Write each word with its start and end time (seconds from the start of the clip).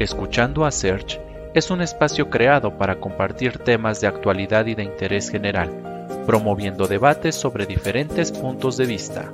Escuchando 0.00 0.64
a 0.64 0.70
Search 0.70 1.20
es 1.52 1.70
un 1.70 1.82
espacio 1.82 2.30
creado 2.30 2.78
para 2.78 2.98
compartir 2.98 3.58
temas 3.58 4.00
de 4.00 4.06
actualidad 4.06 4.64
y 4.64 4.74
de 4.74 4.82
interés 4.82 5.28
general, 5.28 6.24
promoviendo 6.24 6.86
debates 6.86 7.34
sobre 7.34 7.66
diferentes 7.66 8.32
puntos 8.32 8.78
de 8.78 8.86
vista. 8.86 9.30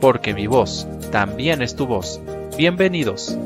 Porque 0.00 0.34
mi 0.34 0.48
voz 0.48 0.88
también 1.12 1.62
es 1.62 1.76
tu 1.76 1.86
voz. 1.86 2.20
Bienvenidos. 2.56 3.38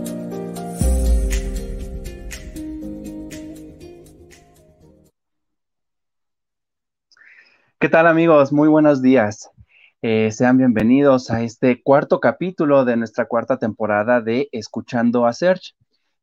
¿Qué 7.79 7.91
tal 7.91 8.07
amigos? 8.07 8.50
Muy 8.50 8.70
buenos 8.70 9.02
días. 9.02 9.50
Eh, 10.00 10.30
sean 10.32 10.57
bienvenidos 10.57 11.30
a 11.30 11.43
este 11.43 11.82
cuarto 11.82 12.18
capítulo 12.18 12.86
de 12.86 12.96
nuestra 12.96 13.27
cuarta 13.27 13.59
temporada 13.59 14.23
de 14.23 14.48
Escuchando 14.52 15.27
a 15.27 15.34
Search. 15.34 15.75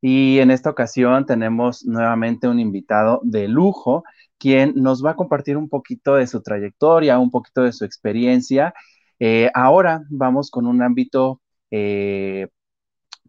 Y 0.01 0.39
en 0.39 0.51
esta 0.51 0.69
ocasión 0.69 1.25
tenemos 1.25 1.85
nuevamente 1.85 2.47
un 2.47 2.59
invitado 2.59 3.19
de 3.23 3.47
lujo, 3.47 4.03
quien 4.37 4.73
nos 4.75 5.03
va 5.05 5.11
a 5.11 5.15
compartir 5.15 5.57
un 5.57 5.69
poquito 5.69 6.15
de 6.15 6.27
su 6.27 6.41
trayectoria, 6.41 7.19
un 7.19 7.31
poquito 7.31 7.63
de 7.63 7.73
su 7.73 7.85
experiencia. 7.85 8.73
Eh, 9.19 9.51
ahora 9.53 10.03
vamos 10.09 10.49
con 10.51 10.65
un 10.67 10.81
ámbito, 10.81 11.41
eh, 11.71 12.47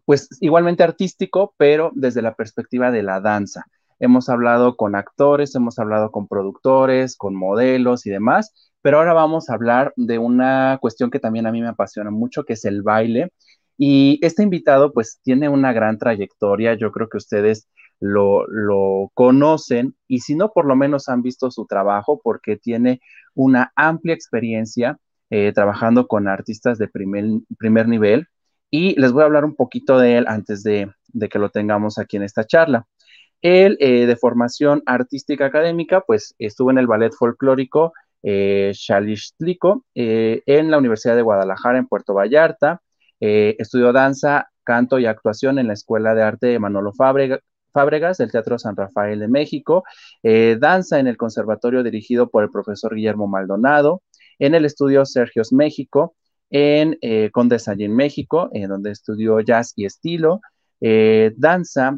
pues 0.05 0.29
igualmente 0.41 0.83
artístico, 0.83 1.53
pero 1.57 1.91
desde 1.95 2.21
la 2.21 2.35
perspectiva 2.35 2.91
de 2.91 3.03
la 3.03 3.21
danza. 3.21 3.65
Hemos 3.99 4.29
hablado 4.29 4.77
con 4.77 4.95
actores, 4.95 5.53
hemos 5.55 5.77
hablado 5.77 6.11
con 6.11 6.27
productores, 6.27 7.15
con 7.17 7.35
modelos 7.35 8.05
y 8.07 8.09
demás, 8.09 8.71
pero 8.81 8.97
ahora 8.97 9.13
vamos 9.13 9.49
a 9.49 9.53
hablar 9.53 9.93
de 9.95 10.17
una 10.17 10.79
cuestión 10.81 11.11
que 11.11 11.19
también 11.19 11.45
a 11.45 11.51
mí 11.51 11.61
me 11.61 11.67
apasiona 11.67 12.09
mucho, 12.09 12.43
que 12.43 12.53
es 12.53 12.65
el 12.65 12.81
baile. 12.81 13.31
Y 13.77 14.19
este 14.21 14.43
invitado 14.43 14.93
pues 14.93 15.19
tiene 15.23 15.49
una 15.49 15.73
gran 15.73 15.97
trayectoria, 15.97 16.75
yo 16.75 16.91
creo 16.91 17.09
que 17.09 17.17
ustedes 17.17 17.67
lo, 17.99 18.45
conocen 19.13 19.95
y 20.07 20.19
si 20.19 20.35
no, 20.35 20.51
por 20.51 20.65
lo 20.65 20.75
menos 20.75 21.09
han 21.09 21.21
visto 21.21 21.51
su 21.51 21.65
trabajo 21.65 22.19
porque 22.23 22.57
tiene 22.57 22.99
una 23.35 23.71
amplia 23.75 24.13
experiencia 24.15 24.97
eh, 25.29 25.51
trabajando 25.53 26.07
con 26.07 26.27
artistas 26.27 26.77
de 26.77 26.87
primer, 26.87 27.25
primer, 27.57 27.87
nivel 27.87 28.27
y 28.71 28.99
les 28.99 29.11
voy 29.11 29.21
a 29.23 29.25
hablar 29.25 29.45
un 29.45 29.55
poquito 29.55 29.99
de 29.99 30.17
él 30.17 30.25
antes 30.27 30.63
de, 30.63 30.91
que 31.29 31.39
lo 31.39 31.49
tengamos 31.49 31.99
aquí 31.99 32.17
en 32.17 32.23
esta 32.23 32.45
charla. 32.45 32.87
Él, 33.41 33.77
eh, 33.79 34.05
de 34.05 34.15
formación 34.15 34.83
artística 34.85 35.45
académica, 35.45 36.01
pues 36.01 36.35
estuvo 36.39 36.71
en 36.71 36.77
el 36.77 36.87
ballet 36.87 37.13
folclórico 37.13 37.93
eh, 38.23 38.71
eh, 39.95 40.43
en 40.45 40.71
la 40.71 40.77
Universidad 40.77 41.15
de 41.15 41.21
Guadalajara, 41.21 41.77
en 41.79 41.87
Puerto 41.87 42.13
Vallarta, 42.13 42.81
eh, 43.21 43.55
estudió 43.59 43.93
danza, 43.93 44.51
canto 44.63 44.99
y 44.99 45.05
actuación 45.05 45.59
en 45.59 45.67
la 45.67 45.73
Escuela 45.73 46.13
de 46.15 46.23
Arte 46.23 46.47
de 46.47 46.59
Manolo 46.59 46.91
Fábregas 46.93 48.17
del 48.17 48.31
Teatro 48.31 48.59
San 48.59 48.75
Rafael 48.75 49.19
de 49.19 49.27
México, 49.27 49.83
eh, 50.23 50.57
danza 50.59 50.99
en 50.99 51.07
el 51.07 51.17
conservatorio 51.17 51.83
dirigido 51.83 52.29
por 52.29 52.43
el 52.43 52.51
profesor 52.51 52.95
Guillermo 52.95 53.27
Maldonado, 53.27 54.01
en 54.39 54.55
el 54.55 54.65
estudio 54.65 55.05
Sergios 55.05 55.53
México, 55.53 56.15
en 56.49 56.97
eh, 57.01 57.29
Condesallín, 57.31 57.95
México, 57.95 58.49
en 58.53 58.69
donde 58.69 58.91
estudió 58.91 59.39
jazz 59.39 59.73
y 59.75 59.85
estilo, 59.85 60.41
eh, 60.81 61.31
danza 61.37 61.97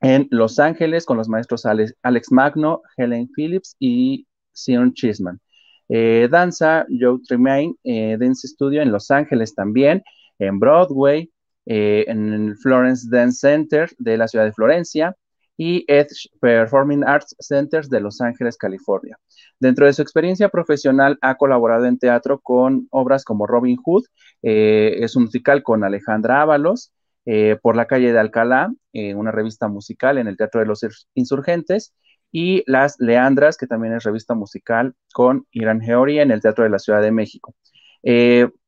en 0.00 0.26
Los 0.30 0.58
Ángeles 0.58 1.06
con 1.06 1.16
los 1.16 1.28
maestros 1.28 1.64
Alex, 1.64 2.32
Magno, 2.32 2.82
Helen 2.96 3.28
Phillips 3.34 3.76
y 3.78 4.26
Sion 4.52 4.92
Chisman. 4.92 5.40
danza, 5.88 6.86
Joe 6.88 7.20
Tremaine, 7.26 7.74
Dance 7.84 8.48
Studio 8.48 8.82
en 8.82 8.90
Los 8.90 9.10
Ángeles 9.10 9.54
también, 9.54 10.02
en 10.38 10.58
Broadway, 10.58 11.30
eh, 11.66 12.04
en 12.08 12.32
el 12.32 12.56
Florence 12.56 13.08
Dance 13.10 13.38
Center 13.38 13.90
de 13.98 14.18
la 14.18 14.28
ciudad 14.28 14.44
de 14.44 14.52
Florencia 14.52 15.16
y 15.56 15.84
Edge 15.88 16.28
Performing 16.40 17.04
Arts 17.04 17.34
Centers 17.38 17.88
de 17.88 18.00
Los 18.00 18.20
Ángeles, 18.20 18.56
California. 18.56 19.16
Dentro 19.60 19.86
de 19.86 19.92
su 19.92 20.02
experiencia 20.02 20.48
profesional 20.48 21.16
ha 21.22 21.36
colaborado 21.36 21.86
en 21.86 21.98
teatro 21.98 22.40
con 22.40 22.86
obras 22.90 23.24
como 23.24 23.46
Robin 23.46 23.76
Hood, 23.76 24.04
eh, 24.42 24.96
es 24.98 25.16
un 25.16 25.24
musical 25.24 25.62
con 25.62 25.84
Alejandra 25.84 26.42
Ábalos, 26.42 26.92
eh, 27.24 27.56
por 27.62 27.76
la 27.76 27.86
calle 27.86 28.12
de 28.12 28.18
Alcalá, 28.18 28.70
una 28.92 29.32
revista 29.32 29.66
musical 29.66 30.18
en 30.18 30.28
el 30.28 30.36
Teatro 30.36 30.60
de 30.60 30.66
los 30.66 30.86
Insurgentes, 31.14 31.94
y 32.30 32.62
Las 32.66 32.96
Leandras, 32.98 33.56
que 33.56 33.66
también 33.66 33.94
es 33.94 34.04
revista 34.04 34.34
musical 34.34 34.94
con 35.12 35.46
Irán 35.52 35.80
Geori 35.80 36.18
en 36.18 36.30
el 36.30 36.40
Teatro 36.40 36.64
de 36.64 36.70
la 36.70 36.78
Ciudad 36.78 37.00
de 37.00 37.10
México. 37.10 37.54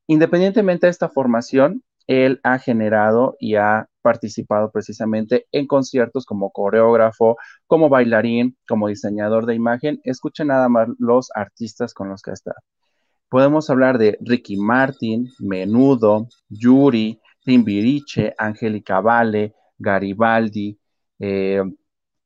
Independientemente 0.07 0.87
de 0.87 0.91
esta 0.91 1.09
formación, 1.09 1.83
él 2.07 2.41
ha 2.45 2.59
generado 2.59 3.37
y 3.41 3.57
ha 3.57 3.89
participado 4.03 4.71
precisamente 4.71 5.47
en 5.51 5.67
conciertos 5.67 6.25
como 6.25 6.51
coreógrafo, 6.51 7.37
como 7.67 7.89
bailarín, 7.89 8.57
como 8.69 8.89
diseñador 8.89 9.47
de 9.47 9.55
imagen. 9.55 10.01
Escuchen 10.05 10.49
nada 10.49 10.69
más 10.69 10.89
los 10.99 11.31
artistas 11.35 11.93
con 11.93 12.09
los 12.09 12.23
que 12.23 12.31
ha 12.31 12.35
estado. 12.35 12.59
Podemos 13.29 13.69
hablar 13.71 13.99
de 13.99 14.17
Ricky 14.21 14.57
Martin, 14.57 15.29
Menudo, 15.41 16.29
Yuri, 16.49 17.21
Timbiriche, 17.45 18.35
Angélica 18.39 19.01
Vale, 19.01 19.55
Garibaldi, 19.79 20.79
eh, 21.19 21.63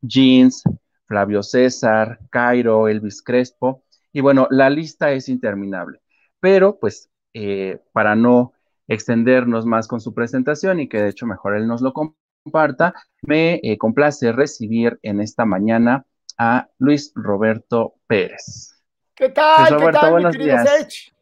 Jeans, 0.02 0.62
Flavio 1.06 1.42
César, 1.42 2.18
Cairo, 2.30 2.88
Elvis 2.88 3.22
Crespo. 3.22 3.84
Y 4.12 4.20
bueno, 4.20 4.46
la 4.50 4.68
lista 4.68 5.12
es 5.12 5.28
interminable. 5.30 6.00
Pero 6.40 6.78
pues 6.78 7.09
eh, 7.34 7.78
para 7.92 8.14
no 8.14 8.52
extendernos 8.88 9.66
más 9.66 9.86
con 9.86 10.00
su 10.00 10.14
presentación 10.14 10.80
y 10.80 10.88
que 10.88 11.00
de 11.00 11.10
hecho 11.10 11.26
mejor 11.26 11.56
él 11.56 11.66
nos 11.66 11.80
lo 11.80 11.92
comparta, 11.92 12.94
me 13.22 13.60
eh, 13.62 13.78
complace 13.78 14.32
recibir 14.32 14.98
en 15.02 15.20
esta 15.20 15.44
mañana 15.44 16.04
a 16.38 16.68
Luis 16.78 17.12
Roberto 17.14 17.94
Pérez. 18.06 18.74
¿Qué 19.14 19.28
tal? 19.28 19.76
¿Qué 19.76 19.92
tal, 19.92 20.10
buenos 20.12 20.36
días. 20.36 21.12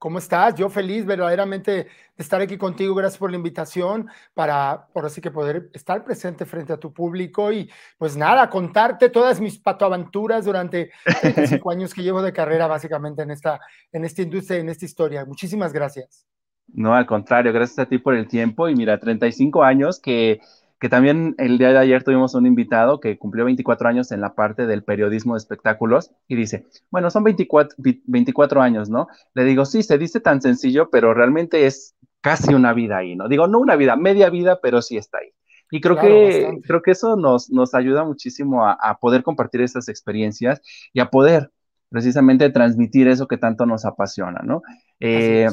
¿Cómo 0.00 0.18
estás? 0.18 0.54
Yo 0.54 0.70
feliz 0.70 1.04
verdaderamente 1.04 1.70
de 1.72 1.88
estar 2.16 2.40
aquí 2.40 2.56
contigo. 2.56 2.94
Gracias 2.94 3.18
por 3.18 3.30
la 3.30 3.36
invitación 3.36 4.08
para, 4.32 4.86
por 4.94 5.04
así 5.04 5.20
que 5.20 5.30
poder 5.30 5.68
estar 5.74 6.04
presente 6.04 6.46
frente 6.46 6.72
a 6.72 6.78
tu 6.78 6.90
público 6.90 7.52
y 7.52 7.70
pues 7.98 8.16
nada, 8.16 8.48
contarte 8.48 9.10
todas 9.10 9.42
mis 9.42 9.58
patoaventuras 9.58 10.46
durante 10.46 10.90
35 11.20 11.70
años 11.70 11.92
que 11.92 12.02
llevo 12.02 12.22
de 12.22 12.32
carrera 12.32 12.66
básicamente 12.66 13.20
en 13.20 13.30
esta, 13.30 13.60
en 13.92 14.06
esta 14.06 14.22
industria, 14.22 14.60
en 14.60 14.70
esta 14.70 14.86
historia. 14.86 15.26
Muchísimas 15.26 15.70
gracias. 15.70 16.26
No, 16.68 16.94
al 16.94 17.04
contrario, 17.04 17.52
gracias 17.52 17.80
a 17.80 17.86
ti 17.86 17.98
por 17.98 18.14
el 18.14 18.26
tiempo 18.26 18.70
y 18.70 18.74
mira, 18.74 18.98
35 18.98 19.62
años 19.62 20.00
que 20.00 20.40
que 20.80 20.88
también 20.88 21.34
el 21.36 21.58
día 21.58 21.72
de 21.72 21.78
ayer 21.78 22.02
tuvimos 22.02 22.34
un 22.34 22.46
invitado 22.46 23.00
que 23.00 23.18
cumplió 23.18 23.44
24 23.44 23.86
años 23.86 24.12
en 24.12 24.22
la 24.22 24.34
parte 24.34 24.66
del 24.66 24.82
periodismo 24.82 25.34
de 25.34 25.38
espectáculos 25.38 26.10
y 26.26 26.36
dice, 26.36 26.66
bueno, 26.90 27.10
son 27.10 27.22
24, 27.22 27.76
24 27.78 28.62
años, 28.62 28.88
¿no? 28.88 29.06
Le 29.34 29.44
digo, 29.44 29.66
sí, 29.66 29.82
se 29.82 29.98
dice 29.98 30.20
tan 30.20 30.40
sencillo, 30.40 30.88
pero 30.90 31.12
realmente 31.12 31.66
es 31.66 31.94
casi 32.22 32.54
una 32.54 32.72
vida 32.72 32.96
ahí, 32.96 33.14
¿no? 33.14 33.28
Digo, 33.28 33.46
no 33.46 33.58
una 33.58 33.76
vida, 33.76 33.94
media 33.94 34.30
vida, 34.30 34.58
pero 34.62 34.80
sí 34.80 34.96
está 34.96 35.18
ahí. 35.18 35.28
Y 35.70 35.82
creo 35.82 35.96
que 35.96 36.58
creo 36.66 36.82
que 36.82 36.92
eso 36.92 37.14
nos, 37.14 37.50
nos 37.50 37.74
ayuda 37.74 38.02
muchísimo 38.02 38.66
a, 38.66 38.98
poder 39.00 39.22
compartir 39.22 39.60
esas 39.60 39.88
experiencias 39.88 40.60
y 40.92 41.00
a 41.00 41.10
poder 41.10 41.52
precisamente 41.90 42.48
transmitir 42.50 43.06
eso 43.06 43.28
que 43.28 43.36
tanto 43.36 43.66
nos 43.66 43.84
apasiona, 43.84 44.40
¿no? 44.42 44.62
Eh, 44.98 45.46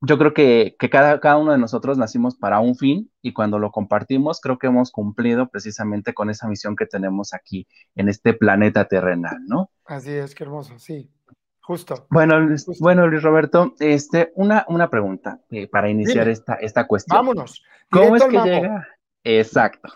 yo 0.00 0.18
creo 0.18 0.32
que, 0.32 0.76
cada, 0.90 1.18
cada, 1.20 1.38
uno 1.38 1.52
de 1.52 1.58
nosotros 1.58 1.98
nacimos 1.98 2.36
para 2.36 2.60
un 2.60 2.76
fin 2.76 3.10
y 3.20 3.32
cuando 3.32 3.58
lo 3.58 3.70
compartimos 3.70 4.40
creo 4.40 4.58
que 4.58 4.68
hemos 4.68 4.92
cumplido 4.92 5.48
precisamente 5.48 6.14
con 6.14 6.30
esa 6.30 6.46
misión 6.48 6.76
que 6.76 6.86
tenemos 6.86 7.34
aquí 7.34 7.66
en 7.96 8.08
este 8.08 8.34
planeta 8.34 8.84
terrenal, 8.86 9.38
¿no? 9.46 9.70
Así 9.86 10.12
es, 10.12 10.34
qué 10.34 10.44
hermoso, 10.44 10.78
sí, 10.78 11.10
justo. 11.60 12.06
Bueno, 12.10 12.38
Luis, 12.38 12.66
bueno, 12.78 13.06
Luis 13.08 13.22
Roberto, 13.22 13.74
este, 13.80 14.32
una, 14.36 14.64
una 14.68 14.88
pregunta 14.88 15.40
eh, 15.50 15.66
para 15.66 15.90
iniciar 15.90 16.28
esta, 16.28 16.54
esta 16.54 16.86
cuestión. 16.86 17.18
Vámonos. 17.18 17.64
¿Cómo 17.90 18.16
es 18.16 18.24
que 18.24 18.38
llega? 18.38 18.86
Exacto. 19.24 19.88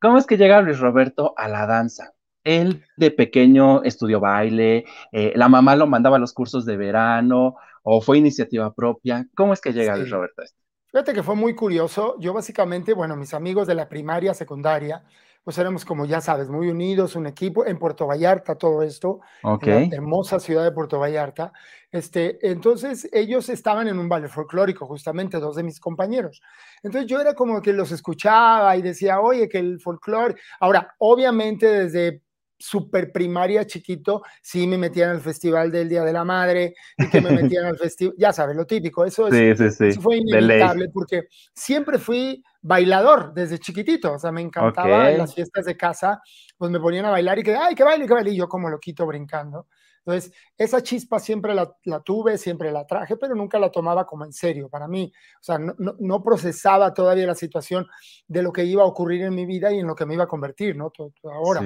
¿Cómo 0.00 0.18
es 0.18 0.26
que 0.26 0.36
llega 0.36 0.62
Luis 0.62 0.80
Roberto 0.80 1.34
a 1.36 1.46
la 1.46 1.66
danza? 1.66 2.14
Él 2.44 2.84
de 2.96 3.10
pequeño 3.12 3.84
estudió 3.84 4.18
baile, 4.18 4.84
eh, 5.12 5.32
la 5.36 5.48
mamá 5.48 5.76
lo 5.76 5.86
mandaba 5.86 6.16
a 6.16 6.18
los 6.18 6.32
cursos 6.32 6.64
de 6.64 6.76
verano, 6.76 7.56
o 7.82 8.00
fue 8.00 8.18
iniciativa 8.18 8.72
propia? 8.72 9.26
¿Cómo 9.34 9.52
es 9.52 9.60
que 9.60 9.72
llega 9.72 9.96
Luis 9.96 10.10
Roberto 10.10 10.42
Fíjate 10.90 11.14
que 11.14 11.22
fue 11.22 11.34
muy 11.34 11.54
curioso. 11.54 12.16
Yo 12.20 12.34
básicamente, 12.34 12.92
bueno, 12.92 13.16
mis 13.16 13.32
amigos 13.32 13.66
de 13.66 13.74
la 13.74 13.88
primaria, 13.88 14.34
secundaria, 14.34 15.02
pues 15.44 15.58
éramos 15.58 15.84
como 15.84 16.04
ya 16.04 16.20
sabes, 16.20 16.48
muy 16.48 16.68
unidos, 16.68 17.16
un 17.16 17.26
equipo 17.26 17.66
en 17.66 17.78
Puerto 17.78 18.06
Vallarta, 18.06 18.56
todo 18.56 18.82
esto, 18.82 19.20
en 19.42 19.90
la 19.90 19.96
hermosa 19.96 20.38
ciudad 20.38 20.62
de 20.62 20.70
Puerto 20.70 21.00
Vallarta. 21.00 21.52
Este, 21.90 22.38
entonces 22.48 23.08
ellos 23.12 23.48
estaban 23.48 23.88
en 23.88 23.98
un 23.98 24.08
baile 24.08 24.28
folclórico, 24.28 24.86
justamente 24.86 25.40
dos 25.40 25.56
de 25.56 25.64
mis 25.64 25.80
compañeros. 25.80 26.40
Entonces 26.82 27.10
yo 27.10 27.20
era 27.20 27.34
como 27.34 27.60
que 27.60 27.72
los 27.72 27.90
escuchaba 27.90 28.76
y 28.76 28.82
decía, 28.82 29.20
oye, 29.20 29.48
que 29.48 29.58
el 29.58 29.80
folclore. 29.80 30.36
Ahora, 30.60 30.94
obviamente 30.98 31.66
desde 31.66 32.21
super 32.62 33.10
primaria 33.10 33.66
chiquito, 33.66 34.22
sí 34.40 34.66
me 34.66 34.78
metían 34.78 35.10
al 35.10 35.20
festival 35.20 35.70
del 35.70 35.88
Día 35.88 36.04
de 36.04 36.12
la 36.12 36.24
Madre 36.24 36.74
y 36.96 37.08
que 37.08 37.20
me 37.20 37.30
metían 37.56 37.64
al 37.64 37.76
festival, 37.76 38.14
ya 38.16 38.32
sabes, 38.32 38.56
lo 38.56 38.66
típico, 38.66 39.04
eso, 39.04 39.28
es, 39.28 39.76
fue 40.00 40.18
inevitable 40.18 40.88
porque 40.90 41.28
siempre 41.52 41.98
fui 41.98 42.42
bailador 42.60 43.34
desde 43.34 43.58
chiquitito, 43.58 44.12
o 44.12 44.18
sea, 44.18 44.30
me 44.30 44.40
encantaba 44.40 45.10
en 45.10 45.18
las 45.18 45.34
fiestas 45.34 45.64
de 45.64 45.76
casa, 45.76 46.20
pues 46.56 46.70
me 46.70 46.78
ponían 46.78 47.04
a 47.06 47.10
bailar 47.10 47.38
y 47.40 47.42
que, 47.42 47.56
ay, 47.56 47.74
que 47.74 47.82
baile, 47.82 48.06
que 48.06 48.14
baile, 48.14 48.30
y 48.30 48.36
yo 48.36 48.48
como 48.48 48.70
loquito 48.70 49.04
brincando. 49.06 49.66
Entonces, 50.04 50.32
esa 50.58 50.82
chispa 50.82 51.20
siempre 51.20 51.54
la, 51.54 51.72
tuve, 52.04 52.36
siempre 52.36 52.72
la 52.72 52.86
traje, 52.86 53.16
pero 53.16 53.34
nunca 53.34 53.58
la 53.58 53.70
tomaba 53.70 54.04
como 54.04 54.24
en 54.24 54.32
serio 54.32 54.68
para 54.68 54.88
mí. 54.88 55.12
O 55.40 55.42
sea, 55.42 55.58
no, 55.58 56.22
procesaba 56.22 56.92
todavía 56.92 57.26
la 57.26 57.34
situación 57.34 57.86
de 58.26 58.42
lo 58.42 58.52
que 58.52 58.64
iba 58.64 58.82
a 58.82 58.86
ocurrir 58.86 59.22
en 59.22 59.34
mi 59.34 59.46
vida 59.46 59.72
y 59.72 59.78
en 59.78 59.86
lo 59.86 59.94
que 59.94 60.06
me 60.06 60.14
iba 60.14 60.24
a 60.24 60.28
convertir, 60.28 60.76
¿no? 60.76 60.90
Todo, 60.90 61.12
ahora. 61.24 61.62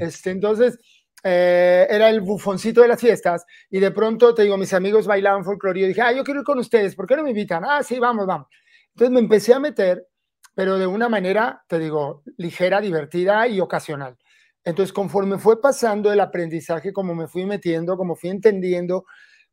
Este, 0.00 0.30
entonces, 0.30 0.78
eh, 1.22 1.86
era 1.90 2.08
el 2.08 2.20
bufoncito 2.20 2.80
de 2.80 2.88
las 2.88 3.00
fiestas 3.00 3.44
y 3.68 3.80
de 3.80 3.90
pronto, 3.90 4.34
te 4.34 4.42
digo, 4.42 4.56
mis 4.56 4.72
amigos 4.72 5.06
bailaban 5.06 5.44
folclore 5.44 5.80
y 5.80 5.82
yo 5.82 5.88
dije, 5.88 6.00
ah, 6.00 6.12
yo 6.12 6.24
quiero 6.24 6.40
ir 6.40 6.46
con 6.46 6.58
ustedes, 6.58 6.94
¿por 6.94 7.06
qué 7.06 7.16
no 7.16 7.22
me 7.24 7.30
invitan? 7.30 7.64
Ah, 7.64 7.82
sí, 7.82 7.98
vamos, 7.98 8.26
vamos. 8.26 8.46
Entonces 8.94 9.12
me 9.12 9.20
empecé 9.20 9.52
a 9.52 9.58
meter, 9.58 10.06
pero 10.54 10.78
de 10.78 10.86
una 10.86 11.08
manera, 11.08 11.62
te 11.66 11.78
digo, 11.78 12.22
ligera, 12.36 12.80
divertida 12.80 13.46
y 13.48 13.60
ocasional. 13.60 14.16
Entonces, 14.64 14.92
conforme 14.92 15.38
fue 15.38 15.60
pasando 15.60 16.12
el 16.12 16.20
aprendizaje, 16.20 16.92
como 16.92 17.14
me 17.14 17.28
fui 17.28 17.44
metiendo, 17.46 17.96
como 17.96 18.14
fui 18.14 18.30
entendiendo 18.30 19.04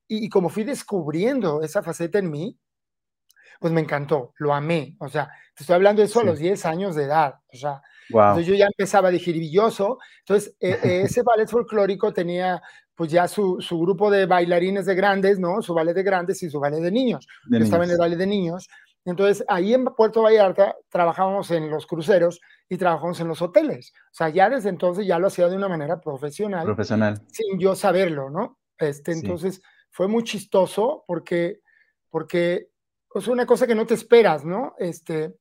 y, 0.08 0.30
como 0.30 0.50
fui 0.50 0.64
descubriendo 0.64 1.62
esa 1.62 1.82
faceta 1.82 2.20
en 2.20 2.30
mí, 2.30 2.58
pues 3.60 3.74
me 3.74 3.82
encantó, 3.82 4.34
lo 4.38 4.54
amé. 4.54 4.96
O 5.00 5.08
sea, 5.10 5.30
te 5.56 5.64
estoy 5.64 5.76
hablando 5.76 6.02
de 6.02 6.08
eso 6.08 6.20
a 6.20 6.24
los 6.24 6.40
10 6.40 6.66
años 6.66 6.96
de 6.96 7.06
edad. 7.06 7.36
O 7.54 7.58
sea, 7.58 7.82
entonces 8.10 8.46
yo 8.46 8.56
ya 8.56 8.68
empezaba 8.68 9.10
a 9.10 9.12
digirilloso. 9.12 9.98
Entonces, 10.20 10.56
e, 10.60 10.70
e, 10.84 11.02
ese 11.04 11.24
ballet 11.24 11.50
folclórico 11.50 12.14
tenía 12.14 12.62
pues 12.96 13.12
ya 13.12 13.28
su, 13.28 13.62
su, 13.62 13.80
grupo 13.80 14.10
de 14.10 14.26
bailarines 14.26 14.88
de 14.88 14.96
grandes, 14.96 15.38
¿no? 15.38 15.62
Su 15.62 15.76
ballet 15.76 15.94
de 15.94 16.02
grandes 16.02 16.42
y 16.42 16.50
su 16.50 16.60
ballet 16.60 16.82
de 16.82 16.92
niños. 16.92 17.28
yo 17.48 17.60
estaba 17.60 17.86
en 17.86 17.92
el 17.92 17.98
ballet 17.98 18.18
de 18.18 18.26
niños. 18.26 18.68
Entonces, 19.06 19.46
ahí 19.48 19.74
en 19.74 19.86
Puerto 19.86 20.24
Vallarta 20.24 20.76
trabajábamos 20.90 21.50
en 21.52 21.70
los 21.70 21.86
cruceros 21.86 22.42
y 22.70 22.78
trabajamos 22.78 23.20
en 23.20 23.28
los 23.28 23.42
hoteles. 23.42 23.94
O 24.12 24.14
sea, 24.14 24.30
ya 24.30 24.50
desde 24.50 24.70
entonces 24.70 25.06
ya 25.06 25.20
lo 25.20 25.28
hacía 25.28 25.48
de 25.48 25.56
una 25.56 25.70
manera 25.70 26.02
profesional. 26.02 26.66
Profesional. 26.66 27.22
Sin 27.32 27.60
yo 27.60 27.76
saberlo, 27.76 28.30
¿no? 28.30 28.60
Este, 28.78 29.12
Entonces 29.12 29.62
fue 29.90 30.08
muy 30.08 30.24
chistoso 30.24 31.04
porque, 31.08 31.62
porque 32.10 32.70
es 33.14 33.28
una 33.28 33.46
cosa 33.46 33.66
que 33.66 33.76
no 33.76 33.86
te 33.86 33.96
esperas, 33.96 34.46
¿no? 34.46 34.76
Este, 34.78 35.36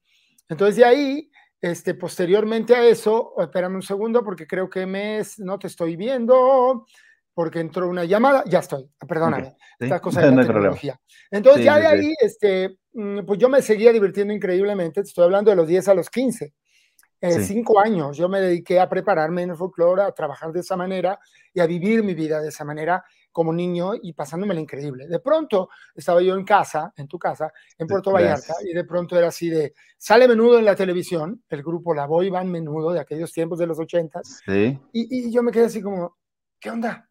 entonces 0.49 0.77
de 0.77 0.85
ahí, 0.85 1.31
este, 1.61 1.95
posteriormente 1.95 2.75
a 2.75 2.85
eso, 2.87 3.35
espérame 3.39 3.77
un 3.77 3.83
segundo 3.83 4.25
porque 4.25 4.47
creo 4.47 4.71
que 4.71 4.87
me 4.87 5.21
no 5.39 5.59
te 5.59 5.67
estoy 5.67 5.97
viendo 5.97 6.87
porque 7.35 7.61
entró 7.61 7.87
una 7.87 8.05
llamada, 8.05 8.45
ya 8.47 8.61
estoy, 8.61 8.89
perdóname, 9.07 9.57
esta 9.79 10.01
cosa 10.01 10.21
de 10.23 10.31
la 10.31 10.43
tecnología. 10.43 10.99
Entonces 11.31 11.65
ya 11.65 11.79
de 11.79 11.87
ahí, 11.87 12.15
este, 12.19 12.79
mm, 12.95 13.27
pues 13.27 13.39
yo 13.39 13.51
me 13.51 13.61
seguía 13.61 13.93
divirtiendo 13.93 14.33
increíblemente, 14.33 15.01
estoy 15.01 15.25
hablando 15.25 15.51
de 15.51 15.57
los 15.57 15.69
10 15.69 15.89
a 15.89 15.95
los 15.95 16.09
15. 16.09 16.55
Eh, 17.21 17.41
cinco 17.41 17.81
años 17.81 18.17
yo 18.17 18.29
me 18.29 18.41
dediqué 18.41 18.79
a 18.79 18.89
prepararme 18.89 19.43
en 19.43 19.51
el 19.51 19.57
folclore, 19.57 20.03
a 20.03 20.13
trabajar 20.13 20.53
de 20.53 20.61
esa 20.61 20.77
manera 20.77 21.19
y 21.53 21.61
a 21.61 21.67
vivir 21.67 22.03
mi 22.03 22.15
vida 22.15 22.41
de 22.41 22.49
esa 22.49 22.65
manera 22.65 23.03
como 23.33 23.53
niño 23.53 23.93
y 24.01 24.13
pasándome 24.13 24.55
lo 24.55 24.61
increíble. 24.61 25.07
De 25.09 25.21
pronto 25.21 25.69
estaba 25.95 26.23
yo 26.23 26.35
en 26.37 26.45
casa, 26.45 26.93
en 26.97 27.07
tu 27.07 27.19
casa, 27.19 27.53
en 27.77 27.87
Puerto 27.87 28.13
Vallarta, 28.13 28.55
y 28.65 28.73
de 28.73 28.85
pronto 28.85 29.17
era 29.17 29.29
así 29.29 29.51
de, 29.51 29.75
sale 29.99 30.27
menudo 30.27 30.59
en 30.59 30.65
la 30.65 30.75
televisión, 30.75 31.43
el 31.49 31.63
grupo 31.63 31.95
La 31.95 32.07
Boy 32.07 32.31
Band 32.31 32.51
Menudo 32.51 32.93
de 32.93 33.01
aquellos 33.01 33.33
tiempos 33.33 33.59
de 33.59 33.67
los 33.67 33.79
ochentas, 33.79 34.41
y, 34.47 34.73
y 34.93 35.31
yo 35.31 35.43
me 35.43 35.53
quedé 35.53 35.67
así 35.67 35.83
como, 35.83 36.17
¿qué 36.59 36.71
onda? 36.71 37.11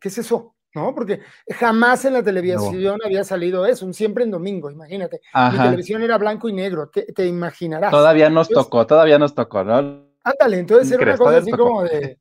¿Qué 0.00 0.08
es 0.08 0.18
eso? 0.18 0.56
¿No? 0.74 0.94
Porque 0.94 1.20
jamás 1.48 2.04
en 2.04 2.14
la 2.14 2.22
televisión 2.22 3.00
había 3.04 3.24
salido 3.24 3.66
eso, 3.66 3.86
un 3.86 3.94
siempre 3.94 4.24
en 4.24 4.30
domingo, 4.30 4.70
imagínate. 4.70 5.20
La 5.32 5.64
televisión 5.64 6.02
era 6.02 6.18
blanco 6.18 6.48
y 6.48 6.52
negro, 6.52 6.88
te, 6.88 7.26
imaginarás. 7.26 7.90
Todavía 7.90 8.30
nos 8.30 8.48
tocó, 8.48 8.86
todavía 8.86 9.18
nos 9.18 9.34
tocó, 9.34 9.64
¿no? 9.64 10.10
Ándale, 10.22 10.58
entonces 10.58 10.92
era 10.92 11.02
una 11.02 11.16
cosa 11.16 11.38
así 11.38 11.50
como 11.50 11.82
de, 11.82 12.18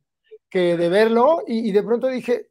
que 0.49 0.77
de 0.77 0.89
verlo 0.89 1.43
y, 1.45 1.71
de 1.71 1.83
pronto 1.83 2.07
dije, 2.07 2.49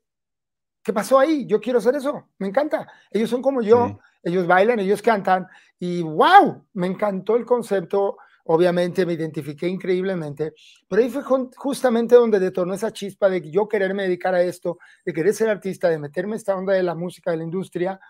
¿qué 0.83 0.93
pasó 0.93 1.19
ahí? 1.19 1.47
Yo 1.47 1.61
quiero 1.61 1.79
hacer 1.79 1.97
eso, 1.97 2.29
me 2.39 2.49
encanta. 2.49 2.87
Ellos 3.11 3.31
son 3.31 3.43
como 3.43 3.63
yo, 3.63 3.99
ellos 4.23 4.47
bailan, 4.47 4.79
ellos 4.79 5.03
cantan 5.03 5.47
y 5.79 6.03
wow, 6.03 6.65
me 6.75 6.87
encantó 6.87 7.37
el 7.37 7.45
concepto 7.45 8.19
obviamente 8.51 9.05
me 9.05 9.13
identifiqué 9.13 9.69
increíblemente, 9.69 10.55
pero 10.89 11.03
ahí 11.03 11.11
fue 11.11 11.23
justamente 11.57 12.15
donde 12.15 12.41
detonó 12.41 12.73
esa 12.73 12.91
chispa 12.91 13.29
de 13.29 13.51
yo 13.51 13.69
quererme 13.69 14.05
dedicar 14.05 14.35
a 14.35 14.43
esto, 14.43 14.79
de 15.05 15.13
querer 15.13 15.35
ser 15.35 15.51
artista, 15.51 15.91
de 15.91 15.99
meterme 15.99 16.37
esta 16.37 16.57
onda 16.57 16.73
de 16.73 16.83
la 16.83 16.95
música, 16.95 17.31
de 17.31 17.37
la 17.37 17.45
industria, 17.45 18.01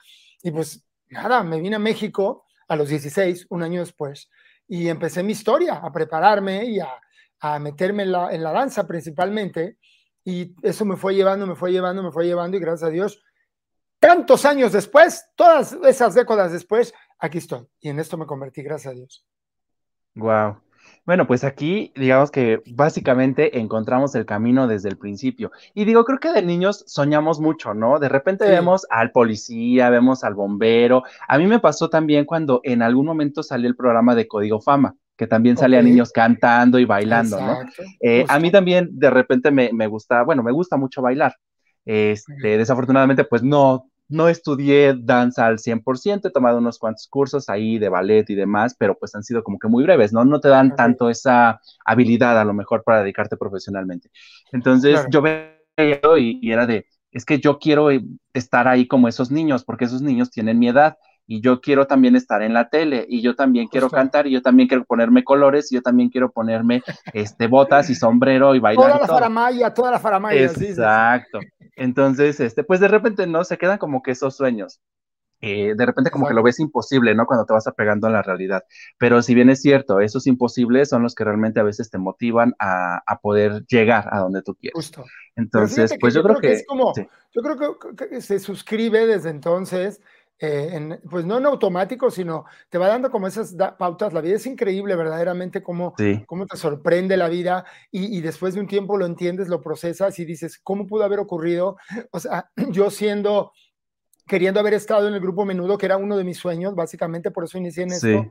y 0.40 0.52
pues 0.52 0.84
nada, 1.08 1.42
me 1.42 1.60
vine 1.60 1.76
a 1.76 1.80
México 1.80 2.44
a 2.68 2.76
los 2.76 2.88
16, 2.88 3.46
un 3.50 3.64
año 3.64 3.80
después, 3.80 4.30
y 4.68 4.88
empecé 4.88 5.24
mi 5.24 5.32
historia, 5.32 5.74
a 5.74 5.90
prepararme 5.90 6.66
y 6.66 6.78
a, 6.78 6.88
a 7.40 7.58
meterme 7.58 8.04
en 8.04 8.12
la, 8.12 8.32
en 8.32 8.44
la 8.44 8.52
danza 8.52 8.86
principalmente, 8.86 9.78
y 10.24 10.54
eso 10.62 10.84
me 10.84 10.96
fue 10.96 11.16
llevando, 11.16 11.48
me 11.48 11.56
fue 11.56 11.72
llevando, 11.72 12.00
me 12.00 12.12
fue 12.12 12.26
llevando, 12.26 12.56
y 12.56 12.60
gracias 12.60 12.88
a 12.88 12.92
Dios, 12.92 13.24
tantos 13.98 14.44
años 14.44 14.70
después, 14.70 15.30
todas 15.34 15.72
esas 15.84 16.14
décadas 16.14 16.52
después, 16.52 16.94
aquí 17.18 17.38
estoy, 17.38 17.66
y 17.80 17.88
en 17.88 17.98
esto 17.98 18.16
me 18.16 18.26
convertí, 18.26 18.62
gracias 18.62 18.92
a 18.92 18.94
Dios. 18.94 19.24
Wow. 20.18 20.56
Bueno, 21.06 21.26
pues 21.26 21.42
aquí 21.42 21.90
digamos 21.96 22.30
que 22.30 22.60
básicamente 22.66 23.58
encontramos 23.58 24.14
el 24.14 24.26
camino 24.26 24.66
desde 24.66 24.90
el 24.90 24.98
principio. 24.98 25.50
Y 25.72 25.86
digo, 25.86 26.04
creo 26.04 26.20
que 26.20 26.32
de 26.32 26.42
niños 26.42 26.84
soñamos 26.86 27.40
mucho, 27.40 27.72
¿no? 27.72 27.98
De 27.98 28.10
repente 28.10 28.44
vemos 28.44 28.86
al 28.90 29.10
policía, 29.10 29.88
vemos 29.88 30.22
al 30.22 30.34
bombero. 30.34 31.04
A 31.26 31.38
mí 31.38 31.46
me 31.46 31.60
pasó 31.60 31.88
también 31.88 32.26
cuando 32.26 32.60
en 32.62 32.82
algún 32.82 33.06
momento 33.06 33.42
salió 33.42 33.68
el 33.68 33.76
programa 33.76 34.14
de 34.14 34.28
Código 34.28 34.60
Fama 34.60 34.94
que 35.16 35.26
también 35.26 35.56
salían 35.56 35.84
niños 35.84 36.12
cantando 36.12 36.78
y 36.78 36.84
bailando, 36.84 37.40
¿no? 37.40 37.58
Eh, 38.00 38.24
a 38.28 38.38
mí 38.38 38.52
también 38.52 38.88
de 38.92 39.10
repente 39.10 39.50
me, 39.50 39.72
me, 39.72 39.88
gusta, 39.88 40.22
bueno, 40.22 40.44
me 40.44 40.52
gusta 40.52 40.76
mucho 40.76 41.02
bailar. 41.02 41.34
Este, 41.84 42.56
desafortunadamente, 42.56 43.24
pues 43.24 43.42
no, 43.42 43.87
no 44.08 44.28
estudié 44.28 44.94
danza 44.98 45.46
al 45.46 45.58
100%, 45.58 46.28
he 46.28 46.30
tomado 46.30 46.58
unos 46.58 46.78
cuantos 46.78 47.06
cursos 47.08 47.48
ahí 47.48 47.78
de 47.78 47.88
ballet 47.88 48.28
y 48.30 48.34
demás, 48.34 48.74
pero 48.78 48.98
pues 48.98 49.14
han 49.14 49.22
sido 49.22 49.42
como 49.42 49.58
que 49.58 49.68
muy 49.68 49.84
breves, 49.84 50.12
¿no? 50.12 50.24
No 50.24 50.40
te 50.40 50.48
dan 50.48 50.74
tanto 50.74 51.10
esa 51.10 51.60
habilidad 51.84 52.40
a 52.40 52.44
lo 52.44 52.54
mejor 52.54 52.82
para 52.84 53.02
dedicarte 53.02 53.36
profesionalmente. 53.36 54.10
Entonces 54.52 55.06
yo 55.10 55.22
veía 55.22 55.58
y, 56.18 56.38
y 56.42 56.52
era 56.52 56.66
de, 56.66 56.86
es 57.12 57.24
que 57.24 57.38
yo 57.38 57.58
quiero 57.58 57.90
eh, 57.90 58.02
estar 58.32 58.68
ahí 58.68 58.86
como 58.86 59.08
esos 59.08 59.30
niños, 59.30 59.64
porque 59.64 59.84
esos 59.84 60.02
niños 60.02 60.30
tienen 60.30 60.58
mi 60.58 60.68
edad 60.68 60.96
y 61.30 61.42
yo 61.42 61.60
quiero 61.60 61.86
también 61.86 62.16
estar 62.16 62.40
en 62.40 62.54
la 62.54 62.70
tele 62.70 63.04
y 63.06 63.20
yo 63.20 63.36
también 63.36 63.68
quiero 63.68 63.90
cantar 63.90 64.26
y 64.26 64.30
yo 64.30 64.40
también 64.40 64.66
quiero 64.66 64.84
ponerme 64.86 65.24
colores 65.24 65.70
y 65.70 65.74
yo 65.74 65.82
también 65.82 66.08
quiero 66.08 66.32
ponerme 66.32 66.82
este 67.12 67.46
botas 67.46 67.90
y 67.90 67.94
sombrero 67.94 68.54
y 68.54 68.60
bailar. 68.60 68.92
Toda 68.92 69.00
la 69.00 69.06
faramaya, 69.06 69.74
toda 69.74 69.90
la 69.90 69.98
faramaya. 69.98 70.40
Exacto. 70.40 71.40
Entonces, 71.76 72.40
este, 72.40 72.64
pues 72.64 72.80
de 72.80 72.88
repente 72.88 73.26
no 73.26 73.44
se 73.44 73.58
quedan 73.58 73.76
como 73.76 74.02
que 74.02 74.12
esos 74.12 74.36
sueños. 74.36 74.80
Eh, 75.40 75.74
de 75.76 75.86
repente 75.86 76.10
como 76.10 76.26
que 76.26 76.34
lo 76.34 76.42
ves 76.42 76.58
imposible, 76.58 77.14
¿no? 77.14 77.24
Cuando 77.24 77.46
te 77.46 77.52
vas 77.52 77.66
apegando 77.66 78.06
a 78.06 78.10
la 78.10 78.22
realidad. 78.22 78.64
Pero 78.98 79.22
si 79.22 79.34
bien 79.34 79.50
es 79.50 79.60
cierto, 79.60 80.00
esos 80.00 80.26
imposibles 80.26 80.88
son 80.88 81.02
los 81.02 81.14
que 81.14 81.24
realmente 81.24 81.60
a 81.60 81.62
veces 81.62 81.90
te 81.90 81.98
motivan 81.98 82.54
a, 82.58 83.02
poder 83.22 83.64
llegar 83.66 84.08
a 84.10 84.18
donde 84.18 84.42
tú 84.42 84.54
quieres. 84.54 84.74
Justo. 84.74 85.04
Entonces, 85.36 85.94
pues 86.00 86.14
yo, 86.14 86.22
creo, 86.22 86.40
que... 86.40 86.52
es 86.52 86.66
como, 86.66 86.92
Yo 86.96 87.42
creo 87.42 87.78
que, 87.78 88.20
se 88.20 88.40
suscribe 88.40 89.06
desde 89.06 89.30
entonces, 89.30 90.00
eh, 90.40 90.98
pues 91.10 91.24
no 91.24 91.38
en 91.38 91.46
automático, 91.46 92.10
sino 92.10 92.44
te 92.68 92.78
va 92.78 92.88
dando 92.88 93.10
como 93.10 93.26
esas 93.26 93.56
pautas. 93.78 94.12
La 94.12 94.20
vida 94.20 94.36
es 94.36 94.46
increíble, 94.46 94.94
verdaderamente, 94.96 95.62
cómo, 95.62 95.94
cómo 96.26 96.46
te 96.46 96.56
sorprende 96.56 97.16
la 97.16 97.28
vida 97.28 97.64
y, 97.90 98.16
y, 98.16 98.20
después 98.20 98.54
de 98.54 98.60
un 98.60 98.66
tiempo 98.66 98.96
lo 98.96 99.06
entiendes, 99.06 99.48
lo 99.48 99.60
procesas 99.60 100.18
y 100.18 100.24
dices, 100.24 100.58
¿cómo 100.62 100.86
pudo 100.86 101.04
haber 101.04 101.18
ocurrido? 101.18 101.76
O 102.12 102.20
sea, 102.20 102.50
yo 102.70 102.90
siendo 102.90 103.52
queriendo 104.28 104.60
haber 104.60 104.74
estado 104.74 105.08
en 105.08 105.14
el 105.14 105.20
grupo 105.20 105.44
Menudo, 105.44 105.76
que 105.76 105.86
era 105.86 105.96
uno 105.96 106.16
de 106.16 106.22
mis 106.22 106.36
sueños, 106.36 106.76
básicamente 106.76 107.32
por 107.32 107.44
eso 107.44 107.58
inicié 107.58 107.84
en 107.84 107.92
esto. 107.92 108.30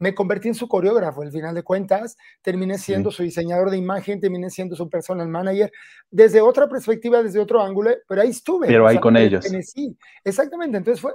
Me 0.00 0.14
convertí 0.14 0.46
en 0.46 0.54
su 0.54 0.68
coreógrafo, 0.68 1.22
al 1.22 1.32
final 1.32 1.56
de 1.56 1.64
cuentas, 1.64 2.16
terminé 2.40 2.78
siendo 2.78 3.10
su 3.10 3.24
diseñador 3.24 3.68
de 3.68 3.78
imagen, 3.78 4.20
terminé 4.20 4.48
siendo 4.48 4.76
su 4.76 4.88
personal 4.88 5.26
manager, 5.26 5.72
desde 6.08 6.40
otra 6.40 6.68
perspectiva, 6.68 7.20
desde 7.20 7.40
otro 7.40 7.60
ángulo, 7.60 7.90
pero 8.06 8.22
ahí 8.22 8.28
estuve. 8.28 8.68
Pero 8.68 8.86
ahí 8.86 9.00
con 9.00 9.16
ellos. 9.16 9.44
Sí, 9.62 9.96
exactamente. 10.22 10.76
Entonces 10.76 11.00
fue, 11.00 11.12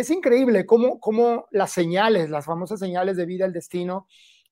es 0.00 0.10
increíble 0.10 0.66
cómo, 0.66 1.00
cómo 1.00 1.46
las 1.50 1.72
señales, 1.72 2.30
las 2.30 2.44
famosas 2.44 2.78
señales 2.78 3.16
de 3.16 3.26
vida, 3.26 3.46
el 3.46 3.52
destino, 3.52 4.06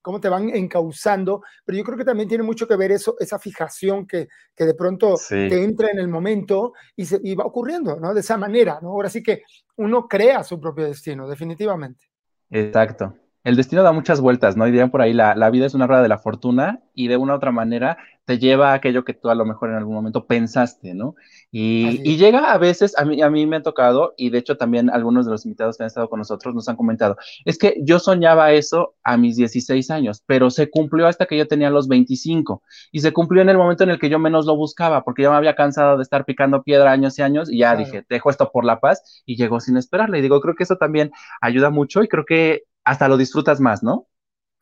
cómo 0.05 0.19
te 0.19 0.29
van 0.29 0.49
encauzando, 0.49 1.41
pero 1.65 1.79
yo 1.79 1.83
creo 1.83 1.97
que 1.97 2.05
también 2.05 2.29
tiene 2.29 2.43
mucho 2.43 2.67
que 2.67 2.75
ver 2.75 2.91
eso, 2.91 3.15
esa 3.19 3.39
fijación 3.39 4.05
que, 4.05 4.27
que 4.55 4.63
de 4.63 4.75
pronto 4.75 5.15
te 5.27 5.63
entra 5.63 5.89
en 5.89 5.97
el 5.97 6.07
momento 6.07 6.73
y, 6.95 7.05
se, 7.05 7.17
va 7.35 7.43
ocurriendo, 7.43 7.99
¿no? 7.99 8.13
De 8.13 8.19
esa 8.19 8.37
manera, 8.37 8.77
¿no? 8.83 8.89
Ahora 8.89 9.09
sí 9.09 9.23
que 9.23 9.41
uno 9.77 10.07
crea 10.07 10.43
su 10.43 10.59
propio 10.59 10.85
destino, 10.85 11.27
definitivamente. 11.27 12.05
Exacto. 12.51 13.15
El 13.45 13.55
destino 13.55 13.83
da 13.83 13.91
muchas 13.91 14.19
vueltas, 14.19 14.57
¿no? 14.57 14.67
Y 14.67 14.71
dirían 14.71 14.89
por 14.89 15.03
ahí, 15.03 15.13
la, 15.13 15.35
la, 15.35 15.51
vida 15.51 15.67
es 15.67 15.75
una 15.75 15.85
rueda 15.85 16.01
de 16.01 16.09
la 16.09 16.17
fortuna 16.17 16.81
y 16.95 17.07
de 17.07 17.15
una 17.15 17.33
u 17.33 17.35
otra 17.37 17.51
manera 17.51 17.97
te 18.25 18.39
lleva 18.39 18.71
a 18.71 18.73
aquello 18.73 19.05
que 19.05 19.13
tú 19.13 19.29
a 19.29 19.35
lo 19.35 19.45
mejor 19.45 19.69
en 19.69 19.75
algún 19.75 19.93
momento 19.93 20.25
pensaste, 20.25 20.95
¿no? 20.95 21.13
Y, 21.51 22.01
y, 22.03 22.17
llega 22.17 22.53
a 22.53 22.57
veces, 22.57 22.97
a 22.97 23.05
mí, 23.05 23.21
a 23.21 23.29
mí 23.29 23.45
me 23.45 23.57
ha 23.57 23.61
tocado, 23.61 24.15
y 24.17 24.31
de 24.31 24.39
hecho 24.39 24.57
también 24.57 24.89
algunos 24.89 25.27
de 25.27 25.31
los 25.31 25.45
invitados 25.45 25.77
que 25.77 25.83
han 25.83 25.87
estado 25.87 26.09
con 26.09 26.17
nosotros 26.17 26.55
nos 26.55 26.67
han 26.67 26.75
comentado, 26.75 27.17
es 27.45 27.59
que 27.59 27.77
yo 27.83 27.99
soñaba 27.99 28.51
eso 28.51 28.95
a 29.03 29.15
mis 29.15 29.35
16 29.35 29.91
años, 29.91 30.23
pero 30.25 30.49
se 30.49 30.71
cumplió 30.71 31.05
hasta 31.05 31.27
que 31.27 31.37
yo 31.37 31.47
tenía 31.47 31.69
los 31.69 31.87
25 31.87 32.63
y 32.91 33.01
se 33.01 33.13
cumplió 33.13 33.43
en 33.43 33.49
el 33.49 33.57
momento 33.57 33.83
en 33.83 33.91
el 33.91 33.99
que 33.99 34.09
yo 34.09 34.17
menos 34.17 34.47
lo 34.47 34.55
buscaba, 34.55 35.03
porque 35.03 35.21
ya 35.21 35.29
me 35.29 35.37
había 35.37 35.55
cansado 35.55 35.97
de 35.97 36.03
estar 36.03 36.25
picando 36.25 36.63
piedra 36.63 36.91
años 36.91 37.19
y 37.19 37.21
años 37.21 37.51
y 37.51 37.59
ya 37.59 37.75
dije, 37.75 38.05
dejo 38.09 38.31
esto 38.31 38.49
por 38.51 38.65
la 38.65 38.79
paz 38.79 39.23
y 39.27 39.35
llegó 39.35 39.59
sin 39.59 39.77
esperarle. 39.77 40.17
Y 40.17 40.21
digo, 40.23 40.41
creo 40.41 40.55
que 40.55 40.63
eso 40.63 40.77
también 40.77 41.11
ayuda 41.41 41.69
mucho 41.69 42.01
y 42.01 42.07
creo 42.07 42.25
que 42.25 42.63
hasta 42.85 43.07
lo 43.07 43.17
disfrutas 43.17 43.59
más, 43.59 43.83
¿no? 43.83 44.07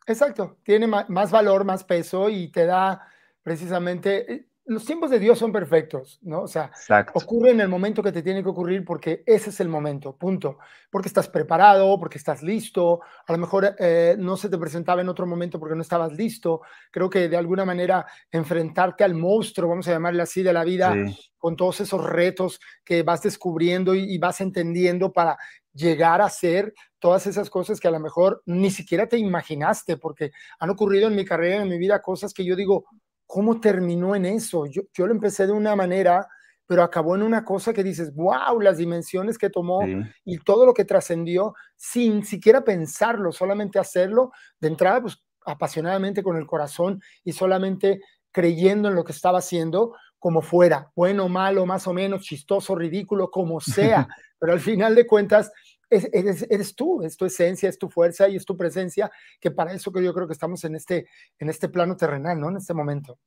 Exacto, 0.07 0.57
tiene 0.63 0.87
más 0.87 1.31
valor, 1.31 1.63
más 1.63 1.83
peso 1.83 2.29
y 2.29 2.49
te 2.49 2.65
da 2.65 3.07
precisamente, 3.41 4.33
eh, 4.33 4.47
los 4.65 4.85
tiempos 4.85 5.09
de 5.11 5.19
Dios 5.19 5.37
son 5.37 5.51
perfectos, 5.51 6.19
¿no? 6.21 6.43
O 6.43 6.47
sea, 6.47 6.71
ocurre 7.13 7.51
en 7.51 7.59
el 7.59 7.67
momento 7.67 8.01
que 8.01 8.13
te 8.13 8.21
tiene 8.21 8.41
que 8.41 8.49
ocurrir 8.49 8.85
porque 8.85 9.21
ese 9.25 9.49
es 9.49 9.59
el 9.59 9.67
momento, 9.67 10.15
punto. 10.15 10.57
Porque 10.89 11.09
estás 11.09 11.27
preparado, 11.27 11.99
porque 11.99 12.17
estás 12.17 12.41
listo, 12.41 13.01
a 13.27 13.31
lo 13.33 13.37
mejor 13.37 13.75
eh, 13.77 14.15
no 14.17 14.37
se 14.37 14.47
te 14.47 14.57
presentaba 14.57 15.01
en 15.01 15.09
otro 15.09 15.27
momento 15.27 15.59
porque 15.59 15.75
no 15.75 15.81
estabas 15.81 16.13
listo. 16.13 16.61
Creo 16.91 17.09
que 17.09 17.27
de 17.27 17.35
alguna 17.35 17.65
manera 17.65 18.05
enfrentarte 18.31 19.03
al 19.03 19.15
monstruo, 19.15 19.69
vamos 19.69 19.87
a 19.89 19.91
llamarle 19.91 20.23
así, 20.23 20.43
de 20.43 20.53
la 20.53 20.63
vida, 20.63 20.95
con 21.37 21.57
todos 21.57 21.81
esos 21.81 22.01
retos 22.01 22.61
que 22.85 23.03
vas 23.03 23.21
descubriendo 23.21 23.93
y, 23.93 24.13
y 24.13 24.17
vas 24.17 24.39
entendiendo 24.39 25.11
para 25.11 25.37
llegar 25.73 26.21
a 26.21 26.29
ser 26.29 26.73
todas 27.03 27.27
esas 27.27 27.49
cosas 27.49 27.81
que 27.81 27.89
a 27.89 27.91
lo 27.91 27.99
mejor 27.99 28.41
ni 28.45 28.71
siquiera 28.71 29.09
te 29.09 29.17
imaginaste, 29.17 29.97
porque 29.97 30.31
han 30.57 30.69
ocurrido 30.69 31.09
en 31.09 31.15
mi 31.15 31.25
carrera, 31.25 31.61
en 31.61 31.67
mi 31.67 31.77
vida, 31.77 32.01
cosas 32.01 32.33
que 32.33 32.45
yo 32.45 32.55
digo, 32.55 32.85
¿cómo 33.25 33.59
terminó 33.59 34.15
en 34.15 34.23
eso? 34.23 34.65
Yo, 34.67 34.83
yo 34.93 35.05
lo 35.05 35.13
empecé 35.13 35.45
de 35.45 35.51
una 35.51 35.75
manera, 35.75 36.25
pero 36.65 36.81
acabó 36.81 37.15
en 37.15 37.23
una 37.23 37.43
cosa 37.43 37.73
que 37.73 37.83
dices, 37.83 38.15
wow, 38.15 38.57
las 38.61 38.77
dimensiones 38.77 39.37
que 39.37 39.49
tomó 39.49 39.81
y 40.23 40.37
todo 40.45 40.65
lo 40.65 40.73
que 40.73 40.85
trascendió 40.85 41.53
sin 41.75 42.23
siquiera 42.23 42.63
pensarlo, 42.63 43.33
solamente 43.33 43.79
hacerlo 43.79 44.31
de 44.61 44.69
entrada, 44.69 45.01
pues 45.01 45.21
apasionadamente 45.45 46.23
con 46.23 46.37
el 46.37 46.47
corazón 46.47 47.01
y 47.25 47.33
solamente 47.33 47.99
creyendo 48.31 48.87
en 48.87 48.95
lo 48.95 49.03
que 49.03 49.11
estaba 49.11 49.39
haciendo, 49.39 49.93
como 50.19 50.41
fuera, 50.41 50.89
bueno, 50.95 51.27
malo, 51.27 51.65
más 51.65 51.85
o 51.85 51.91
menos, 51.91 52.21
chistoso, 52.21 52.75
ridículo, 52.75 53.29
como 53.29 53.59
sea, 53.59 54.07
pero 54.39 54.53
al 54.53 54.61
final 54.61 54.95
de 54.95 55.05
cuentas 55.05 55.51
eres, 55.93 56.75
tú, 56.75 57.03
es 57.03 57.17
tu 57.17 57.25
esencia, 57.25 57.69
es 57.69 57.77
tu 57.77 57.89
fuerza 57.89 58.27
y 58.27 58.35
es 58.35 58.45
tu 58.45 58.57
presencia, 58.57 59.11
que 59.39 59.51
para 59.51 59.73
eso 59.73 59.91
que 59.91 60.03
yo 60.03 60.13
creo 60.13 60.27
que 60.27 60.33
estamos 60.33 60.63
en 60.63 60.75
este, 60.75 61.07
en 61.39 61.49
este 61.49 61.69
plano 61.69 61.95
terrenal, 61.95 62.39
¿no? 62.39 62.49
En 62.49 62.57
este 62.57 62.73
momento. 62.73 63.17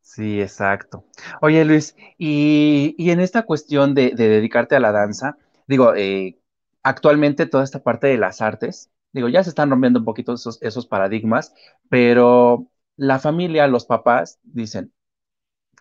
Sí, 0.00 0.40
exacto. 0.40 1.04
Oye, 1.40 1.64
Luis, 1.64 1.96
y, 2.18 2.94
en 3.10 3.20
esta 3.20 3.42
cuestión 3.42 3.94
de, 3.94 4.10
dedicarte 4.10 4.76
a 4.76 4.80
la 4.80 4.92
danza, 4.92 5.36
digo, 5.66 5.94
eh, 5.94 6.38
actualmente 6.82 7.46
toda 7.46 7.64
esta 7.64 7.82
parte 7.82 8.08
de 8.08 8.18
las 8.18 8.42
artes, 8.42 8.90
digo, 9.12 9.28
ya 9.28 9.44
se 9.44 9.50
están 9.50 9.70
rompiendo 9.70 10.00
un 10.00 10.04
poquito 10.04 10.34
esos, 10.34 10.58
esos 10.62 10.86
paradigmas, 10.86 11.54
pero 11.88 12.66
la 12.96 13.18
familia, 13.20 13.66
los 13.68 13.86
papás 13.86 14.38
dicen, 14.42 14.92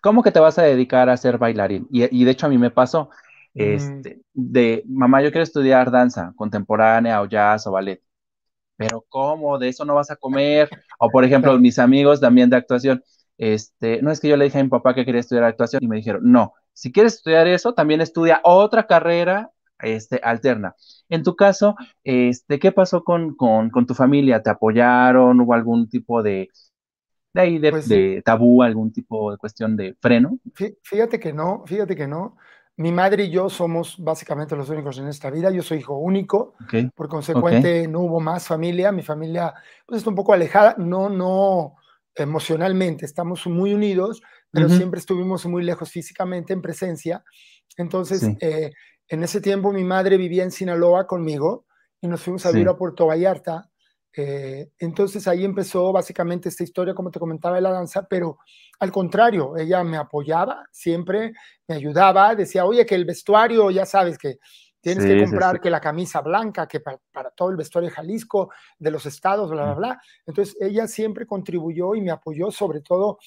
¿cómo 0.02 0.24
que 0.24 0.32
te 0.32 0.40
vas 0.40 0.58
a 0.60 0.64
dedicar 0.64 1.10
a 1.10 1.18
ser 1.18 1.38
bailarín? 1.38 1.88
y 1.90 2.24
de 2.24 2.32
hecho 2.32 2.46
a 2.46 2.50
mí 2.50 2.58
me 2.58 2.72
pasó. 2.72 3.10
Este, 3.54 4.22
de, 4.34 4.84
mamá, 4.88 5.22
yo 5.22 5.32
quiero 5.32 5.44
estudiar 5.44 5.92
danza 5.92 6.34
contemporánea 6.36 7.22
o 7.22 7.26
jazz 7.26 7.68
o 7.68 7.72
ballet. 7.72 8.02
Pero 8.78 9.06
¿cómo? 9.10 9.60
De 9.60 9.68
eso 9.68 9.86
no 9.86 9.96
vas 9.96 10.10
a 10.10 10.16
comer. 10.16 10.70
O 11.00 11.10
por 11.10 11.24
ejemplo, 11.24 11.58
mis 11.60 11.78
amigos 11.78 12.20
también 12.20 12.50
de 12.50 12.58
actuación. 12.58 13.04
Este, 13.38 14.02
no 14.02 14.12
es 14.12 14.20
que 14.20 14.28
yo 14.28 14.38
le 14.38 14.46
dije 14.46 14.60
a 14.60 14.64
mi 14.64 14.70
papá 14.70 14.94
que 14.94 15.06
quería 15.06 15.22
estudiar 15.22 15.46
actuación 15.46 15.84
y 15.84 15.88
me 15.88 15.96
dijeron, 15.96 16.22
no, 16.24 16.54
si 16.74 16.92
quieres 16.92 17.16
estudiar 17.16 17.48
eso, 17.48 17.74
también 17.74 18.02
estudia 18.02 18.40
otra 18.44 18.86
carrera 18.88 19.52
este, 19.80 20.20
alterna. 20.24 20.76
En 21.10 21.24
tu 21.24 21.36
caso, 21.36 21.76
este, 22.04 22.60
¿qué 22.60 22.72
pasó 22.72 23.04
con, 23.04 23.36
tu 23.88 23.94
familia? 23.94 24.42
¿Te 24.42 24.50
apoyaron? 24.50 25.40
¿Hubo 25.42 25.54
algún 25.54 25.90
tipo 25.90 26.22
de, 26.22 26.50
de, 27.34 27.42
ahí 27.42 27.60
de, 27.60 27.72
pues 27.72 27.90
de 27.90 28.22
tabú, 28.24 28.62
algún 28.64 28.92
tipo 28.92 29.32
de 29.32 29.38
cuestión 29.38 29.76
de 29.76 29.96
freno? 30.00 30.38
Fíjate 30.84 31.20
que 31.20 31.34
no, 31.34 31.64
fíjate 31.66 31.96
que 31.96 32.08
no. 32.08 32.38
Mi 32.82 32.92
madre 32.92 33.26
y 33.26 33.30
yo 33.30 33.48
somos 33.48 33.96
básicamente 34.00 34.56
los 34.56 34.70
únicos 34.70 34.98
en 34.98 35.08
esta 35.08 35.30
vida. 35.30 35.52
Yo 35.52 35.62
soy 35.62 35.80
hijo 35.80 35.98
único. 35.98 36.56
Por 36.96 37.08
consecuente, 37.08 37.88
no 37.88 38.00
hubo 38.00 38.20
más 38.20 38.48
familia. 38.48 38.92
Mi 38.92 39.04
familia 39.04 39.54
pues, 39.86 40.00
está 40.00 40.10
un 40.10 40.16
poco 40.16 40.34
alejada. 40.34 40.76
No, 40.80 41.08
no 41.08 41.76
emocionalmente. 42.16 43.06
Estamos 43.06 43.46
muy 43.46 43.74
unidos, 43.74 44.22
pero 44.50 44.68
siempre 44.68 45.00
estuvimos 45.00 45.46
muy 45.46 45.64
lejos 45.64 45.92
físicamente 45.92 46.54
en 46.54 46.62
presencia. 46.62 47.24
Entonces, 47.78 48.28
eh, 48.40 48.72
en 49.08 49.24
ese 49.24 49.42
tiempo 49.42 49.72
mi 49.72 49.84
madre 49.84 50.18
vivía 50.18 50.44
en 50.44 50.52
Sinaloa 50.52 51.06
conmigo 51.06 51.66
y 52.02 52.08
nos 52.08 52.22
fuimos 52.22 52.46
a 52.46 52.52
vivir 52.52 52.68
a 52.68 52.78
Puerto 52.78 53.06
Vallarta. 53.06 53.70
Eh, 54.14 54.70
entonces 54.80 55.28
ahí 55.28 55.46
empezó 55.46 55.92
básicamente 55.92 56.50
esta 56.50 56.64
historia, 56.64 56.94
como 56.94 57.12
te 57.12 57.20
comentaba, 57.20 57.56
de 57.56 57.62
la 57.62 57.72
danza, 57.72 58.06
pero 58.10 58.40
al 58.80 58.92
contrario, 58.92 59.56
ella 59.58 59.84
me 59.84 59.98
apoyaba 59.98 60.66
siempre, 60.72 61.34
me 61.68 61.76
ayudaba, 61.76 62.36
decía, 62.36 62.66
oye, 62.66 62.86
que 62.86 62.96
el 62.96 63.06
vestuario, 63.06 63.72
ya 63.72 63.86
sabes 63.86 64.18
que 64.18 64.40
tienes 64.82 65.06
que 65.06 65.24
comprar 65.24 65.62
que 65.62 65.70
la 65.70 65.80
camisa 65.80 66.22
blanca, 66.22 66.68
que 66.68 66.80
para, 66.80 67.00
todo 67.36 67.52
el 67.52 67.56
vestuario 67.56 67.90
de 67.90 67.96
Jalisco, 67.96 68.52
de 68.80 68.92
los 68.92 69.06
estados, 69.06 69.52
bla, 69.52 69.64
bla, 69.64 69.74
bla. 69.76 70.02
Entonces 70.26 70.58
ella 70.60 70.88
siempre 70.88 71.28
contribuyó 71.28 71.94
y 71.94 72.02
me 72.02 72.12
apoyó, 72.12 72.50
sobre 72.52 72.82
todo, 72.82 73.20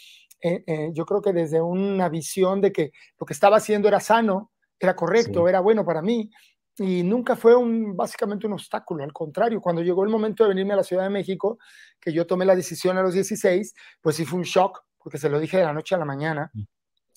eh, 0.43 0.64
eh, 0.67 0.91
yo 0.93 1.07
creo 1.07 1.23
que 1.23 1.33
desde 1.33 1.62
una 1.62 2.09
visión 2.09 2.61
de 2.61 2.73
que 2.73 2.93
lo 3.19 3.25
que 3.25 3.33
estaba 3.33 3.59
haciendo 3.59 3.88
era 3.88 4.00
sano, 4.00 4.50
era 4.79 4.97
correcto, 4.97 5.49
era 5.49 5.61
bueno 5.61 5.85
para 5.85 6.03
mí 6.03 6.29
y 6.78 7.02
nunca 7.02 7.37
fue 7.37 7.54
un, 7.54 7.97
básicamente 7.97 8.47
un 8.47 8.54
obstáculo, 8.54 9.04
al 9.04 9.12
contrario, 9.12 9.61
cuando 9.61 9.83
llegó 9.83 10.02
el 10.04 10.11
momento 10.11 10.43
de 10.43 10.49
venirme 10.49 10.73
a 10.75 10.78
la 10.78 10.83
Ciudad 10.83 11.04
de 11.04 11.11
México, 11.11 11.59
que 12.00 12.12
yo 12.12 12.26
tomé 12.26 12.45
la 12.45 12.57
decisión 12.57 12.99
a 12.99 13.02
los 13.02 13.14
16, 13.14 13.75
pues 14.00 14.16
sí 14.16 14.25
fue 14.25 14.38
un 14.38 14.45
shock, 14.45 14.83
porque 14.99 15.19
se 15.19 15.28
lo 15.28 15.38
dije 15.38 15.59
de 15.59 15.64
la 15.64 15.73
noche 15.73 15.95
a 15.95 15.99
la 15.99 16.04
mañana. 16.04 16.50
Mm. 16.52 16.62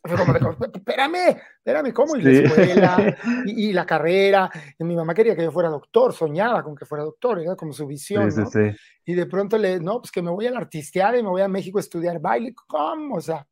Fue 0.04 0.16
como, 0.16 0.34
espérame, 0.74 1.38
espérame, 1.58 1.92
¿cómo? 1.92 2.16
Y 2.16 2.22
la 2.22 2.32
escuela, 2.32 3.18
y, 3.46 3.74
la 3.74 3.86
carrera, 3.86 4.50
y 4.78 4.84
mi 4.84 4.96
mamá 4.96 5.14
quería 5.14 5.36
que 5.36 5.44
yo 5.44 5.52
fuera 5.52 5.70
doctor, 5.70 6.14
soñaba 6.14 6.64
con 6.64 6.76
que 6.76 6.86
fuera 6.86 7.04
doctor, 7.04 7.40
era 7.40 7.56
como 7.56 7.74
su 7.74 7.88
visión, 7.88 8.30
¿no? 8.30 8.50
Y 9.06 9.14
de 9.16 9.26
pronto 9.26 9.58
le, 9.58 9.80
no, 9.80 10.00
pues 10.00 10.12
que 10.12 10.22
me 10.22 10.30
voy 10.30 10.46
a 10.46 10.52
la 10.52 10.60
artistear 10.60 11.18
y 11.18 11.24
me 11.24 11.30
voy 11.30 11.42
a 11.42 11.48
México 11.48 11.80
a 11.80 11.82
estudiar 11.82 12.20
baile, 12.20 12.54
¿cómo? 12.68 13.16
O 13.16 13.22
sea, 13.22 13.48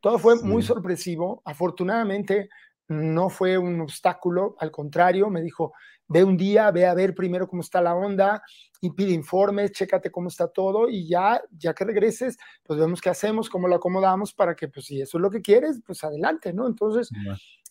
todo 0.00 0.18
fue 0.18 0.36
muy 0.42 0.62
sorpresivo. 0.62 1.42
Afortunadamente, 1.44 2.48
no 2.88 3.28
fue 3.28 3.58
un 3.58 3.80
obstáculo, 3.80 4.56
al 4.58 4.70
contrario, 4.70 5.30
me 5.30 5.42
dijo, 5.42 5.72
ve 6.08 6.24
un 6.24 6.36
día, 6.36 6.70
ve 6.70 6.86
a 6.86 6.94
ver 6.94 7.14
primero 7.14 7.46
cómo 7.46 7.60
está 7.60 7.80
la 7.82 7.94
onda 7.94 8.42
y 8.80 8.90
pide 8.90 9.12
informes, 9.12 9.72
chécate 9.72 10.10
cómo 10.10 10.28
está 10.28 10.48
todo 10.48 10.88
y 10.88 11.06
ya, 11.06 11.40
ya 11.50 11.74
que 11.74 11.84
regreses, 11.84 12.38
pues 12.64 12.80
vemos 12.80 13.00
qué 13.00 13.10
hacemos, 13.10 13.50
cómo 13.50 13.68
lo 13.68 13.76
acomodamos 13.76 14.32
para 14.32 14.56
que, 14.56 14.68
pues 14.68 14.86
si 14.86 15.00
eso 15.00 15.18
es 15.18 15.22
lo 15.22 15.30
que 15.30 15.42
quieres, 15.42 15.80
pues 15.86 16.02
adelante, 16.02 16.52
¿no? 16.52 16.66
Entonces, 16.66 17.10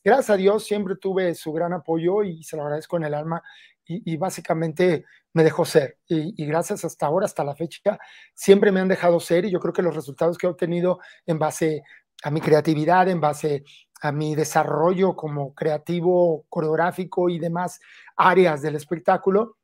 gracias 0.04 0.30
a 0.30 0.38
Dios 0.38 0.64
siempre 0.64 0.96
tuve 0.96 1.34
su 1.34 1.52
gran 1.52 1.74
apoyo 1.74 2.24
y 2.24 2.44
se 2.44 2.56
lo 2.56 2.64
agradezco 2.64 2.98
en 2.98 3.06
el 3.06 3.14
alma 3.16 3.42
y, 3.90 4.18
básicamente 4.18 5.06
me 5.32 5.46
dejó 5.46 5.64
ser. 5.64 5.98
Y, 6.10 6.34
y, 6.44 6.46
gracias 6.46 6.84
hasta 6.84 7.06
ahora, 7.06 7.26
hasta 7.26 7.46
la 7.46 7.56
fecha, 7.56 7.98
siempre 8.34 8.70
me 8.70 8.82
han 8.82 8.90
dejado 8.90 9.18
ser 9.22 9.46
y 9.46 9.52
yo 9.52 9.62
creo 9.62 9.74
que 9.74 9.82
los 9.82 9.96
resultados 9.96 10.38
que 10.38 10.46
he 10.46 10.50
obtenido 10.50 11.00
en 11.26 11.40
base 11.40 11.84
a 12.24 12.32
mi 12.32 12.42
creatividad, 12.42 13.08
en 13.10 13.22
base 13.22 13.64
a 14.02 14.12
mi 14.12 14.36
desarrollo 14.36 15.16
como 15.16 15.54
creativo, 15.54 16.46
coreográfico 16.50 17.30
y 17.30 17.40
demás 17.40 17.80
áreas 18.16 18.62
del 18.62 18.76
espectáculo, 18.76 19.58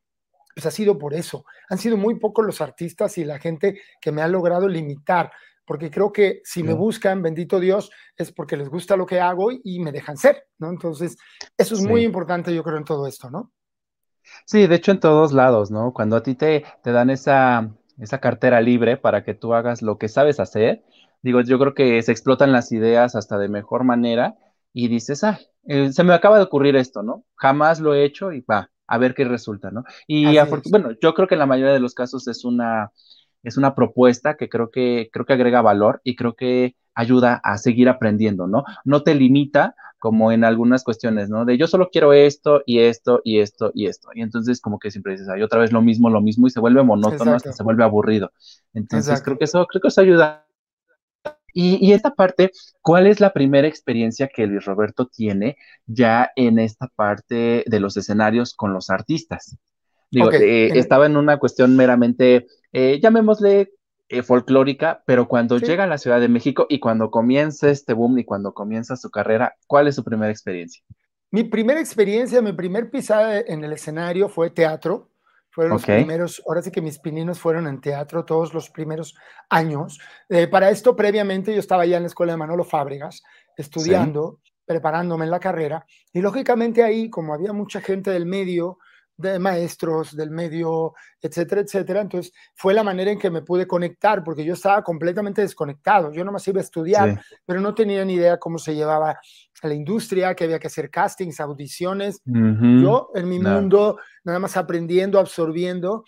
pues 0.53 0.65
ha 0.65 0.71
sido 0.71 0.97
por 0.97 1.13
eso. 1.13 1.45
Han 1.69 1.77
sido 1.77 1.97
muy 1.97 2.19
pocos 2.19 2.45
los 2.45 2.61
artistas 2.61 3.17
y 3.17 3.25
la 3.25 3.39
gente 3.39 3.79
que 3.99 4.11
me 4.11 4.21
ha 4.21 4.27
logrado 4.27 4.67
limitar, 4.67 5.31
porque 5.65 5.89
creo 5.89 6.11
que 6.11 6.41
si 6.43 6.61
me 6.63 6.73
buscan, 6.73 7.21
bendito 7.21 7.59
Dios, 7.59 7.89
es 8.17 8.31
porque 8.31 8.57
les 8.57 8.69
gusta 8.69 8.97
lo 8.97 9.05
que 9.05 9.19
hago 9.19 9.49
y 9.51 9.79
me 9.79 9.91
dejan 9.91 10.17
ser, 10.17 10.47
¿no? 10.57 10.69
Entonces, 10.69 11.17
eso 11.57 11.75
es 11.75 11.81
muy 11.81 12.03
importante, 12.03 12.53
yo 12.53 12.63
creo, 12.63 12.77
en 12.77 12.83
todo 12.83 13.07
esto, 13.07 13.29
¿no? 13.29 13.51
Sí, 14.45 14.67
de 14.67 14.75
hecho, 14.75 14.91
en 14.91 14.99
todos 14.99 15.33
lados, 15.33 15.71
¿no? 15.71 15.93
Cuando 15.93 16.15
a 16.15 16.23
ti 16.23 16.35
te, 16.35 16.63
te 16.81 16.91
dan 16.91 17.09
esa, 17.09 17.71
esa 17.99 18.19
cartera 18.19 18.61
libre 18.61 18.97
para 18.97 19.23
que 19.23 19.33
tú 19.33 19.53
hagas 19.53 19.81
lo 19.81 19.97
que 19.97 20.09
sabes 20.09 20.39
hacer, 20.39 20.83
Digo, 21.23 21.41
yo 21.41 21.57
creo 21.57 21.73
que 21.73 22.01
se 22.03 22.11
explotan 22.11 22.51
las 22.51 22.71
ideas 22.71 23.15
hasta 23.15 23.37
de 23.37 23.49
mejor 23.49 23.83
manera 23.83 24.35
y 24.73 24.87
dices, 24.87 25.23
ah, 25.23 25.39
eh, 25.65 25.91
se 25.91 26.03
me 26.03 26.13
acaba 26.13 26.37
de 26.37 26.43
ocurrir 26.43 26.75
esto, 26.75 27.01
¿no? 27.01 27.23
Jamás 27.35 27.79
lo 27.79 27.95
he 27.95 28.03
hecho 28.03 28.31
y 28.31 28.41
va, 28.41 28.69
a 28.87 28.97
ver 28.97 29.15
qué 29.15 29.23
resulta, 29.23 29.71
¿no? 29.71 29.83
Y 30.05 30.37
bueno, 30.69 30.91
yo 31.01 31.13
creo 31.13 31.27
que 31.27 31.35
en 31.35 31.39
la 31.39 31.45
mayoría 31.45 31.73
de 31.73 31.79
los 31.79 31.93
casos 31.95 32.27
es 32.27 32.45
una, 32.45 32.91
es 33.41 33.57
una 33.57 33.73
propuesta 33.73 34.35
que 34.35 34.49
creo 34.49 34.69
que, 34.69 35.09
creo 35.11 35.25
que 35.25 35.33
agrega 35.33 35.61
valor 35.61 36.01
y 36.03 36.15
creo 36.15 36.35
que 36.35 36.75
ayuda 36.95 37.41
a 37.43 37.57
seguir 37.57 37.89
aprendiendo, 37.89 38.47
¿no? 38.47 38.63
No 38.85 39.03
te 39.03 39.15
limita 39.15 39.75
como 39.99 40.31
en 40.31 40.43
algunas 40.43 40.83
cuestiones, 40.83 41.29
¿no? 41.29 41.45
De 41.45 41.57
yo 41.57 41.65
solo 41.65 41.89
quiero 41.89 42.11
esto 42.13 42.61
y 42.65 42.79
esto 42.79 43.21
y 43.23 43.39
esto 43.39 43.71
y 43.73 43.87
esto. 43.87 44.09
Y 44.13 44.21
entonces 44.21 44.59
como 44.59 44.77
que 44.77 44.91
siempre 44.91 45.13
dices, 45.13 45.29
ay, 45.29 45.41
otra 45.41 45.59
vez 45.59 45.71
lo 45.71 45.81
mismo, 45.81 46.09
lo 46.09 46.21
mismo 46.21 46.45
y 46.45 46.49
se 46.49 46.59
vuelve 46.59 46.83
monótono 46.83 47.33
hasta 47.33 47.53
se 47.53 47.63
vuelve 47.63 47.83
aburrido. 47.83 48.31
Entonces 48.73 49.21
creo 49.23 49.37
que 49.37 49.45
eso, 49.45 49.65
creo 49.65 49.81
que 49.81 49.87
eso 49.87 50.01
ayuda. 50.01 50.45
Y, 51.53 51.77
y, 51.85 51.93
esta 51.93 52.15
parte, 52.15 52.51
¿cuál 52.81 53.07
es 53.07 53.19
la 53.19 53.31
primera 53.31 53.67
experiencia 53.67 54.27
que 54.27 54.47
Luis 54.47 54.65
Roberto 54.65 55.07
tiene 55.07 55.57
ya 55.85 56.31
en 56.35 56.57
esta 56.59 56.87
parte 56.87 57.63
de 57.65 57.79
los 57.79 57.95
escenarios 57.95 58.53
con 58.53 58.73
los 58.73 58.89
artistas? 58.89 59.57
Digo, 60.13 60.31
eh, 60.31 60.77
estaba 60.77 61.07
en 61.07 61.17
una 61.17 61.37
cuestión 61.37 61.75
meramente, 61.75 62.45
eh, 62.71 62.99
llamémosle 63.01 63.71
eh, 64.09 64.21
folclórica, 64.21 65.01
pero 65.07 65.27
cuando 65.27 65.57
llega 65.57 65.85
a 65.85 65.87
la 65.87 65.97
Ciudad 65.97 66.19
de 66.19 66.27
México 66.27 66.67
y 66.69 66.79
cuando 66.79 67.09
comienza 67.09 67.69
este 67.71 67.93
boom 67.93 68.19
y 68.19 68.23
cuando 68.23 68.53
comienza 68.53 68.95
su 68.95 69.09
carrera, 69.09 69.55
¿cuál 69.65 69.87
es 69.87 69.95
su 69.95 70.03
primera 70.03 70.31
experiencia? 70.31 70.83
Mi 71.31 71.43
primera 71.43 71.79
experiencia, 71.79 72.43
mi 72.43 72.53
primer 72.53 72.91
pisada 72.91 73.39
en 73.39 73.63
el 73.63 73.73
escenario 73.73 74.29
fue 74.29 74.51
teatro. 74.51 75.09
Fueron 75.53 75.73
los 75.73 75.85
primeros, 75.85 76.41
ahora 76.47 76.61
sí 76.61 76.71
que 76.71 76.81
mis 76.81 76.97
pininos 76.99 77.39
fueron 77.39 77.67
en 77.67 77.79
teatro 77.79 78.25
todos 78.25 78.53
los 78.53 78.69
primeros 78.71 79.15
años. 79.49 79.99
para 80.49 80.71
esto, 80.71 80.95
previamente, 80.95 81.53
yo 81.53 81.59
estaba 81.59 81.85
ya 81.85 81.97
en 81.97 82.03
la 82.03 82.07
escuela 82.07 82.33
de 82.33 82.37
Manolo 82.37 82.63
Fábregas, 82.63 83.21
estudiando, 83.55 84.39
preparándome 84.65 85.25
en 85.25 85.31
la 85.31 85.39
carrera, 85.39 85.85
y 86.11 86.21
lógicamente 86.21 86.83
ahí, 86.83 87.09
como 87.09 87.33
había 87.33 87.53
mucha 87.53 87.81
gente 87.81 88.09
del 88.09 88.25
medio, 88.25 88.79
de 89.15 89.39
maestros 89.39 90.15
del 90.15 90.31
medio, 90.31 90.93
etcétera, 91.21 91.61
etcétera. 91.61 92.01
Entonces 92.01 92.33
fue 92.55 92.73
la 92.73 92.83
manera 92.83 93.11
en 93.11 93.19
que 93.19 93.29
me 93.29 93.41
pude 93.41 93.67
conectar, 93.67 94.23
porque 94.23 94.43
yo 94.43 94.53
estaba 94.53 94.83
completamente 94.83 95.41
desconectado. 95.41 96.11
Yo 96.11 96.23
nomás 96.23 96.47
iba 96.47 96.59
a 96.59 96.63
estudiar, 96.63 97.21
pero 97.45 97.61
no 97.61 97.73
tenía 97.75 98.03
ni 98.05 98.15
idea 98.15 98.37
cómo 98.37 98.57
se 98.57 98.75
llevaba 98.75 99.11
a 99.61 99.67
la 99.67 99.73
industria, 99.73 100.35
que 100.35 100.43
había 100.45 100.59
que 100.59 100.67
hacer 100.67 100.89
castings, 100.89 101.39
audiciones. 101.39 102.21
Yo 102.25 103.11
en 103.13 103.29
mi 103.29 103.39
mundo, 103.39 103.99
nada 104.23 104.39
más 104.39 104.57
aprendiendo, 104.57 105.19
absorbiendo. 105.19 106.03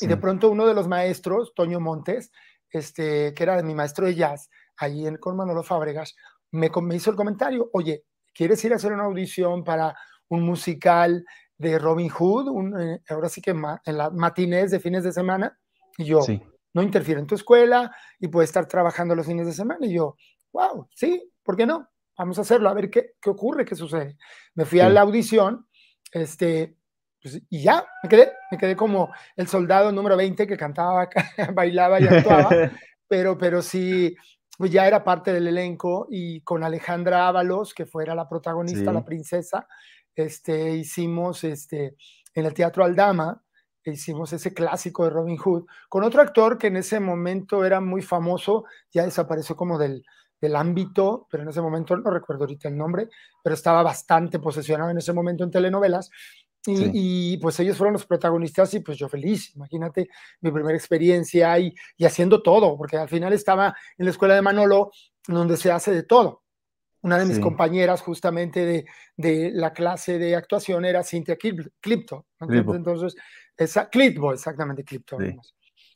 Y 0.00 0.06
de 0.06 0.16
pronto 0.16 0.50
uno 0.50 0.66
de 0.66 0.74
los 0.74 0.86
maestros, 0.86 1.52
Toño 1.54 1.80
Montes, 1.80 2.30
este, 2.70 3.32
que 3.34 3.42
era 3.42 3.62
mi 3.62 3.74
maestro 3.74 4.06
de 4.06 4.14
jazz, 4.14 4.50
allí 4.76 5.06
en, 5.06 5.16
con 5.16 5.36
Manolo 5.36 5.62
Fábregas, 5.62 6.14
me, 6.50 6.70
me 6.82 6.96
hizo 6.96 7.10
el 7.10 7.16
comentario, 7.16 7.70
oye, 7.72 8.04
¿quieres 8.34 8.62
ir 8.64 8.72
a 8.72 8.76
hacer 8.76 8.92
una 8.92 9.04
audición 9.04 9.64
para 9.64 9.96
un 10.28 10.42
musical 10.42 11.24
de 11.58 11.78
Robin 11.78 12.08
Hood, 12.08 12.80
eh, 12.80 13.02
ahora 13.10 13.28
sí 13.28 13.42
que 13.42 13.50
en 13.50 13.98
la 13.98 14.10
matinés 14.10 14.70
de 14.70 14.80
fines 14.80 15.04
de 15.04 15.12
semana, 15.12 15.58
y 15.96 16.04
yo, 16.04 16.20
no 16.72 16.82
interfiero 16.82 17.20
en 17.20 17.26
tu 17.26 17.34
escuela 17.34 17.94
y 18.20 18.28
puedes 18.28 18.50
estar 18.50 18.66
trabajando 18.66 19.14
los 19.14 19.26
fines 19.26 19.46
de 19.46 19.52
semana, 19.52 19.84
y 19.84 19.94
yo, 19.94 20.16
wow, 20.52 20.88
sí, 20.94 21.30
¿por 21.42 21.56
qué 21.56 21.66
no? 21.66 21.88
Vamos 22.16 22.38
a 22.38 22.42
hacerlo, 22.42 22.68
a 22.68 22.74
ver 22.74 22.90
qué, 22.90 23.12
qué 23.20 23.30
ocurre, 23.30 23.64
qué 23.64 23.74
sucede. 23.74 24.16
Me 24.54 24.64
fui 24.64 24.80
a 24.80 24.88
la 24.88 25.02
audición, 25.02 25.66
este, 26.12 26.76
pues, 27.20 27.42
y 27.48 27.62
ya, 27.62 27.84
me 28.02 28.08
quedé, 28.08 28.32
me 28.50 28.58
quedé 28.58 28.76
como 28.76 29.12
el 29.36 29.48
soldado 29.48 29.90
número 29.90 30.16
20 30.16 30.46
que 30.46 30.56
cantaba, 30.56 31.08
bailaba 31.54 32.00
y 32.00 32.06
actuaba, 32.06 32.48
pero, 33.08 33.36
pero 33.36 33.62
sí, 33.62 34.14
pues 34.56 34.70
ya 34.70 34.86
era 34.86 35.04
parte 35.04 35.32
del 35.32 35.46
elenco 35.46 36.06
y 36.10 36.40
con 36.42 36.64
Alejandra 36.64 37.28
Ábalos, 37.28 37.74
que 37.74 37.86
fuera 37.86 38.14
la 38.14 38.28
protagonista, 38.28 38.92
la 38.92 39.04
princesa, 39.04 39.66
este, 40.24 40.76
hicimos 40.76 41.44
este, 41.44 41.96
en 42.34 42.46
el 42.46 42.54
Teatro 42.54 42.84
Aldama, 42.84 43.42
hicimos 43.92 44.32
ese 44.32 44.52
clásico 44.52 45.04
de 45.04 45.10
Robin 45.10 45.36
Hood, 45.36 45.66
con 45.88 46.04
otro 46.04 46.22
actor 46.22 46.58
que 46.58 46.68
en 46.68 46.76
ese 46.76 47.00
momento 47.00 47.64
era 47.64 47.80
muy 47.80 48.02
famoso, 48.02 48.64
ya 48.92 49.04
desapareció 49.04 49.56
como 49.56 49.78
del, 49.78 50.04
del 50.40 50.56
ámbito, 50.56 51.26
pero 51.30 51.42
en 51.42 51.48
ese 51.48 51.60
momento 51.60 51.96
no 51.96 52.10
recuerdo 52.10 52.44
ahorita 52.44 52.68
el 52.68 52.76
nombre, 52.76 53.08
pero 53.42 53.54
estaba 53.54 53.82
bastante 53.82 54.38
posesionado 54.38 54.90
en 54.90 54.98
ese 54.98 55.12
momento 55.12 55.44
en 55.44 55.50
telenovelas. 55.50 56.10
Y, 56.66 56.90
y, 57.32 57.36
pues 57.38 57.58
ellos 57.60 57.78
fueron 57.78 57.94
los 57.94 58.04
protagonistas 58.04 58.74
y 58.74 58.80
pues 58.80 58.98
yo 58.98 59.08
feliz, 59.08 59.54
imagínate 59.54 60.08
mi 60.42 60.50
primera 60.50 60.76
experiencia 60.76 61.58
y, 61.58 61.72
y 61.96 62.04
haciendo 62.04 62.42
todo, 62.42 62.76
porque 62.76 62.98
al 62.98 63.08
final 63.08 63.32
estaba 63.32 63.74
en 63.96 64.04
la 64.04 64.10
escuela 64.10 64.34
de 64.34 64.42
Manolo, 64.42 64.90
donde 65.26 65.56
se 65.56 65.70
hace 65.70 65.92
de 65.92 66.02
todo. 66.02 66.42
Una 67.02 67.18
de 67.18 67.26
mis 67.26 67.38
compañeras 67.38 68.02
justamente 68.02 68.64
de, 68.64 68.86
de, 69.16 69.50
la 69.52 69.72
clase 69.72 70.18
de 70.18 70.34
actuación 70.34 70.84
era 70.84 71.04
Cynthia 71.04 71.36
Clipto. 71.36 72.26
Entonces, 72.40 73.14
esa, 73.56 73.88
Clipbo, 73.88 74.32
exactamente, 74.32 74.84
Clipto. 74.84 75.16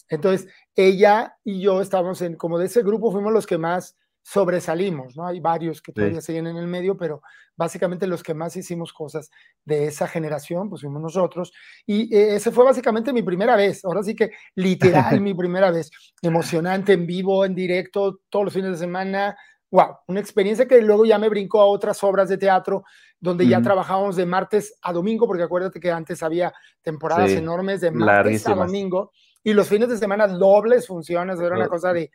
Entonces, 0.08 0.48
ella 0.74 1.36
y 1.42 1.60
yo 1.60 1.80
estábamos 1.80 2.20
en, 2.22 2.36
como 2.36 2.58
de 2.58 2.66
ese 2.66 2.82
grupo, 2.82 3.10
fuimos 3.10 3.32
los 3.32 3.46
que 3.46 3.58
más 3.58 3.96
sobresalimos, 4.22 5.16
¿no? 5.16 5.26
Hay 5.26 5.40
varios 5.40 5.82
que 5.82 5.92
todavía 5.92 6.20
siguen 6.20 6.46
en 6.46 6.56
el 6.56 6.66
medio, 6.66 6.96
pero 6.96 7.22
básicamente 7.56 8.06
los 8.06 8.22
que 8.22 8.34
más 8.34 8.56
hicimos 8.56 8.92
cosas 8.92 9.30
de 9.64 9.86
esa 9.86 10.06
generación, 10.06 10.68
pues 10.68 10.82
fuimos 10.82 11.02
nosotros. 11.02 11.52
Y 11.86 12.14
eh, 12.14 12.36
ese 12.36 12.52
fue 12.52 12.64
básicamente 12.64 13.12
mi 13.12 13.22
primera 13.22 13.56
vez, 13.56 13.84
ahora 13.84 14.02
sí 14.02 14.14
que 14.14 14.30
literal 14.54 15.20
mi 15.20 15.34
primera 15.34 15.70
vez, 15.70 15.90
emocionante, 16.22 16.92
en 16.92 17.06
vivo, 17.06 17.44
en 17.44 17.54
directo, 17.54 18.20
todos 18.28 18.46
los 18.46 18.54
fines 18.54 18.70
de 18.72 18.78
semana, 18.78 19.36
wow, 19.72 19.96
una 20.06 20.20
experiencia 20.20 20.68
que 20.68 20.80
luego 20.82 21.06
ya 21.06 21.18
me 21.18 21.30
brincó 21.30 21.60
a 21.60 21.66
otras 21.66 22.04
obras 22.04 22.28
de 22.28 22.36
teatro 22.36 22.84
donde 23.18 23.46
ya 23.46 23.62
trabajábamos 23.62 24.16
de 24.16 24.26
martes 24.26 24.74
a 24.82 24.92
domingo, 24.92 25.26
porque 25.26 25.44
acuérdate 25.44 25.80
que 25.80 25.90
antes 25.90 26.22
había 26.22 26.52
temporadas 26.82 27.30
enormes 27.30 27.80
de 27.80 27.90
martes 27.90 28.46
a 28.46 28.54
domingo 28.54 29.12
y 29.44 29.54
los 29.54 29.68
fines 29.68 29.88
de 29.88 29.96
semana 29.96 30.28
dobles 30.28 30.86
funciones, 30.86 31.40
era 31.40 31.56
una 31.56 31.68
cosa 31.68 31.92
de 31.92 32.10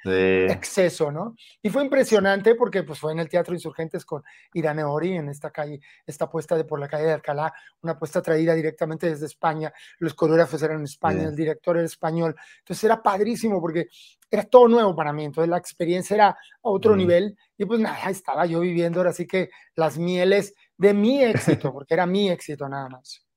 exceso, 0.49 1.11
¿no? 1.11 1.35
Y 1.61 1.69
fue 1.69 1.83
impresionante 1.83 2.55
porque 2.55 2.83
pues 2.83 2.99
fue 2.99 3.11
en 3.11 3.19
el 3.19 3.27
Teatro 3.27 3.53
Insurgentes 3.53 4.05
con 4.05 4.23
Irane 4.53 4.83
Ori 4.83 5.13
en 5.13 5.27
esta 5.29 5.51
calle, 5.51 5.81
esta 6.05 6.29
puesta 6.29 6.55
de 6.55 6.63
por 6.63 6.79
la 6.79 6.87
calle 6.87 7.05
de 7.05 7.13
Alcalá, 7.13 7.53
una 7.81 7.97
puesta 7.99 8.21
traída 8.21 8.53
directamente 8.53 9.09
desde 9.09 9.25
España, 9.25 9.73
los 9.99 10.13
coreógrafos 10.13 10.61
eran 10.63 10.77
en 10.77 10.85
España, 10.85 11.23
el 11.23 11.35
director 11.35 11.75
era 11.75 11.85
español, 11.85 12.35
entonces 12.59 12.83
era 12.83 13.01
padrísimo 13.01 13.59
porque 13.59 13.87
era 14.29 14.43
todo 14.43 14.67
nuevo 14.67 14.95
para 14.95 15.13
mí, 15.13 15.25
entonces 15.25 15.49
la 15.49 15.57
experiencia 15.57 16.15
era 16.15 16.29
a 16.29 16.37
otro 16.61 16.95
nivel 16.95 17.37
y 17.57 17.65
pues 17.65 17.79
nada, 17.79 18.09
estaba 18.09 18.45
yo 18.45 18.59
viviendo 18.59 18.99
ahora 18.99 19.13
sí 19.13 19.25
que 19.25 19.49
las 19.75 19.97
mieles 19.97 20.53
de 20.77 20.93
mi 20.93 21.23
éxito, 21.23 21.71
porque 21.73 21.93
era 21.93 22.05
mi 22.05 22.29
éxito 22.29 22.67
nada 22.67 22.89
más. 22.89 23.27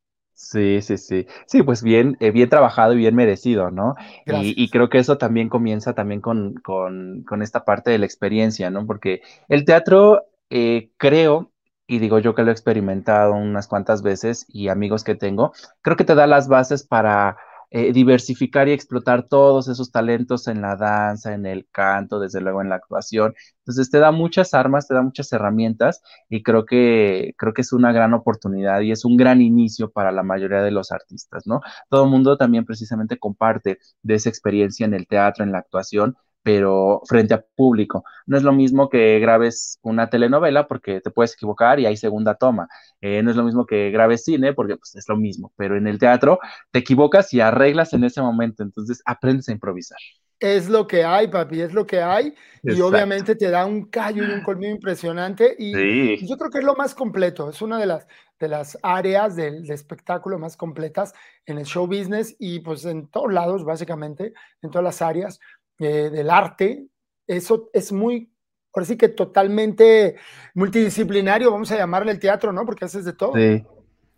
Sí, 0.40 0.81
sí, 0.81 0.96
sí. 0.96 1.26
Sí, 1.46 1.62
pues 1.62 1.83
bien, 1.83 2.16
eh, 2.18 2.31
bien 2.31 2.48
trabajado 2.48 2.94
y 2.94 2.96
bien 2.96 3.14
merecido, 3.14 3.70
¿no? 3.70 3.94
Y, 4.24 4.70
creo 4.70 4.88
que 4.88 4.98
eso 4.98 5.18
también 5.18 5.50
comienza 5.50 5.92
también 5.92 6.22
con, 6.22 6.55
con, 6.55 7.24
con, 7.24 7.42
esta 7.42 7.66
parte 7.66 7.90
de 7.90 7.98
la 7.98 8.07
experiencia, 8.07 8.70
¿no? 8.70 8.87
Porque 8.87 9.20
el 9.48 9.66
teatro, 9.66 10.24
eh, 10.48 10.92
creo, 10.96 11.53
y 11.87 11.98
digo 11.98 12.18
yo 12.20 12.35
que 12.35 12.42
lo 12.42 12.48
he 12.48 12.53
experimentado 12.53 13.35
unas 13.35 13.68
cuantas 13.68 14.00
veces 14.00 14.46
y 14.48 14.68
amigos 14.68 15.05
que 15.05 15.14
tengo, 15.14 15.53
creo 15.83 15.98
que 15.98 16.05
te 16.05 16.14
da 16.14 16.26
las 16.26 16.48
bases 16.48 16.85
para 16.85 17.37
eh, 17.70 17.92
diversificar 17.92 18.68
y 18.68 18.72
explotar 18.72 19.28
todos 19.28 19.68
esos 19.68 19.92
talentos 19.92 20.48
en 20.48 20.61
la 20.61 20.76
danza, 20.76 21.35
en 21.35 21.46
el 21.46 21.68
canto, 21.70 22.18
desde 22.18 22.40
luego 22.40 22.62
en 22.62 22.68
la 22.68 22.76
actuación. 22.76 23.35
Entonces 23.61 23.90
te 23.90 23.98
da 23.98 24.11
muchas 24.12 24.54
armas, 24.54 24.88
te 24.88 24.94
da 24.94 25.02
muchas 25.02 25.33
herramientas 25.33 26.02
y 26.28 26.42
creo 26.42 26.66
que, 26.66 27.35
creo 27.38 27.54
que 27.54 27.62
es 27.62 27.72
una 27.72 27.92
gran 27.92 28.14
oportunidad 28.14 28.80
y 28.80 28.92
es 28.92 29.04
un 29.04 29.16
gran 29.16 29.40
inicio 29.40 29.90
para 29.90 30.12
la 30.12 30.22
mayoría 30.22 30.62
de 30.62 30.70
los 30.72 30.92
artistas, 30.92 31.46
¿no? 31.46 31.61
Todo 31.88 32.04
el 32.04 32.11
mundo 32.11 32.37
también 32.37 32.64
precisamente 32.64 33.18
comparte 33.18 33.78
de 34.02 34.14
esa 34.14 34.28
experiencia 34.28 34.85
en 34.87 34.94
el 34.94 35.06
teatro, 35.06 35.44
en 35.44 35.52
la 35.52 35.59
actuación, 35.59 36.16
pero 36.42 37.03
frente 37.07 37.35
a 37.35 37.44
público. 37.55 38.05
No 38.26 38.37
es 38.37 38.42
lo 38.42 38.53
mismo 38.53 38.88
que 38.88 39.18
grabes 39.18 39.79
una 39.83 40.09
telenovela 40.09 40.66
porque 40.66 41.00
te 41.00 41.11
puedes 41.11 41.35
equivocar 41.35 41.81
y 41.81 41.87
hay 41.87 41.96
segunda 41.96 42.35
toma. 42.35 42.68
Eh, 43.00 43.22
no 43.22 43.31
es 43.31 43.37
lo 43.37 43.44
mismo 43.44 43.66
que 43.66 43.90
grabes 43.90 44.24
cine 44.24 44.55
porque 44.55 44.76
pues, 44.76 44.94
es 44.94 45.09
lo 45.09 45.16
mismo, 45.16 45.53
pero 45.57 45.76
en 45.76 45.87
el 45.87 45.98
teatro 45.98 46.38
te 46.70 46.81
equivocas 46.81 47.33
y 47.35 47.40
arreglas 47.40 47.92
en 47.92 48.05
ese 48.05 48.22
momento, 48.22 48.62
entonces 48.62 49.03
aprendes 49.05 49.48
a 49.48 49.53
improvisar. 49.53 49.98
Es 50.40 50.70
lo 50.70 50.87
que 50.87 51.05
hay, 51.05 51.29
papi, 51.29 51.61
es 51.61 51.74
lo 51.74 51.87
que 51.87 52.00
hay. 52.00 52.35
Y 52.62 52.81
obviamente 52.81 53.37
te 53.37 53.50
da 53.50 53.66
un 53.66 53.90
callo 53.90 54.24
y 54.24 54.31
un 54.31 54.42
colmillo 54.42 54.72
impresionante. 54.72 55.55
Y, 55.59 56.26
yo 56.26 56.38
creo 56.38 56.50
que 56.50 56.59
es 56.61 56.64
lo 56.64 56.74
más 56.74 56.94
completo. 56.94 57.50
Es 57.50 57.61
una 57.61 57.79
de 57.79 57.85
las, 57.85 58.07
de 58.38 58.48
las 58.48 58.79
áreas 58.83 59.37
del, 59.37 59.70
espectáculo 59.70 60.38
más 60.38 60.57
completas 60.57 61.12
en 61.44 61.59
el 61.59 61.66
show 61.66 61.87
business 61.87 62.35
y 62.38 62.61
pues 62.61 62.87
en 62.87 63.09
todos 63.09 63.31
lados, 63.31 63.64
básicamente, 63.64 64.33
en 64.62 64.70
todas 64.70 64.85
las 64.85 65.03
áreas 65.03 65.40
eh, 65.80 66.10
del 66.10 66.30
arte, 66.30 66.86
eso 67.26 67.70
es 67.72 67.90
muy, 67.90 68.32
ahora 68.72 68.86
sí 68.86 68.96
que 68.96 69.08
totalmente 69.08 70.16
multidisciplinario, 70.54 71.50
vamos 71.50 71.72
a 71.72 71.76
llamarle 71.76 72.12
el 72.12 72.18
teatro, 72.18 72.52
¿no? 72.52 72.66
Porque 72.66 72.84
haces 72.84 73.04
de 73.04 73.14
todo. 73.14 73.32
Sí, 73.34 73.64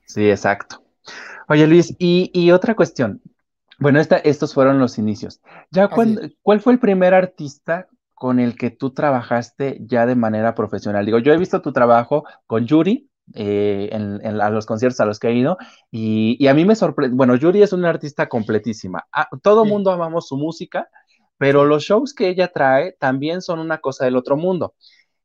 sí, 0.05 0.29
exacto. 0.29 0.83
Oye, 1.49 1.67
Luis, 1.67 1.95
y, 1.99 2.51
otra 2.51 2.75
cuestión. 2.75 3.23
Bueno, 3.79 4.01
estos 4.01 4.55
fueron 4.55 4.79
los 4.79 4.99
inicios. 4.99 5.41
Ya 5.71 5.89
¿Cuál 5.89 6.61
fue 6.61 6.73
el 6.73 6.79
primer 6.79 7.15
artista 7.15 7.89
con 8.15 8.39
el 8.39 8.57
que 8.57 8.71
tú 8.71 8.91
trabajaste 8.91 9.79
ya 9.83 10.07
de 10.07 10.15
manera 10.15 10.55
profesional? 10.55 11.07
Digo, 11.07 11.19
yo 11.19 11.33
he 11.33 11.39
visto 11.39 11.63
tu 11.63 11.73
trabajo 11.73 12.25
con 12.47 12.67
Yuri, 12.67 13.09
eh, 13.35 13.89
en, 13.93 14.41
a 14.41 14.51
los 14.51 14.67
conciertos 14.67 15.01
a 15.01 15.07
los 15.07 15.19
que 15.19 15.29
he 15.29 15.33
ido 15.33 15.57
y, 15.91 16.47
a 16.49 16.55
mí 16.55 16.65
me 16.65 16.75
sorprende, 16.75 17.17
bueno, 17.17 17.37
Yuri 17.37 17.63
es 17.63 17.73
una 17.73 17.89
artista 17.89 18.29
completísima, 18.29 19.07
ah, 19.13 19.29
todo 19.43 19.65
mundo 19.65 19.91
amamos 19.91 20.27
su 20.27 20.37
música, 20.37 20.89
pero 21.43 21.65
los 21.65 21.83
shows 21.83 22.15
que 22.15 22.29
ella 22.29 22.53
trae 22.53 22.93
también 23.01 23.43
son 23.43 23.59
una 23.59 23.79
cosa 23.79 24.05
del 24.05 24.15
otro 24.15 24.37
mundo. 24.37 24.77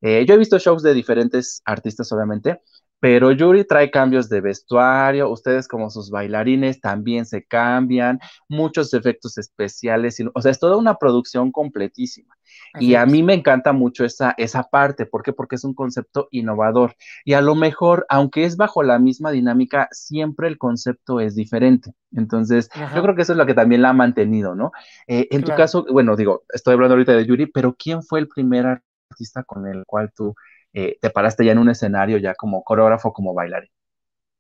Eh, 0.02 0.26
yo 0.28 0.34
he 0.34 0.38
visto 0.40 0.58
shows 0.58 0.82
de 0.82 0.96
diferentes 0.96 1.62
artistas, 1.64 2.12
obviamente, 2.12 2.60
pero 3.00 3.32
Yuri 3.32 3.66
trae 3.66 3.92
cambios 3.92 4.28
de 4.28 4.42
vestuario, 4.42 5.30
ustedes 5.30 5.68
como 5.68 5.92
sus 5.92 6.10
bailarines 6.10 6.82
también 6.82 7.28
se 7.28 7.46
cambian, 7.46 8.20
muchos 8.50 8.96
efectos 8.96 9.38
especiales, 9.38 10.18
o 10.34 10.42
sea, 10.42 10.50
es 10.50 10.60
toda 10.60 10.78
una 10.78 10.96
producción 10.96 11.52
completísima. 11.52 12.36
Y 12.80 12.96
a 12.96 13.06
mí 13.06 13.24
me 13.24 13.34
encanta 13.34 13.74
mucho 13.74 14.06
esa, 14.06 14.34
esa 14.38 14.64
parte, 14.64 15.06
¿por 15.06 15.24
qué? 15.24 15.34
Porque 15.34 15.56
es 15.56 15.64
un 15.64 15.74
concepto 15.74 16.28
innovador. 16.32 16.96
Y 17.26 17.34
a 17.34 17.42
lo 17.42 17.56
mejor, 17.56 18.06
aunque 18.10 18.46
es 18.46 18.58
bajo 18.58 18.84
la 18.84 19.00
misma 19.00 19.32
dinámica, 19.32 19.88
siempre 19.92 20.48
el 20.48 20.58
concepto 20.58 21.20
es 21.20 21.36
diferente. 21.36 21.94
Entonces, 22.12 22.70
yo 22.96 23.02
creo 23.02 23.16
que 23.16 23.22
eso 23.24 23.34
es 23.34 23.38
lo 23.38 23.46
que 23.46 23.54
también 23.54 23.82
la 23.82 23.90
ha 23.90 23.94
mantenido, 23.94 24.56
¿no? 24.56 24.72
Eh, 25.08 25.28
en 25.32 25.44
tu 25.44 25.54
caso, 25.56 25.86
bueno, 25.92 26.16
digo, 26.16 26.44
estoy 26.50 26.74
hablando 26.74 26.94
ahorita 26.96 27.14
de 27.14 27.26
Yuri, 27.26 27.48
pero 27.48 27.76
¿quién 27.78 28.04
fue 28.04 28.20
el 28.20 28.28
primer 28.28 28.82
artista 29.10 29.44
con 29.44 29.68
el 29.68 29.86
cual 29.86 30.12
tú 30.16 30.36
eh, 30.74 30.98
te 31.02 31.10
paraste 31.10 31.46
ya 31.46 31.52
en 31.54 31.60
un 31.60 31.70
escenario 31.70 32.18
ya 32.18 32.36
como 32.36 32.64
coreógrafo, 32.64 33.14
como 33.14 33.34
bailarín? 33.34 33.72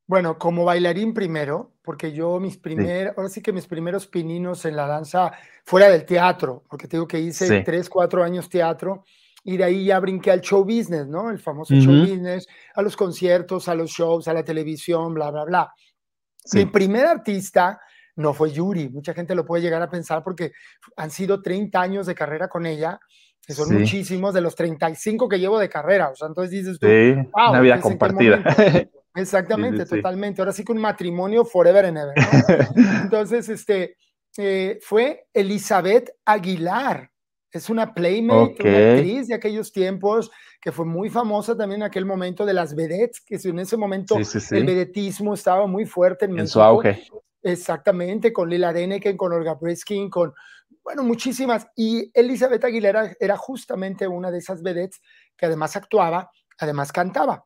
Bueno, 0.07 0.37
como 0.37 0.63
bailarín 0.63 1.13
primero, 1.13 1.73
porque 1.83 2.13
yo 2.13 2.39
mis 2.39 2.57
primeros, 2.57 3.13
ahora 3.17 3.29
sí 3.29 3.41
que 3.41 3.51
mis 3.51 3.67
primeros 3.67 4.07
pininos 4.07 4.63
en 4.63 4.77
la 4.77 4.87
danza 4.87 5.33
fuera 5.65 5.89
del 5.89 6.05
teatro, 6.05 6.63
porque 6.69 6.87
tengo 6.87 7.05
que 7.05 7.19
hice 7.19 7.61
tres, 7.63 7.89
cuatro 7.89 8.23
años 8.23 8.47
teatro 8.47 9.03
y 9.43 9.57
de 9.57 9.65
ahí 9.65 9.85
ya 9.85 9.99
brinqué 9.99 10.31
al 10.31 10.39
show 10.39 10.63
business, 10.63 11.07
¿no? 11.07 11.29
El 11.29 11.39
famoso 11.39 11.75
show 11.75 11.93
business, 11.93 12.47
a 12.73 12.81
los 12.81 12.95
conciertos, 12.95 13.67
a 13.67 13.75
los 13.75 13.91
shows, 13.91 14.29
a 14.29 14.33
la 14.33 14.43
televisión, 14.43 15.13
bla, 15.13 15.29
bla, 15.29 15.43
bla. 15.43 15.73
Mi 16.53 16.65
primer 16.65 17.05
artista 17.05 17.79
no 18.15 18.33
fue 18.33 18.51
Yuri, 18.51 18.89
mucha 18.89 19.13
gente 19.13 19.35
lo 19.35 19.45
puede 19.45 19.61
llegar 19.61 19.81
a 19.81 19.89
pensar 19.89 20.23
porque 20.23 20.53
han 20.95 21.11
sido 21.11 21.41
30 21.41 21.79
años 21.81 22.07
de 22.07 22.15
carrera 22.15 22.47
con 22.47 22.65
ella 22.65 22.99
que 23.47 23.53
son 23.53 23.73
muchísimos 23.73 24.33
de 24.33 24.41
los 24.41 24.55
35 24.55 25.29
que 25.29 25.39
llevo 25.39 25.57
de 25.57 25.69
carrera. 25.69 26.09
O 26.09 26.15
sea, 26.15 26.27
entonces 26.27 26.51
dices 26.51 26.77
tú, 26.77 26.85
sí, 26.85 27.15
una 27.33 27.61
vida 27.61 27.79
compartida. 27.79 28.43
Exactamente, 29.15 29.85
totalmente. 29.85 30.41
Ahora 30.41 30.51
sí 30.51 30.65
que 30.65 30.73
un 30.73 30.81
matrimonio 30.81 31.45
forever 31.45 31.85
and 31.85 31.97
ever. 31.97 32.67
entonces, 33.03 33.47
este, 33.47 33.95
eh, 34.37 34.79
fue 34.81 35.27
Elizabeth 35.33 36.11
Aguilar. 36.25 37.09
Es 37.49 37.69
una 37.69 37.93
playmate, 37.93 38.57
una 38.59 38.95
actriz 38.95 39.29
de 39.29 39.35
aquellos 39.35 39.71
tiempos 39.71 40.29
que 40.59 40.73
fue 40.73 40.85
muy 40.85 41.09
famosa 41.09 41.55
también 41.55 41.81
en 41.81 41.87
aquel 41.87 42.05
momento 42.05 42.45
de 42.45 42.53
las 42.53 42.75
vedettes, 42.75 43.21
que 43.21 43.37
en 43.41 43.59
ese 43.59 43.77
momento 43.77 44.17
el 44.17 44.65
vedetismo 44.65 45.33
estaba 45.33 45.65
muy 45.67 45.85
fuerte 45.85 46.25
en, 46.25 46.37
en 46.37 46.47
su 46.49 46.61
auge. 46.61 47.01
Exactamente, 47.41 48.33
con 48.33 48.49
Lila 48.49 48.73
Deneken, 48.73 49.15
con 49.15 49.31
Olga 49.31 49.53
Briskin, 49.53 50.09
con 50.09 50.33
bueno, 50.87 51.03
muchísimas. 51.03 51.67
Y 51.75 52.09
Elizabeth 52.13 52.63
Aguilera 52.63 53.11
era 53.19 53.35
justamente 53.35 54.07
una 54.07 54.31
de 54.31 54.37
esas 54.37 54.63
vedettes 54.63 55.01
que 55.35 55.45
además 55.45 55.75
actuaba, 55.75 56.31
además 56.57 56.93
cantaba. 56.93 57.43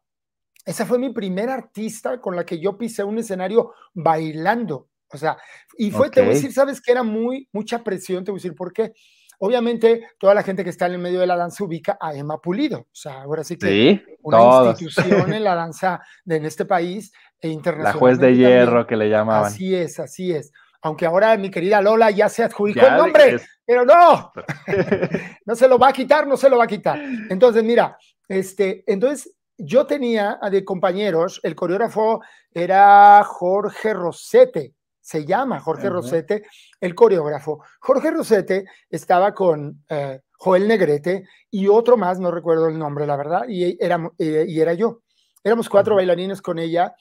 Esa 0.63 0.85
fue 0.85 0.99
mi 0.99 1.11
primera 1.11 1.55
artista 1.55 2.21
con 2.21 2.35
la 2.35 2.45
que 2.45 2.59
yo 2.59 2.77
pisé 2.77 3.03
un 3.03 3.17
escenario 3.17 3.73
bailando. 3.95 4.89
O 5.11 5.17
sea, 5.17 5.37
y 5.75 5.89
fue, 5.89 6.11
te 6.11 6.21
voy 6.21 6.29
a 6.29 6.33
decir, 6.33 6.53
sabes 6.53 6.79
que 6.79 6.91
era 6.91 7.01
muy, 7.01 7.49
mucha 7.51 7.83
presión, 7.83 8.23
te 8.23 8.29
voy 8.29 8.37
a 8.37 8.41
decir 8.43 8.53
por 8.53 8.71
qué. 8.71 8.93
Obviamente, 9.39 10.05
toda 10.19 10.35
la 10.35 10.43
gente 10.43 10.63
que 10.63 10.69
está 10.69 10.85
en 10.85 10.91
el 10.91 10.99
medio 10.99 11.19
de 11.19 11.25
la 11.25 11.35
danza 11.35 11.63
ubica 11.63 11.97
a 11.99 12.13
Emma 12.13 12.39
Pulido. 12.39 12.81
O 12.81 12.89
sea, 12.93 13.23
ahora 13.23 13.43
sí 13.43 13.57
que 13.57 14.05
una 14.21 14.69
institución 14.69 15.33
en 15.33 15.43
la 15.43 15.55
danza 15.55 15.99
de, 16.25 16.35
en 16.35 16.45
este 16.45 16.65
país 16.65 17.11
e 17.39 17.47
internacional. 17.47 17.95
La 17.95 17.99
juez 17.99 18.19
de 18.19 18.35
hierro 18.35 18.85
que 18.85 18.95
le 18.95 19.09
llamaban. 19.09 19.47
Así 19.47 19.73
es, 19.73 19.99
así 19.99 20.31
es 20.31 20.51
aunque 20.81 21.05
ahora 21.05 21.37
mi 21.37 21.51
querida 21.51 21.81
Lola 21.81 22.11
ya 22.11 22.27
se 22.29 22.43
adjudicó 22.43 22.85
el 22.85 22.97
nombre, 22.97 23.39
pero 23.65 23.85
no, 23.85 24.31
no 25.45 25.55
se 25.55 25.67
lo 25.67 25.77
va 25.77 25.89
a 25.89 25.93
quitar, 25.93 26.27
no 26.27 26.37
se 26.37 26.49
lo 26.49 26.57
va 26.57 26.63
a 26.63 26.67
quitar. 26.67 26.99
Entonces, 27.29 27.63
mira, 27.63 27.97
este, 28.27 28.83
entonces 28.87 29.35
yo 29.57 29.85
tenía 29.85 30.39
de 30.49 30.65
compañeros, 30.65 31.39
el 31.43 31.55
coreógrafo 31.55 32.21
era 32.51 33.23
Jorge 33.23 33.93
Rosete, 33.93 34.73
se 34.99 35.25
llama 35.25 35.59
Jorge 35.59 35.89
Rosete, 35.89 36.43
el 36.79 36.95
coreógrafo. 36.95 37.63
Jorge 37.79 38.11
Rosete 38.11 38.65
estaba 38.89 39.33
con 39.33 39.83
eh, 39.89 40.21
Joel 40.33 40.67
Negrete 40.67 41.25
y 41.49 41.67
otro 41.67 41.97
más, 41.97 42.19
no 42.19 42.31
recuerdo 42.31 42.67
el 42.67 42.79
nombre, 42.79 43.05
la 43.05 43.15
verdad, 43.15 43.45
y 43.47 43.77
era, 43.83 44.09
eh, 44.17 44.45
y 44.47 44.59
era 44.59 44.73
yo. 44.73 45.01
Éramos 45.43 45.69
cuatro 45.69 45.95
bailarines 45.95 46.41
con 46.41 46.59
ella 46.59 46.93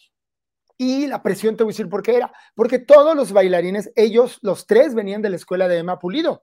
y 0.80 1.06
la 1.06 1.22
presión, 1.22 1.58
te 1.58 1.62
voy 1.62 1.72
a 1.72 1.74
decir 1.74 1.90
por 1.90 2.02
qué 2.02 2.16
era. 2.16 2.32
Porque 2.54 2.78
todos 2.78 3.14
los 3.14 3.32
bailarines, 3.32 3.92
ellos, 3.96 4.38
los 4.40 4.66
tres, 4.66 4.94
venían 4.94 5.20
de 5.20 5.28
la 5.28 5.36
escuela 5.36 5.68
de 5.68 5.76
Emma 5.76 5.98
Pulido. 5.98 6.42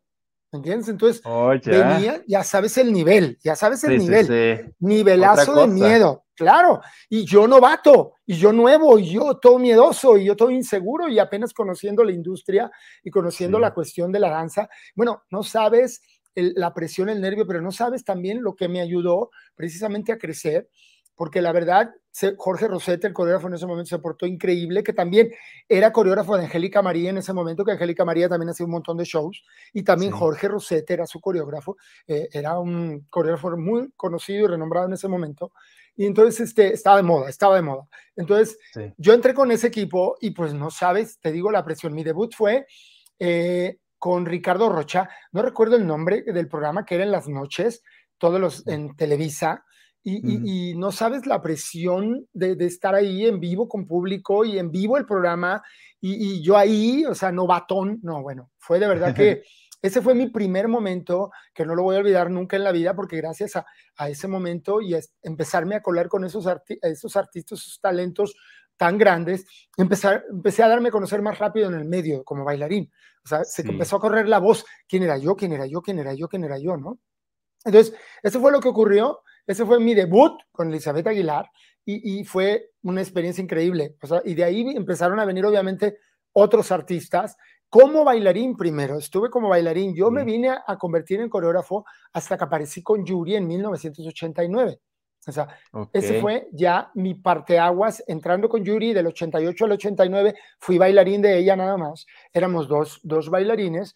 ¿Entiendes? 0.51 0.89
Entonces, 0.89 1.23
oh, 1.25 1.55
ya. 1.55 2.21
ya 2.27 2.43
sabes 2.43 2.77
el 2.77 2.93
nivel, 2.93 3.39
ya 3.43 3.55
sabes 3.55 3.83
el 3.83 3.97
nivel. 3.97 4.75
Nivelazo 4.77 5.55
de 5.55 5.67
miedo, 5.67 6.25
claro. 6.35 6.81
Y 7.09 7.25
yo 7.25 7.47
novato, 7.47 8.13
y 8.27 8.35
yo 8.35 8.53
nuevo, 8.53 8.99
y 8.99 9.09
yo 9.09 9.39
todo 9.39 9.57
miedoso, 9.57 10.17
y 10.17 10.25
yo 10.25 10.35
todo 10.35 10.51
inseguro, 10.51 11.09
y 11.09 11.17
apenas 11.17 11.51
conociendo 11.51 12.03
la 12.03 12.11
industria 12.11 12.69
y 13.03 13.09
conociendo 13.09 13.57
la 13.57 13.73
cuestión 13.73 14.11
de 14.11 14.19
la 14.19 14.29
danza. 14.29 14.69
Bueno, 14.95 15.23
no 15.31 15.41
sabes 15.41 15.99
la 16.35 16.75
presión, 16.75 17.09
el 17.09 17.21
nervio, 17.21 17.47
pero 17.47 17.59
no 17.59 17.71
sabes 17.71 18.03
también 18.03 18.43
lo 18.43 18.55
que 18.55 18.67
me 18.67 18.81
ayudó 18.81 19.31
precisamente 19.55 20.11
a 20.11 20.19
crecer 20.19 20.69
porque 21.17 21.41
la 21.41 21.51
verdad, 21.51 21.95
Jorge 22.37 22.67
Rosete, 22.67 23.07
el 23.07 23.13
coreógrafo 23.13 23.47
en 23.47 23.55
ese 23.55 23.65
momento, 23.65 23.89
se 23.89 23.97
portó 23.97 24.27
increíble, 24.27 24.83
que 24.83 24.93
también 24.93 25.31
era 25.67 25.91
coreógrafo 25.91 26.37
de 26.37 26.43
Angélica 26.43 26.83
María 26.83 27.09
en 27.09 27.17
ese 27.17 27.33
momento, 27.33 27.65
que 27.65 27.71
Angélica 27.71 28.05
María 28.05 28.29
también 28.29 28.51
hacía 28.51 28.67
un 28.67 28.71
montón 28.71 28.97
de 28.97 29.03
shows, 29.03 29.43
y 29.73 29.81
también 29.81 30.11
Jorge 30.11 30.47
Rosete 30.47 30.93
era 30.93 31.07
su 31.07 31.19
coreógrafo, 31.19 31.75
eh, 32.05 32.29
era 32.31 32.59
un 32.59 33.07
coreógrafo 33.09 33.57
muy 33.57 33.91
conocido 33.97 34.45
y 34.45 34.47
renombrado 34.47 34.85
en 34.85 34.93
ese 34.93 35.07
momento, 35.07 35.51
y 35.95 36.05
entonces 36.05 36.39
este, 36.39 36.71
estaba 36.71 36.97
de 36.97 37.03
moda, 37.03 37.29
estaba 37.29 37.55
de 37.55 37.63
moda. 37.63 37.87
Entonces 38.15 38.59
yo 38.97 39.13
entré 39.13 39.33
con 39.33 39.51
ese 39.51 39.65
equipo 39.65 40.17
y 40.21 40.29
pues 40.29 40.53
no 40.53 40.69
sabes, 40.69 41.19
te 41.19 41.31
digo 41.31 41.49
la 41.49 41.65
presión, 41.65 41.93
mi 41.93 42.03
debut 42.03 42.33
fue... 42.33 42.67
Eh, 43.19 43.79
con 43.99 44.27
Ricardo 44.27 44.69
Rocha, 44.69 45.09
no 45.31 45.41
recuerdo 45.41 45.75
el 45.75 45.87
nombre 45.87 46.21
del 46.21 46.47
programa 46.47 46.85
que 46.85 46.93
era 46.93 47.03
en 47.03 47.11
las 47.11 47.27
noches, 47.27 47.81
todos 48.19 48.39
los 48.39 48.67
en 48.67 48.95
Televisa, 48.95 49.65
y, 50.09 50.73
no 50.75 50.91
sabes 50.91 51.25
la 51.25 51.41
presión 51.41 52.27
de, 52.33 52.55
estar 52.65 52.95
ahí 52.95 53.25
en 53.25 53.39
vivo 53.39 53.67
con 53.67 53.85
público 53.85 54.45
y 54.45 54.57
en 54.57 54.71
vivo 54.71 54.97
el 54.97 55.05
programa 55.05 55.61
y, 55.99 56.41
yo 56.41 56.55
ahí, 56.57 57.05
o 57.05 57.13
sea, 57.13 57.31
novatón, 57.31 57.99
no, 58.03 58.21
bueno, 58.21 58.51
fue 58.57 58.79
de 58.79 58.87
verdad 58.87 59.13
que 59.13 59.43
ese 59.81 60.01
fue 60.01 60.15
mi 60.15 60.29
primer 60.29 60.67
momento 60.67 61.31
que 61.53 61.65
no 61.65 61.75
lo 61.75 61.83
voy 61.83 61.97
a 61.97 61.99
olvidar 61.99 62.29
nunca 62.31 62.55
en 62.55 62.63
la 62.63 62.71
vida 62.71 62.95
porque 62.95 63.17
gracias 63.17 63.55
a, 63.55 64.09
ese 64.09 64.27
momento 64.27 64.79
y 64.81 64.93
a 64.93 64.99
empezarme 65.23 65.75
a 65.75 65.81
colar 65.81 66.07
con 66.07 66.23
esos, 66.23 66.47
esos 66.81 67.15
artistas, 67.17 67.59
esos 67.59 67.79
talentos 67.81 68.35
tan 68.77 68.97
grandes, 68.97 69.45
empezar, 69.75 70.23
empecé 70.29 70.63
a 70.63 70.69
darme 70.69 70.89
a 70.89 70.91
conocer 70.91 71.21
más 71.21 71.37
rápido 71.39 71.67
en 71.67 71.73
el 71.73 71.85
medio 71.85 72.23
como 72.23 72.45
bailarín. 72.45 72.91
O 73.25 73.27
sea, 73.27 73.43
se 73.43 73.63
empezó 73.63 73.97
a 73.97 73.99
correr 73.99 74.29
la 74.29 74.39
voz, 74.39 74.65
quién 74.87 75.03
era 75.03 75.17
yo, 75.17 75.35
quién 75.35 75.51
era 75.51 75.65
yo, 75.65 75.81
quién 75.81 75.99
era 75.99 76.13
yo, 76.13 76.29
quién 76.29 76.43
era 76.43 76.59
yo, 76.59 76.77
¿no? 76.77 76.99
Entonces, 77.65 77.93
eso 78.23 78.39
fue 78.39 78.51
lo 78.51 78.61
que 78.61 78.69
ocurrió 78.69 79.21
ese 79.47 79.65
fue 79.65 79.79
mi 79.79 79.95
debut 79.95 80.33
con 80.51 80.69
Elizabeth 80.69 81.07
Aguilar 81.07 81.49
y, 81.89 82.25
fue 82.25 82.71
una 82.83 83.01
experiencia 83.01 83.41
increíble. 83.41 83.95
y 84.25 84.33
de 84.33 84.43
ahí 84.43 84.61
empezaron 84.75 85.21
a 85.21 85.25
venir 85.25 85.45
obviamente 85.45 85.99
otros 86.33 86.71
artistas. 86.73 87.37
Como 87.69 88.03
bailarín 88.03 88.57
primero, 88.57 88.97
estuve 88.97 89.29
como 89.29 89.47
bailarín. 89.47 89.95
Yo 89.95 90.11
me 90.11 90.25
vine 90.25 90.49
a, 90.49 90.77
convertir 90.77 91.21
en 91.21 91.29
coreógrafo 91.29 91.85
hasta 92.11 92.37
que 92.37 92.43
aparecí 92.43 92.83
con 92.83 93.05
Yuri 93.05 93.35
en 93.35 93.47
1989. 93.47 94.79
O 95.27 95.31
sea, 95.31 95.47
ese 95.91 96.21
fue 96.21 96.47
ya 96.53 96.89
mi 96.95 97.13
parteaguas 97.15 98.03
entrando 98.07 98.47
con 98.47 98.63
Yuri 98.63 98.93
del 98.93 99.07
88 99.07 99.65
al 99.65 99.71
89. 99.73 100.35
Fui 100.59 100.77
bailarín 100.77 101.21
de 101.21 101.37
ella 101.37 101.55
nada 101.55 101.77
más. 101.77 102.05
Éramos 102.33 102.67
dos, 102.67 102.99
dos 103.03 103.29
bailarines 103.29 103.93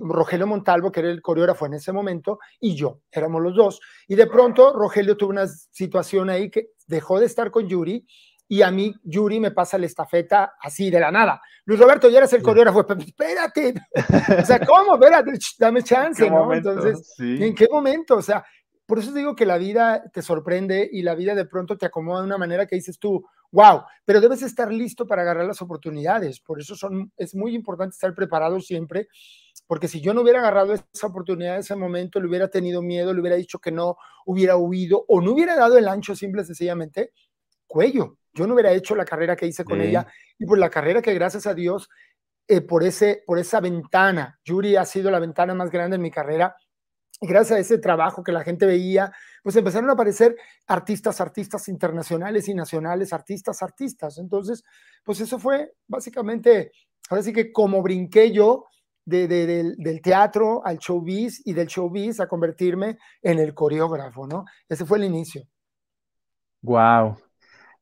Rogelio 0.00 0.46
Montalvo, 0.46 0.92
que 0.92 1.00
era 1.00 1.10
el 1.10 1.22
coreógrafo 1.22 1.66
en 1.66 1.74
ese 1.74 1.92
momento, 1.92 2.38
y 2.60 2.74
yo, 2.74 3.00
éramos 3.10 3.42
los 3.42 3.54
dos. 3.54 3.80
Y 4.06 4.14
de 4.14 4.26
pronto 4.26 4.72
Rogelio 4.72 5.16
tuvo 5.16 5.30
una 5.30 5.46
situación 5.46 6.30
ahí 6.30 6.50
que 6.50 6.70
dejó 6.86 7.18
de 7.18 7.26
estar 7.26 7.50
con 7.50 7.68
Yuri 7.68 8.06
y 8.48 8.60
a 8.60 8.70
mí 8.70 8.94
Yuri 9.02 9.40
me 9.40 9.50
pasa 9.50 9.78
la 9.78 9.86
estafeta 9.86 10.54
así 10.60 10.90
de 10.90 11.00
la 11.00 11.10
nada. 11.10 11.40
Luis 11.64 11.80
Roberto, 11.80 12.10
ya 12.10 12.18
eres 12.18 12.32
el 12.34 12.42
coreógrafo, 12.42 12.86
espérate, 12.98 13.74
o 14.38 14.44
sea, 14.44 14.60
¿cómo? 14.66 14.94
Espérate, 14.94 15.32
dame 15.58 15.82
chance, 15.84 16.28
¿no? 16.28 16.52
Entonces, 16.52 17.14
¿en 17.18 17.54
qué 17.54 17.66
momento? 17.70 18.16
O 18.16 18.22
sea, 18.22 18.44
por 18.84 18.98
eso 18.98 19.12
digo 19.12 19.34
que 19.34 19.46
la 19.46 19.56
vida 19.56 20.02
te 20.12 20.20
sorprende 20.20 20.86
y 20.92 21.00
la 21.00 21.14
vida 21.14 21.34
de 21.34 21.46
pronto 21.46 21.78
te 21.78 21.86
acomoda 21.86 22.20
de 22.20 22.26
una 22.26 22.36
manera 22.36 22.66
que 22.66 22.76
dices 22.76 22.98
tú, 22.98 23.24
wow, 23.52 23.84
pero 24.04 24.20
debes 24.20 24.42
estar 24.42 24.70
listo 24.70 25.06
para 25.06 25.22
agarrar 25.22 25.46
las 25.46 25.62
oportunidades. 25.62 26.40
Por 26.40 26.60
eso 26.60 26.74
son, 26.74 27.10
es 27.16 27.34
muy 27.34 27.54
importante 27.54 27.94
estar 27.94 28.14
preparado 28.14 28.60
siempre 28.60 29.08
porque 29.72 29.88
si 29.88 30.02
yo 30.02 30.12
no 30.12 30.20
hubiera 30.20 30.40
agarrado 30.40 30.74
esa 30.74 31.06
oportunidad 31.06 31.54
en 31.54 31.60
ese 31.60 31.74
momento, 31.74 32.20
le 32.20 32.28
hubiera 32.28 32.48
tenido 32.48 32.82
miedo, 32.82 33.14
le 33.14 33.22
hubiera 33.22 33.38
dicho 33.38 33.58
que 33.58 33.72
no, 33.72 33.96
hubiera 34.26 34.58
huido 34.58 35.06
o 35.08 35.22
no 35.22 35.32
hubiera 35.32 35.56
dado 35.56 35.78
el 35.78 35.88
ancho 35.88 36.14
simple 36.14 36.44
sencillamente, 36.44 37.14
cuello. 37.66 38.18
Yo 38.34 38.46
no 38.46 38.52
hubiera 38.52 38.70
hecho 38.72 38.94
la 38.94 39.06
carrera 39.06 39.34
que 39.34 39.46
hice 39.46 39.64
con 39.64 39.80
ella 39.80 40.06
y 40.38 40.44
por 40.44 40.58
la 40.58 40.68
carrera 40.68 41.00
que 41.00 41.14
gracias 41.14 41.46
a 41.46 41.54
Dios, 41.54 41.88
eh, 42.48 42.60
por, 42.60 42.84
ese, 42.84 43.22
por 43.26 43.38
esa 43.38 43.60
ventana, 43.60 44.38
Yuri 44.44 44.76
ha 44.76 44.84
sido 44.84 45.10
la 45.10 45.18
ventana 45.20 45.54
más 45.54 45.70
grande 45.70 45.96
en 45.96 46.02
mi 46.02 46.10
carrera, 46.10 46.54
gracias 47.22 47.56
a 47.56 47.60
ese 47.60 47.78
trabajo 47.78 48.22
que 48.22 48.32
la 48.32 48.44
gente 48.44 48.66
veía, 48.66 49.10
pues 49.42 49.56
empezaron 49.56 49.88
a 49.88 49.94
aparecer 49.94 50.36
artistas, 50.66 51.18
artistas 51.18 51.66
internacionales 51.68 52.46
y 52.46 52.52
nacionales, 52.52 53.14
artistas, 53.14 53.62
artistas. 53.62 54.18
Entonces, 54.18 54.64
pues 55.02 55.18
eso 55.20 55.38
fue 55.38 55.72
básicamente, 55.88 56.72
ahora 57.08 57.22
sí 57.22 57.32
que 57.32 57.50
como 57.50 57.80
brinqué 57.80 58.32
yo 58.32 58.66
de, 59.04 59.26
del, 59.26 60.02
teatro 60.02 60.64
al 60.64 60.78
showbiz 60.78 61.42
y 61.44 61.52
del 61.52 61.66
showbiz 61.66 62.20
a 62.20 62.28
convertirme 62.28 62.98
en 63.22 63.38
el 63.38 63.54
coreógrafo, 63.54 64.26
¿no? 64.26 64.44
Ese 64.68 64.84
fue 64.84 64.98
el 64.98 65.04
inicio. 65.04 65.42
Wow, 66.62 67.16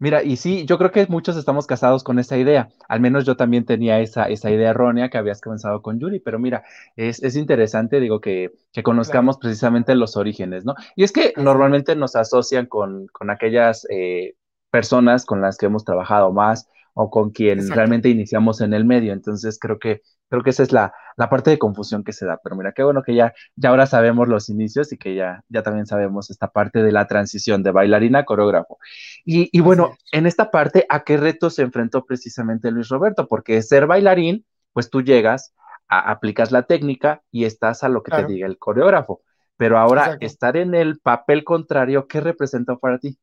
Mira, 0.00 0.22
y 0.22 0.36
sí, 0.36 0.64
yo 0.64 0.78
creo 0.78 0.90
que 0.90 1.06
muchos 1.08 1.36
estamos 1.36 1.66
casados 1.66 2.02
con 2.02 2.18
esa 2.18 2.38
idea. 2.38 2.70
Al 2.88 3.00
menos 3.00 3.26
yo 3.26 3.36
también 3.36 3.66
tenía 3.66 4.00
esa, 4.00 4.30
esa 4.30 4.50
idea 4.50 4.70
errónea 4.70 5.10
que 5.10 5.18
habías 5.18 5.42
comenzado 5.42 5.82
con 5.82 6.00
Yuri, 6.00 6.20
pero 6.20 6.38
mira, 6.38 6.64
es, 6.96 7.22
es 7.22 7.36
interesante, 7.36 8.00
digo, 8.00 8.18
que, 8.18 8.50
que 8.72 8.82
conozcamos 8.82 9.36
precisamente 9.36 9.94
los 9.94 10.16
orígenes, 10.16 10.64
¿no? 10.64 10.74
Y 10.96 11.04
es 11.04 11.12
que 11.12 11.34
normalmente 11.36 11.94
nos 11.96 12.16
asocian 12.16 12.64
con, 12.64 13.08
con 13.08 13.28
aquellas 13.28 13.86
eh, 13.90 14.36
personas 14.70 15.26
con 15.26 15.42
las 15.42 15.58
que 15.58 15.66
hemos 15.66 15.84
trabajado 15.84 16.32
más 16.32 16.66
o 16.94 17.10
con 17.10 17.28
quien 17.30 17.68
realmente 17.68 18.08
iniciamos 18.08 18.62
en 18.62 18.72
el 18.72 18.86
medio. 18.86 19.12
Entonces 19.12 19.58
creo 19.58 19.78
que 19.78 20.00
Creo 20.30 20.44
que 20.44 20.50
esa 20.50 20.62
es 20.62 20.72
la, 20.72 20.94
parte 21.28 21.50
de 21.50 21.58
confusión 21.58 22.04
que 22.04 22.12
se 22.12 22.24
da. 22.24 22.38
Pero 22.42 22.54
mira, 22.54 22.72
qué 22.72 22.84
bueno 22.84 23.02
que 23.02 23.14
ya, 23.14 23.34
ya 23.56 23.70
ahora 23.70 23.86
sabemos 23.86 24.28
los 24.28 24.48
inicios 24.48 24.92
y 24.92 24.96
que 24.96 25.16
ya, 25.16 25.42
ya 25.48 25.64
también 25.64 25.86
sabemos 25.86 26.30
esta 26.30 26.48
parte 26.48 26.84
de 26.84 26.92
la 26.92 27.08
transición 27.08 27.64
de 27.64 27.72
bailarina 27.72 28.20
a 28.20 28.24
coreógrafo. 28.24 28.78
Y, 29.24 29.60
bueno, 29.60 29.96
en 30.12 30.26
esta 30.26 30.52
parte, 30.52 30.86
¿a 30.88 31.02
qué 31.02 31.16
reto 31.16 31.50
se 31.50 31.62
enfrentó 31.62 32.06
precisamente 32.06 32.70
Luis 32.70 32.88
Roberto? 32.88 33.26
Porque 33.26 33.60
ser 33.60 33.88
bailarín, 33.88 34.46
pues 34.72 34.88
tú 34.88 35.02
llegas, 35.02 35.52
a, 35.88 36.12
aplicas 36.12 36.52
la 36.52 36.62
técnica 36.62 37.22
y 37.32 37.44
estás 37.44 37.82
a 37.82 37.88
lo 37.88 38.04
que 38.04 38.12
te 38.12 38.24
diga 38.26 38.46
el 38.46 38.56
coreógrafo. 38.56 39.22
Pero 39.56 39.78
ahora, 39.78 40.16
estar 40.20 40.56
en 40.56 40.74
el 40.76 41.00
papel 41.00 41.42
contrario, 41.42 42.06
¿qué 42.06 42.20
representó 42.20 42.78
para 42.78 42.98
ti? 42.98 43.18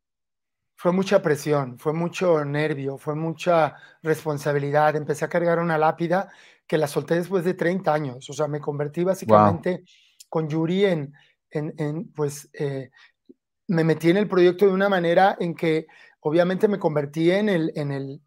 Fue 0.79 0.91
mucha 0.91 1.23
presión, 1.23 1.79
fue 1.79 1.91
mucho 1.91 2.45
nervio, 2.45 2.99
fue 2.99 3.15
mucha 3.15 3.75
responsabilidad. 4.03 4.95
Empecé 4.95 5.25
a 5.25 5.29
cargar 5.29 5.57
una 5.57 5.75
lápida 5.75 6.29
que 6.67 6.77
la 6.77 6.87
solté 6.87 7.15
después 7.15 7.43
de 7.43 7.55
30 7.55 7.91
años. 7.91 8.29
O 8.29 8.33
sea, 8.33 8.47
me 8.47 8.59
convertí 8.59 9.03
básicamente 9.03 9.83
con 10.29 10.47
Yuri 10.47 10.85
en, 10.85 11.13
en, 11.49 12.11
pues, 12.13 12.47
eh, 12.53 12.91
me 13.67 13.83
metí 13.83 14.11
en 14.11 14.17
el 14.17 14.27
proyecto 14.27 14.67
de 14.67 14.73
una 14.73 14.87
manera 14.87 15.35
en 15.39 15.55
que 15.55 15.87
obviamente 16.19 16.67
me 16.67 16.77
convertí 16.77 17.31
en 17.31 17.49
el, 17.49 17.71
en 17.75 17.91
el 17.91 18.21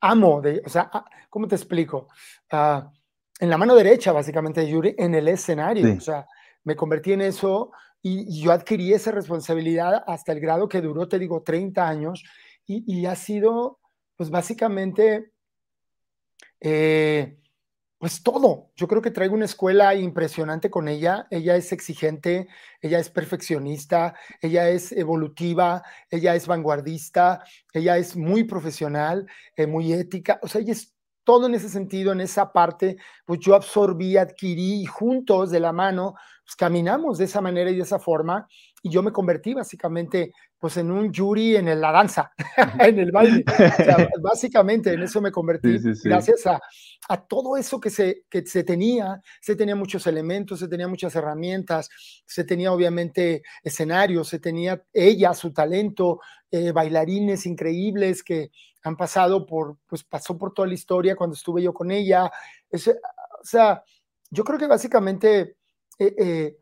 amo 0.00 0.40
de, 0.40 0.60
o 0.66 0.68
sea, 0.68 0.90
ah, 0.92 1.04
¿cómo 1.30 1.46
te 1.46 1.54
explico? 1.54 2.08
Ah, 2.50 2.90
en 3.38 3.48
la 3.48 3.58
mano 3.58 3.76
derecha, 3.76 4.10
básicamente, 4.10 4.60
de 4.62 4.70
Yuri, 4.70 4.94
en 4.98 5.14
el 5.14 5.28
escenario. 5.28 5.96
O 5.96 6.00
sea, 6.00 6.26
me 6.64 6.74
convertí 6.74 7.12
en 7.12 7.20
eso 7.20 7.70
y, 8.06 8.42
yo 8.42 8.52
adquirí 8.52 8.92
esa 8.92 9.10
responsabilidad 9.12 10.04
hasta 10.06 10.32
el 10.32 10.40
grado 10.40 10.68
que 10.68 10.82
duró, 10.82 11.08
te 11.08 11.18
digo, 11.18 11.42
30 11.42 11.88
años 11.88 12.22
y, 12.66 12.84
y 12.86 13.06
ha 13.06 13.16
sido, 13.16 13.80
pues 14.16 14.28
básicamente, 14.28 15.32
eh, 16.60 17.38
pues 17.98 18.22
todo. 18.22 18.70
Yo 18.76 18.86
creo 18.88 19.00
que 19.00 19.10
traigo 19.10 19.34
una 19.34 19.46
escuela 19.46 19.94
impresionante 19.94 20.70
con 20.70 20.88
ella. 20.88 21.26
Ella 21.30 21.56
es 21.56 21.72
exigente, 21.72 22.48
ella 22.82 22.98
es 22.98 23.08
perfeccionista, 23.08 24.14
ella 24.42 24.68
es 24.68 24.92
evolutiva, 24.92 25.82
ella 26.10 26.34
es 26.34 26.46
vanguardista, 26.46 27.42
ella 27.72 27.96
es 27.96 28.16
muy 28.16 28.44
profesional, 28.44 29.26
eh, 29.56 29.66
muy 29.66 29.94
ética. 29.94 30.38
O 30.42 30.48
sea, 30.48 30.60
ella 30.60 30.72
es 30.72 30.94
todo 31.24 31.46
en 31.46 31.54
ese 31.54 31.70
sentido, 31.70 32.12
en 32.12 32.20
esa 32.20 32.52
parte, 32.52 32.98
pues 33.24 33.40
yo 33.40 33.54
absorbí, 33.54 34.18
adquirí 34.18 34.84
juntos 34.84 35.50
de 35.50 35.60
la 35.60 35.72
mano, 35.72 36.14
pues 36.44 36.56
caminamos 36.56 37.18
de 37.18 37.24
esa 37.24 37.40
manera 37.40 37.70
y 37.70 37.76
de 37.76 37.82
esa 37.82 37.98
forma 37.98 38.46
y 38.86 38.90
yo 38.90 39.02
me 39.02 39.12
convertí 39.12 39.54
básicamente 39.54 40.32
pues 40.58 40.76
en 40.76 40.90
un 40.90 41.12
jury 41.12 41.56
en 41.56 41.80
la 41.80 41.90
danza, 41.90 42.32
en 42.78 42.98
el 42.98 43.12
baile. 43.12 43.42
básicamente 44.22 44.92
en 44.92 45.02
eso 45.02 45.22
me 45.22 45.32
convertí 45.32 45.78
gracias 46.04 46.46
a, 46.46 46.60
a, 47.08 47.26
todo 47.26 47.56
eso 47.56 47.80
que 47.80 47.88
se, 47.88 48.24
que 48.28 48.46
se 48.46 48.62
tenía. 48.62 49.22
Se 49.40 49.56
tenía 49.56 49.74
muchos 49.74 50.06
elementos, 50.06 50.60
se 50.60 50.68
tenía 50.68 50.86
muchas 50.86 51.14
herramientas, 51.16 51.88
se 52.26 52.44
tenía 52.44 52.72
obviamente 52.72 53.42
escenarios, 53.62 54.28
se 54.28 54.38
tenía 54.38 54.82
ella, 54.92 55.32
su 55.32 55.50
talento, 55.52 56.20
eh, 56.50 56.72
bailarines 56.72 57.46
increíbles 57.46 58.22
que 58.22 58.50
han 58.82 58.96
pasado 58.96 59.46
por, 59.46 59.78
pues 59.86 60.04
pasó 60.04 60.36
por 60.36 60.52
toda 60.52 60.68
la 60.68 60.74
historia 60.74 61.16
cuando 61.16 61.36
estuve 61.36 61.62
yo 61.62 61.72
con 61.72 61.90
ella. 61.90 62.30
o 62.70 62.78
sea, 63.42 63.82
yo 64.30 64.44
creo 64.44 64.58
que 64.58 64.66
básicamente 64.66 65.56
eh, 65.98 66.14
eh, 66.18 66.56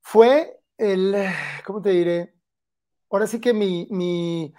fue 0.00 0.60
el, 0.76 1.14
¿cómo 1.64 1.80
te 1.80 1.90
diré? 1.90 2.34
Ahora 3.10 3.26
sí 3.26 3.40
que 3.40 3.52
mi, 3.52 3.86
mi 3.90 4.52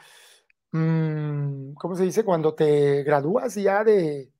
mm, 0.71 1.73
¿cómo 1.73 1.95
se 1.95 2.03
dice? 2.03 2.23
Cuando 2.23 2.53
te 2.53 3.03
gradúas 3.03 3.55
ya 3.55 3.83
de, 3.83 4.31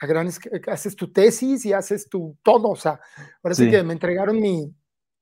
a 0.00 0.06
gran, 0.06 0.30
haces 0.66 0.96
tu 0.96 1.12
tesis 1.12 1.64
y 1.64 1.72
haces 1.72 2.08
tu 2.08 2.36
todo, 2.42 2.70
o 2.70 2.76
sea, 2.76 3.00
ahora 3.42 3.54
sí, 3.54 3.70
que 3.70 3.82
me 3.82 3.92
entregaron 3.92 4.40
mi... 4.40 4.74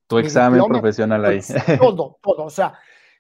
Tu 0.07 0.19
examen 0.19 0.65
profesional 0.65 1.25
ahí. 1.25 1.41
Todo, 1.79 2.19
todo, 2.21 2.45
o 2.45 2.51
sea, 2.51 2.79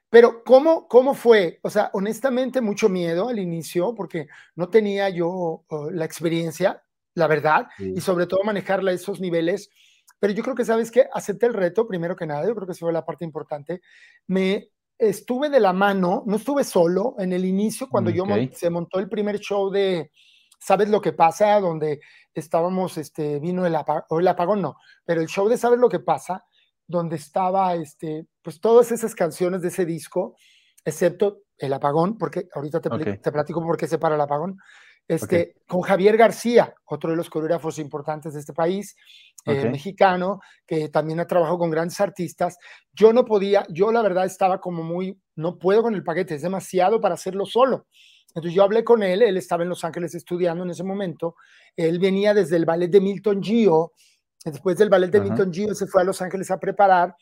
pero 0.09 0.43
¿cómo, 0.43 0.89
¿cómo 0.89 1.15
fue? 1.15 1.61
O 1.63 1.71
sea, 1.71 1.91
honestamente 1.93 2.61
mucho 2.61 2.89
miedo 2.89 3.29
al 3.29 3.39
inicio 3.39 3.95
porque 3.95 4.27
no 4.57 4.69
tenía 4.69 5.09
yo 5.09 5.65
la 5.93 6.05
experiencia, 6.05 6.83
la 7.15 7.29
verdad, 7.29 7.69
y 7.79 8.01
sobre 8.01 8.27
todo 8.27 8.43
manejarla 8.43 8.91
a 8.91 8.95
esos 8.95 9.21
niveles 9.21 9.71
pero 10.21 10.33
yo 10.35 10.43
creo 10.43 10.55
que, 10.55 10.65
¿sabes 10.65 10.91
que 10.91 11.09
Acepté 11.13 11.47
el 11.47 11.55
reto, 11.55 11.89
primero 11.89 12.15
que 12.15 12.27
nada, 12.27 12.47
yo 12.47 12.55
creo 12.55 12.67
que 12.67 12.73
eso 12.73 12.87
fue 12.87 12.93
la 12.93 13.05
parte 13.05 13.25
importante. 13.25 13.81
Me 14.27 14.69
estuve 14.99 15.49
de 15.49 15.61
la 15.61 15.73
mano, 15.73 16.23
no 16.27 16.37
estuve 16.37 16.63
solo 16.63 17.17
en 17.19 17.33
el 17.33 17.45
inicio, 17.45 17.89
cuando 17.89 18.11
yo 18.11 18.25
se 18.53 18.71
montó 18.71 19.01
el 19.01 19.09
primer 19.09 19.41
show 19.41 19.71
de 19.71 20.13
¿Sabes 20.63 20.91
lo 20.91 21.01
que 21.01 21.15
pasa? 21.15 21.59
Donde 21.59 22.01
estábamos, 22.35 22.99
este, 22.99 23.41
vino 23.41 23.65
el, 23.65 23.75
apagón, 23.75 24.21
el 24.21 24.29
apagón, 24.29 24.61
no, 24.61 24.77
pero 25.07 25.23
el 25.23 25.27
show 25.27 25.49
de 25.49 25.57
¿Sabes 25.57 25.79
lo 25.79 25.89
que 25.89 26.01
pasa? 26.01 26.45
Donde 26.87 27.17
estaba, 27.17 27.75
este, 27.75 28.27
pues 28.43 28.61
todas 28.61 28.93
esas 28.93 29.15
canciones 29.15 29.63
de 29.63 29.69
ese 29.69 29.87
disco, 29.87 30.37
excepto 30.85 31.45
el 31.57 31.73
apagón, 31.73 32.19
porque 32.19 32.47
ahorita 32.55 32.81
te, 32.81 33.17
te 33.17 33.33
platico 33.33 33.63
por 33.63 33.79
qué 33.79 33.87
se 33.87 33.99
para 33.99 34.17
el 34.17 34.21
apagón, 34.21 34.59
este, 35.11 35.57
con 35.67 35.81
Javier 35.81 36.17
García, 36.17 36.73
otro 36.85 37.11
de 37.11 37.17
los 37.17 37.29
coreógrafos 37.29 37.81
importantes 37.81 38.33
de 38.33 38.39
este 38.39 38.53
país, 38.53 38.95
eh, 39.45 39.69
mexicano, 39.69 40.41
que 40.65 40.89
también 40.89 41.19
ha 41.19 41.27
trabajado 41.27 41.59
con 41.59 41.69
grandes 41.69 42.01
artistas. 42.01 42.57
Yo 42.93 43.13
no 43.13 43.25
podía, 43.25 43.67
yo 43.71 43.91
la 43.91 44.03
verdad 44.03 44.25
estaba 44.25 44.61
como 44.61 44.85
muy, 44.85 45.21
no 45.35 45.59
puedo 45.59 45.83
con 45.83 45.97
el 45.97 46.05
paquete, 46.05 46.37
es 46.37 46.43
demasiado 46.43 47.01
para 47.01 47.15
hacerlo 47.15 47.45
solo. 47.45 47.89
Entonces 48.29 48.55
yo 48.55 48.63
hablé 48.63 48.85
con 48.85 49.03
él, 49.03 49.23
él 49.23 49.37
estaba 49.37 49.65
en 49.65 49.71
Los 49.71 49.83
Ángeles 49.83 50.15
estudiando 50.15 50.63
en 50.63 50.71
ese 50.71 50.85
momento, 50.85 51.35
él 51.75 51.99
venía 51.99 52.33
desde 52.33 52.55
el 52.55 52.65
ballet 52.65 52.89
de 52.89 53.01
Milton 53.01 53.43
Gio, 53.43 53.95
después 54.45 54.79
del 54.79 54.91
ballet 54.91 55.11
de 55.11 55.23
Milton 55.23 55.53
Gio 55.53 55.75
se 55.75 55.89
fue 55.89 56.03
a 56.03 56.05
Los 56.05 56.23
Ángeles 56.23 56.53
a 56.53 56.61
preparar, 56.61 57.17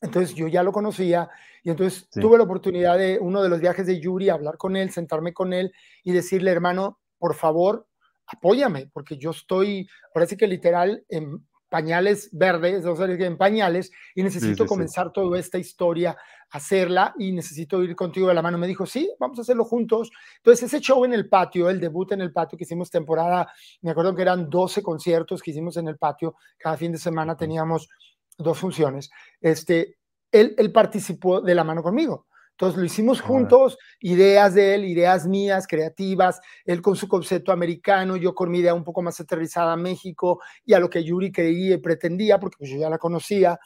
entonces 0.00 0.34
yo 0.34 0.48
ya 0.48 0.64
lo 0.64 0.72
conocía 0.72 1.30
y 1.62 1.70
entonces 1.70 2.08
tuve 2.10 2.38
la 2.38 2.44
oportunidad 2.44 2.98
de 2.98 3.20
uno 3.20 3.40
de 3.40 3.48
los 3.48 3.60
viajes 3.60 3.86
de 3.86 4.00
Yuri, 4.00 4.30
hablar 4.30 4.56
con 4.56 4.74
él, 4.74 4.90
sentarme 4.90 5.32
con 5.32 5.52
él 5.52 5.72
y 6.02 6.10
decirle, 6.10 6.50
hermano, 6.50 6.99
por 7.20 7.36
favor, 7.36 7.86
apóyame, 8.26 8.90
porque 8.92 9.18
yo 9.18 9.30
estoy, 9.30 9.86
sí 10.26 10.36
que 10.36 10.48
literal, 10.48 11.04
en 11.08 11.46
pañales 11.68 12.30
verdes, 12.32 12.84
o 12.84 12.96
sea, 12.96 13.06
en 13.06 13.36
pañales, 13.36 13.92
y 14.14 14.24
necesito 14.24 14.66
comenzar 14.66 15.12
toda 15.12 15.38
esta 15.38 15.58
historia, 15.58 16.16
hacerla, 16.50 17.14
y 17.18 17.30
necesito 17.30 17.84
ir 17.84 17.94
contigo 17.94 18.26
de 18.26 18.34
la 18.34 18.42
mano. 18.42 18.58
Me 18.58 18.66
dijo, 18.66 18.86
sí, 18.86 19.08
vamos 19.20 19.38
a 19.38 19.42
hacerlo 19.42 19.64
juntos. 19.64 20.10
Entonces, 20.38 20.64
ese 20.64 20.80
show 20.80 21.04
en 21.04 21.12
el 21.12 21.28
patio, 21.28 21.70
el 21.70 21.78
debut 21.78 22.10
en 22.10 22.22
el 22.22 22.32
patio 22.32 22.58
que 22.58 22.64
hicimos 22.64 22.90
temporada, 22.90 23.52
me 23.82 23.92
acuerdo 23.92 24.16
que 24.16 24.22
eran 24.22 24.50
12 24.50 24.82
conciertos 24.82 25.42
que 25.42 25.52
hicimos 25.52 25.76
en 25.76 25.86
el 25.86 25.96
patio, 25.96 26.34
cada 26.58 26.76
fin 26.76 26.90
de 26.90 26.98
semana 26.98 27.36
teníamos 27.36 27.88
dos 28.36 28.58
funciones. 28.58 29.10
Este, 29.40 29.98
él, 30.32 30.54
él 30.58 30.72
participó 30.72 31.40
de 31.40 31.54
la 31.54 31.62
mano 31.62 31.82
conmigo. 31.82 32.26
Entonces 32.60 32.78
lo 32.78 32.84
hicimos 32.84 33.22
juntos, 33.22 33.78
ideas 34.00 34.52
de 34.52 34.74
él, 34.74 34.84
ideas 34.84 35.26
mías, 35.26 35.66
creativas, 35.66 36.42
él 36.66 36.82
con 36.82 36.94
su 36.94 37.08
concepto 37.08 37.52
americano, 37.52 38.16
yo 38.16 38.34
con 38.34 38.50
mi 38.50 38.58
idea 38.58 38.74
un 38.74 38.84
poco 38.84 39.00
más 39.00 39.18
aterrizada 39.18 39.72
a 39.72 39.76
México 39.78 40.42
y 40.66 40.74
a 40.74 40.78
lo 40.78 40.90
que 40.90 41.02
Yuri 41.02 41.32
creía 41.32 41.76
y 41.76 41.78
pretendía, 41.78 42.38
porque 42.38 42.56
pues, 42.58 42.70
yo 42.70 42.76
ya 42.76 42.90
la 42.90 42.98
conocía. 42.98 43.58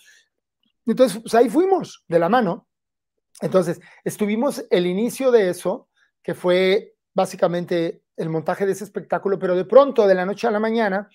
Entonces, 0.87 1.20
pues, 1.20 1.35
ahí 1.35 1.48
fuimos 1.48 2.04
de 2.07 2.20
la 2.20 2.28
mano. 2.28 2.68
Entonces, 3.40 3.80
estuvimos 4.04 4.64
el 4.70 4.87
inicio 4.87 5.33
de 5.33 5.50
eso, 5.50 5.88
que 6.22 6.35
fue 6.35 6.94
básicamente 7.12 8.04
el 8.16 8.28
montaje 8.28 8.64
de 8.64 8.72
ese 8.72 8.85
espectáculo, 8.85 9.40
pero 9.40 9.57
de 9.57 9.64
pronto, 9.64 10.07
de 10.07 10.14
la 10.14 10.24
noche 10.24 10.46
a 10.46 10.52
la 10.52 10.61
mañana, 10.61 11.09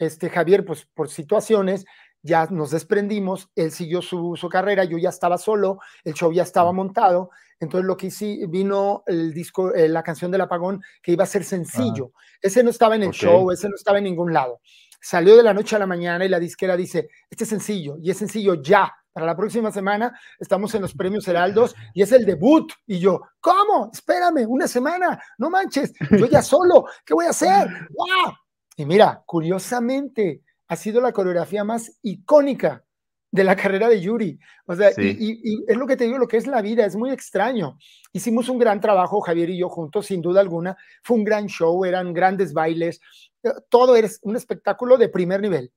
este 0.00 0.30
Javier, 0.30 0.64
pues 0.64 0.84
por 0.84 1.08
situaciones, 1.08 1.84
ya 2.22 2.46
nos 2.46 2.70
desprendimos, 2.70 3.48
él 3.54 3.72
siguió 3.72 4.02
su, 4.02 4.36
carrera, 4.50 4.84
yo 4.84 4.98
ya 4.98 5.08
estaba 5.08 5.38
solo, 5.38 5.78
el 6.04 6.14
show 6.14 6.32
ya 6.32 6.42
estaba 6.42 6.72
montado, 6.72 7.30
entonces 7.58 7.86
lo 7.86 7.96
que 7.96 8.08
hice, 8.08 8.46
vino 8.48 9.02
el 9.06 9.32
disco, 9.32 9.74
eh, 9.74 9.88
la 9.88 10.02
canción 10.02 10.30
del 10.30 10.42
apagón, 10.42 10.82
que 11.02 11.12
iba 11.12 11.24
a 11.24 11.26
ser 11.26 11.44
sencillo. 11.44 12.12
Ese 12.40 12.62
no 12.62 12.70
estaba 12.70 12.96
en 12.96 13.02
el 13.02 13.10
show, 13.10 13.50
ese 13.50 13.68
no 13.68 13.74
estaba 13.74 13.98
en 13.98 14.04
ningún 14.04 14.32
lado. 14.32 14.60
salió 15.00 15.36
de 15.36 15.42
la 15.42 15.54
noche 15.54 15.76
a 15.76 15.78
la 15.78 15.86
mañana 15.86 16.24
y 16.24 16.28
la 16.28 16.38
disquera 16.38 16.76
dice, 16.76 17.08
este 17.30 17.44
es 17.44 17.50
sencillo 17.50 17.96
y 18.02 18.10
es 18.10 18.18
sencillo 18.18 18.54
ya. 18.62 18.92
Para 19.12 19.26
la 19.26 19.36
próxima 19.36 19.72
semana 19.72 20.16
estamos 20.38 20.72
en 20.74 20.82
los 20.82 20.94
premios 20.94 21.26
Heraldos 21.26 21.74
y 21.94 22.02
es 22.02 22.12
el 22.12 22.24
debut. 22.24 22.72
Y 22.86 22.98
yo, 22.98 23.20
¿cómo? 23.40 23.90
Espérame, 23.92 24.46
una 24.46 24.68
semana, 24.68 25.20
no 25.38 25.50
manches, 25.50 25.92
yo 26.10 26.26
ya 26.26 26.42
solo, 26.42 26.84
¿qué 27.04 27.14
voy 27.14 27.26
a 27.26 27.30
hacer? 27.30 27.68
¡Wow! 27.90 28.34
Y 28.76 28.86
mira, 28.86 29.22
curiosamente, 29.26 30.42
ha 30.70 30.76
sido 30.76 31.00
la 31.00 31.12
coreografía 31.12 31.64
más 31.64 31.98
icónica 32.00 32.84
de 33.32 33.42
la 33.42 33.56
carrera 33.62 33.88
de 33.88 34.00
Yuri. 34.00 34.38
O 34.66 34.76
sea, 34.76 34.92
y, 34.96 35.64
es 35.66 35.76
lo 35.76 35.86
que 35.86 35.96
te 35.96 36.04
digo, 36.04 36.16
lo 36.16 36.28
que 36.28 36.36
es 36.36 36.46
la 36.46 36.62
vida, 36.62 36.86
es 36.86 36.94
muy 36.94 37.10
extraño. 37.10 37.76
Hicimos 38.12 38.48
un 38.48 38.58
gran 38.58 38.80
trabajo, 38.80 39.20
Javier 39.20 39.50
y 39.50 39.58
yo 39.58 39.68
juntos, 39.68 40.06
sin 40.06 40.22
duda 40.22 40.40
alguna. 40.40 40.76
Fue 41.02 41.16
un 41.16 41.24
gran 41.24 41.48
show, 41.48 41.84
eran 41.84 42.12
grandes 42.12 42.52
bailes, 42.52 43.00
eh, 43.42 43.50
todo 43.68 43.96
era 43.96 44.08
un 44.22 44.36
espectáculo 44.36 44.96
de 44.96 45.08
primer 45.08 45.40
nivel. 45.40 45.72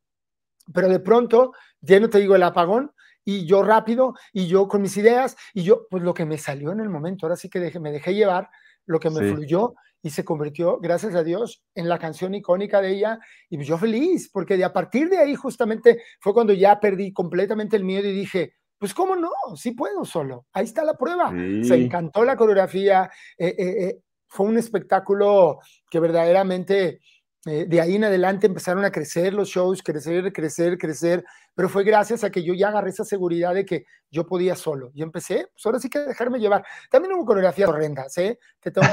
Pero 0.72 0.88
de 0.88 1.00
pronto, 1.00 1.54
ya 1.82 2.00
no 2.00 2.10
te 2.10 2.20
digo 2.20 2.36
el 2.36 2.44
apagón, 2.44 2.92
y 3.26 3.48
yo 3.48 3.64
rápido, 3.64 4.14
y 4.32 4.46
yo 4.46 4.68
con 4.68 4.84
mis 4.84 4.96
ideas, 4.98 5.36
y 5.56 5.64
yo, 5.64 5.88
pues 5.90 6.04
lo 6.04 6.14
que 6.14 6.26
me 6.26 6.38
salió 6.38 6.72
en 6.72 6.82
el 6.82 6.90
momento, 6.90 7.26
ahora 7.26 7.36
sí 7.36 7.50
que 7.50 7.80
me 7.80 7.92
dejé 7.92 8.14
llevar, 8.14 8.50
lo 8.86 9.00
que 9.00 9.10
me 9.10 9.32
fluyó, 9.32 9.74
y 10.04 10.10
se 10.10 10.26
convirtió, 10.26 10.80
gracias 10.80 11.16
a 11.16 11.24
Dios, 11.24 11.63
en 11.74 11.88
la 11.88 11.98
canción 11.98 12.36
icónica 12.36 12.82
de 12.82 12.92
ella. 12.92 13.20
Y 13.50 13.63
yo 13.63 13.78
feliz, 13.78 14.30
porque 14.32 14.58
de 14.58 14.66
a 14.66 14.74
partir 14.74 15.10
de 15.10 15.18
ahí 15.18 15.34
justamente 15.34 16.04
fue 16.20 16.34
cuando 16.34 16.52
ya 16.52 16.80
perdí 16.80 17.13
completamente 17.13 17.78
el 17.78 17.86
miedo 17.86 18.10
y 18.10 18.13
dije, 18.13 18.54
pues 18.78 18.94
cómo 18.94 19.16
no, 19.16 19.32
sí 19.56 19.72
puedo 19.72 20.04
solo. 20.04 20.46
Ahí 20.52 20.66
está 20.66 20.84
la 20.84 20.96
prueba. 20.96 21.30
Se 21.63 21.76
encantó 21.76 22.26
la 22.26 22.36
coreografía. 22.36 23.10
Eh, 23.38 23.56
eh, 23.58 23.84
eh, 23.86 24.00
fue 24.28 24.46
un 24.46 24.58
espectáculo 24.58 25.60
que 25.89 26.02
verdaderamente 26.02 27.00
eh, 27.46 27.66
de 27.68 27.82
ahí 27.82 27.96
en 27.96 28.06
adelante 28.06 28.48
empezaron 28.48 28.86
a 28.86 28.92
crecer 28.92 29.34
los 29.34 29.50
shows, 29.50 29.84
crecer, 29.84 30.32
crecer, 30.32 30.78
crecer, 30.78 31.26
pero 31.54 31.68
fue 31.68 31.84
gracias 31.84 32.24
a 32.24 32.30
que 32.30 32.42
yo 32.42 32.54
ya 32.54 32.70
agarré 32.70 32.92
esa 32.92 33.04
seguridad 33.04 33.54
de 33.54 33.66
que 33.66 33.86
yo 34.10 34.26
podía 34.26 34.56
solo. 34.56 34.92
Y 34.94 35.02
empecé, 35.02 35.48
pues 35.52 35.66
ahora 35.66 35.80
sí 35.80 35.90
que 35.90 36.00
dejarme 36.00 36.40
llevar. 36.40 36.64
También 36.90 37.14
hubo 37.14 37.26
coreografías 37.26 37.68
horrendas, 37.68 38.18
¿eh? 38.18 38.40
Que 38.62 38.72
tengo 38.72 38.88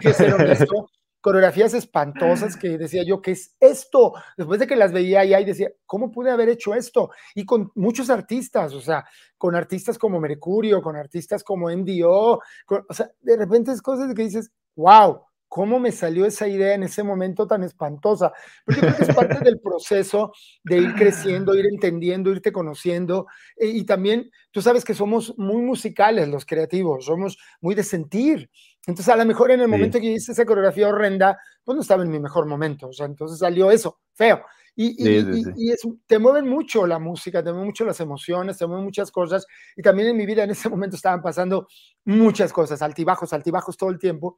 que, 0.00 0.14
ser 0.14 0.32
honesto. 0.32 0.88
Coreografías 1.20 1.74
espantosas 1.74 2.56
que 2.56 2.78
decía 2.78 3.02
yo, 3.04 3.20
¿qué 3.20 3.32
es 3.32 3.54
esto? 3.60 4.14
Después 4.36 4.60
de 4.60 4.66
que 4.66 4.76
las 4.76 4.92
veía 4.92 5.20
allá 5.20 5.40
y 5.40 5.44
decía, 5.44 5.70
¿cómo 5.84 6.10
pude 6.10 6.30
haber 6.30 6.48
hecho 6.48 6.74
esto? 6.74 7.10
Y 7.34 7.44
con 7.44 7.70
muchos 7.74 8.08
artistas, 8.08 8.72
o 8.72 8.80
sea, 8.80 9.04
con 9.36 9.54
artistas 9.54 9.98
como 9.98 10.20
Mercurio, 10.20 10.80
con 10.80 10.96
artistas 10.96 11.44
como 11.44 11.68
MDO, 11.68 12.40
o 12.88 12.94
sea, 12.94 13.10
de 13.20 13.36
repente 13.36 13.72
es 13.72 13.82
cosas 13.82 14.14
que 14.14 14.22
dices, 14.22 14.50
wow, 14.76 15.27
cómo 15.48 15.80
me 15.80 15.90
salió 15.92 16.26
esa 16.26 16.46
idea 16.46 16.74
en 16.74 16.82
ese 16.82 17.02
momento 17.02 17.46
tan 17.46 17.62
espantosa. 17.64 18.32
Porque 18.64 18.80
creo 18.80 18.96
que 18.96 19.02
es 19.04 19.14
parte 19.14 19.40
del 19.40 19.60
proceso 19.60 20.32
de 20.62 20.78
ir 20.78 20.94
creciendo, 20.94 21.54
ir 21.54 21.66
entendiendo, 21.66 22.30
irte 22.30 22.52
conociendo. 22.52 23.26
Eh, 23.56 23.68
y 23.68 23.84
también, 23.84 24.30
tú 24.50 24.62
sabes 24.62 24.84
que 24.84 24.94
somos 24.94 25.36
muy 25.38 25.62
musicales 25.62 26.28
los 26.28 26.44
creativos, 26.44 27.06
somos 27.06 27.38
muy 27.60 27.74
de 27.74 27.82
sentir. 27.82 28.50
Entonces, 28.86 29.12
a 29.12 29.16
lo 29.16 29.24
mejor 29.26 29.50
en 29.50 29.60
el 29.60 29.68
momento 29.68 29.98
que 30.00 30.06
hice 30.12 30.32
esa 30.32 30.44
coreografía 30.44 30.88
horrenda, 30.88 31.38
pues 31.64 31.76
no 31.76 31.82
estaba 31.82 32.02
en 32.02 32.10
mi 32.10 32.20
mejor 32.20 32.46
momento. 32.46 32.88
O 32.88 32.92
sea, 32.92 33.06
entonces 33.06 33.38
salió 33.38 33.70
eso, 33.70 34.00
feo. 34.14 34.42
Y, 34.80 34.94
y, 34.96 35.74
te 36.06 36.20
mueven 36.20 36.48
mucho 36.48 36.86
la 36.86 37.00
música, 37.00 37.42
te 37.42 37.50
mueven 37.50 37.66
mucho 37.66 37.84
las 37.84 37.98
emociones, 37.98 38.56
te 38.56 38.64
mueven 38.64 38.84
muchas 38.84 39.10
cosas. 39.10 39.44
Y 39.76 39.82
también 39.82 40.10
en 40.10 40.16
mi 40.16 40.24
vida 40.24 40.44
en 40.44 40.50
ese 40.50 40.68
momento 40.68 40.94
estaban 40.94 41.20
pasando 41.20 41.66
muchas 42.04 42.52
cosas, 42.52 42.80
altibajos, 42.80 43.32
altibajos 43.32 43.76
todo 43.76 43.90
el 43.90 43.98
tiempo 43.98 44.36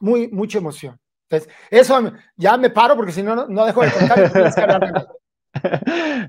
muy, 0.00 0.28
mucha 0.28 0.58
emoción. 0.58 0.98
Entonces, 1.28 1.52
eso 1.70 2.12
ya 2.36 2.56
me 2.56 2.70
paro 2.70 2.96
porque 2.96 3.12
si 3.12 3.22
no, 3.22 3.46
no 3.46 3.66
dejo 3.66 3.82
de 3.82 3.90
contar. 3.90 5.08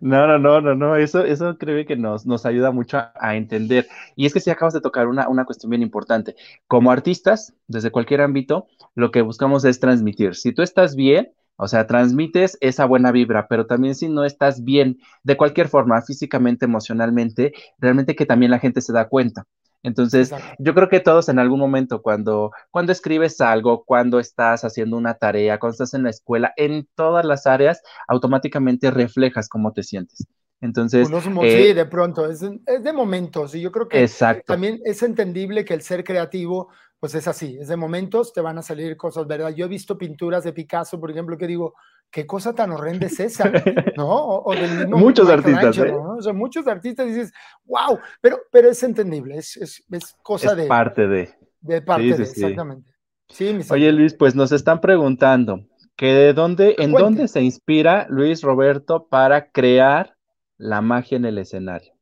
No, 0.01 0.27
no, 0.27 0.39
no, 0.39 0.62
no, 0.62 0.75
no, 0.75 0.95
eso, 0.95 1.23
eso 1.23 1.58
creo 1.58 1.86
que 1.86 1.95
nos, 1.95 2.25
nos 2.25 2.45
ayuda 2.45 2.71
mucho 2.71 2.97
a, 2.97 3.36
entender. 3.36 3.88
Y 4.15 4.25
es 4.25 4.34
que 4.34 4.39
si 4.39 4.49
acabas 4.49 4.73
de 4.73 4.82
tocar 4.82 5.08
una, 5.08 5.27
una 5.27 5.45
cuestión 5.45 5.69
bien 5.69 5.82
importante. 5.82 6.36
Como 6.67 6.91
artistas, 6.91 7.53
desde 7.67 7.91
cualquier 7.91 8.21
ámbito, 8.21 8.67
lo 8.95 9.12
que 9.12 9.21
buscamos 9.21 9.65
es 9.65 9.79
transmitir. 9.79 10.36
Si 10.36 10.53
tú 10.53 10.62
estás 10.62 10.95
bien, 10.95 11.34
o 11.58 11.67
sea, 11.67 11.86
transmites 11.88 12.58
esa 12.62 12.86
buena 12.86 13.12
vibra, 13.12 13.47
pero 13.49 13.65
también 13.65 13.93
si 13.93 14.08
no 14.08 14.23
estás 14.23 14.63
bien, 14.63 14.97
de 15.23 15.38
cualquier 15.38 15.67
forma, 15.67 16.01
físicamente, 16.01 16.65
emocionalmente, 16.65 17.53
realmente 17.77 18.15
que 18.15 18.25
también 18.25 18.51
la 18.51 18.60
gente 18.60 18.82
se 18.82 18.93
da 18.93 19.10
cuenta. 19.10 19.45
Entonces, 19.83 20.33
yo 20.57 20.73
creo 20.73 20.89
que 20.89 20.99
todos 20.99 21.29
en 21.29 21.39
algún 21.39 21.59
momento, 21.59 22.01
cuando, 22.01 22.51
cuando 22.69 22.91
escribes 22.91 23.39
algo, 23.39 23.85
cuando 23.85 24.19
estás 24.19 24.63
haciendo 24.63 24.97
una 24.97 25.13
tarea, 25.13 25.57
cuando 25.57 25.73
estás 25.73 25.93
en 25.93 26.03
la 26.03 26.09
escuela, 26.09 26.53
en 26.57 26.87
todas 26.95 27.23
las 27.25 27.47
áreas, 27.47 27.81
automáticamente 28.07 28.91
reflejas 28.91 29.47
cómo 29.47 29.71
te 29.71 29.83
sientes. 29.83 30.27
Entonces, 30.61 31.07
sí, 31.07 31.29
eh, 31.43 31.73
de 31.73 31.85
pronto, 31.85 32.29
es, 32.29 32.41
es, 32.41 32.83
de 32.83 32.91
momentos, 32.91 33.55
y 33.55 33.61
yo 33.61 33.71
creo 33.71 33.87
que 33.87 34.09
también 34.45 34.81
es 34.83 35.01
entendible 35.03 35.63
que 35.63 35.73
el 35.73 35.81
ser 35.81 36.03
creativo, 36.03 36.67
pues 36.99 37.15
es 37.15 37.27
así, 37.27 37.57
es 37.59 37.69
de 37.69 37.77
momentos, 37.77 38.33
te 38.33 38.41
van 38.41 38.57
a 38.57 38.62
salir 38.62 38.97
cosas, 38.97 39.25
¿verdad? 39.25 39.53
Yo 39.55 39.65
he 39.65 39.69
visto 39.69 39.97
pinturas 39.97 40.43
de 40.43 40.51
Picasso, 40.51 40.99
por 40.99 41.09
ejemplo, 41.12 41.38
que 41.38 41.47
digo, 41.47 41.73
qué 42.12 42.27
cosa 42.27 42.53
tan 42.53 42.71
horrenda 42.71 43.07
es 43.07 43.19
esa, 43.19 43.49
¿no? 43.97 44.09
O, 44.09 44.53
del 44.53 44.79
mismo 44.79 44.97
muchos 44.97 45.29
artistas, 45.29 45.77
¿eh? 45.77 45.93
O 45.93 46.21
sea, 46.21 46.33
muchos 46.33 46.67
artistas 46.67 47.07
dices, 47.07 47.31
wow, 47.63 47.99
pero, 48.19 48.39
pero 48.51 48.69
es 48.69 48.83
entendible, 48.83 49.38
es, 49.38 49.55
es, 49.57 49.83
es 49.89 50.15
cosa 50.21 50.55
de... 50.55 50.67
parte 50.67 51.07
de... 51.07 51.29
De 51.62 51.81
parte 51.81 52.15
de, 52.15 52.23
exactamente. 52.23 52.89
Sí, 53.29 53.57
Oye, 53.69 53.91
Luis, 53.91 54.13
pues 54.13 54.33
nos 54.33 54.51
están 54.51 54.81
preguntando 54.81 55.65
que 55.95 56.13
de 56.13 56.33
dónde, 56.33 56.75
en 56.79 56.91
dónde 56.91 57.27
se 57.27 57.41
inspira 57.41 58.07
Luis 58.09 58.41
Roberto 58.41 59.07
para 59.07 59.51
crear 59.51 60.15
la 60.57 60.81
magia 60.81 61.17
en 61.17 61.25
el 61.25 61.38
escenario. 61.38 61.93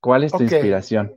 ¿Cuál 0.00 0.24
es 0.24 0.32
tu 0.32 0.42
inspiración? 0.42 1.16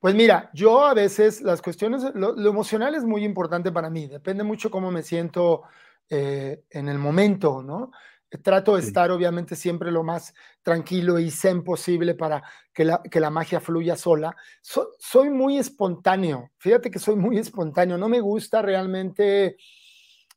Pues 0.00 0.14
mira, 0.14 0.50
yo 0.54 0.86
a 0.86 0.94
veces 0.94 1.42
las 1.42 1.60
cuestiones, 1.60 2.02
lo, 2.14 2.32
lo, 2.32 2.50
emocional 2.50 2.94
es 2.94 3.04
muy 3.04 3.22
importante 3.22 3.70
para 3.70 3.90
mí, 3.90 4.06
depende 4.06 4.42
mucho 4.42 4.70
cómo 4.70 4.90
me 4.90 5.02
siento 5.02 5.62
eh, 6.08 6.64
en 6.70 6.88
el 6.88 6.98
momento, 6.98 7.62
¿no? 7.62 7.92
Trato 8.42 8.76
de 8.76 8.82
estar 8.82 9.10
obviamente 9.10 9.56
siempre 9.56 9.90
lo 9.92 10.02
más 10.02 10.32
tranquilo 10.62 11.18
y 11.18 11.30
zen 11.30 11.62
posible 11.62 12.14
para 12.14 12.42
que 12.72 12.84
la, 12.84 13.02
que 13.02 13.20
la 13.20 13.28
magia 13.28 13.60
fluya 13.60 13.94
sola. 13.96 14.34
soy 14.62 15.28
muy 15.28 15.58
espontáneo, 15.58 16.50
fíjate 16.56 16.90
que 16.90 16.98
soy 16.98 17.16
muy 17.16 17.36
espontáneo, 17.38 17.98
no 17.98 18.08
me 18.08 18.20
gusta 18.20 18.62
realmente 18.62 19.56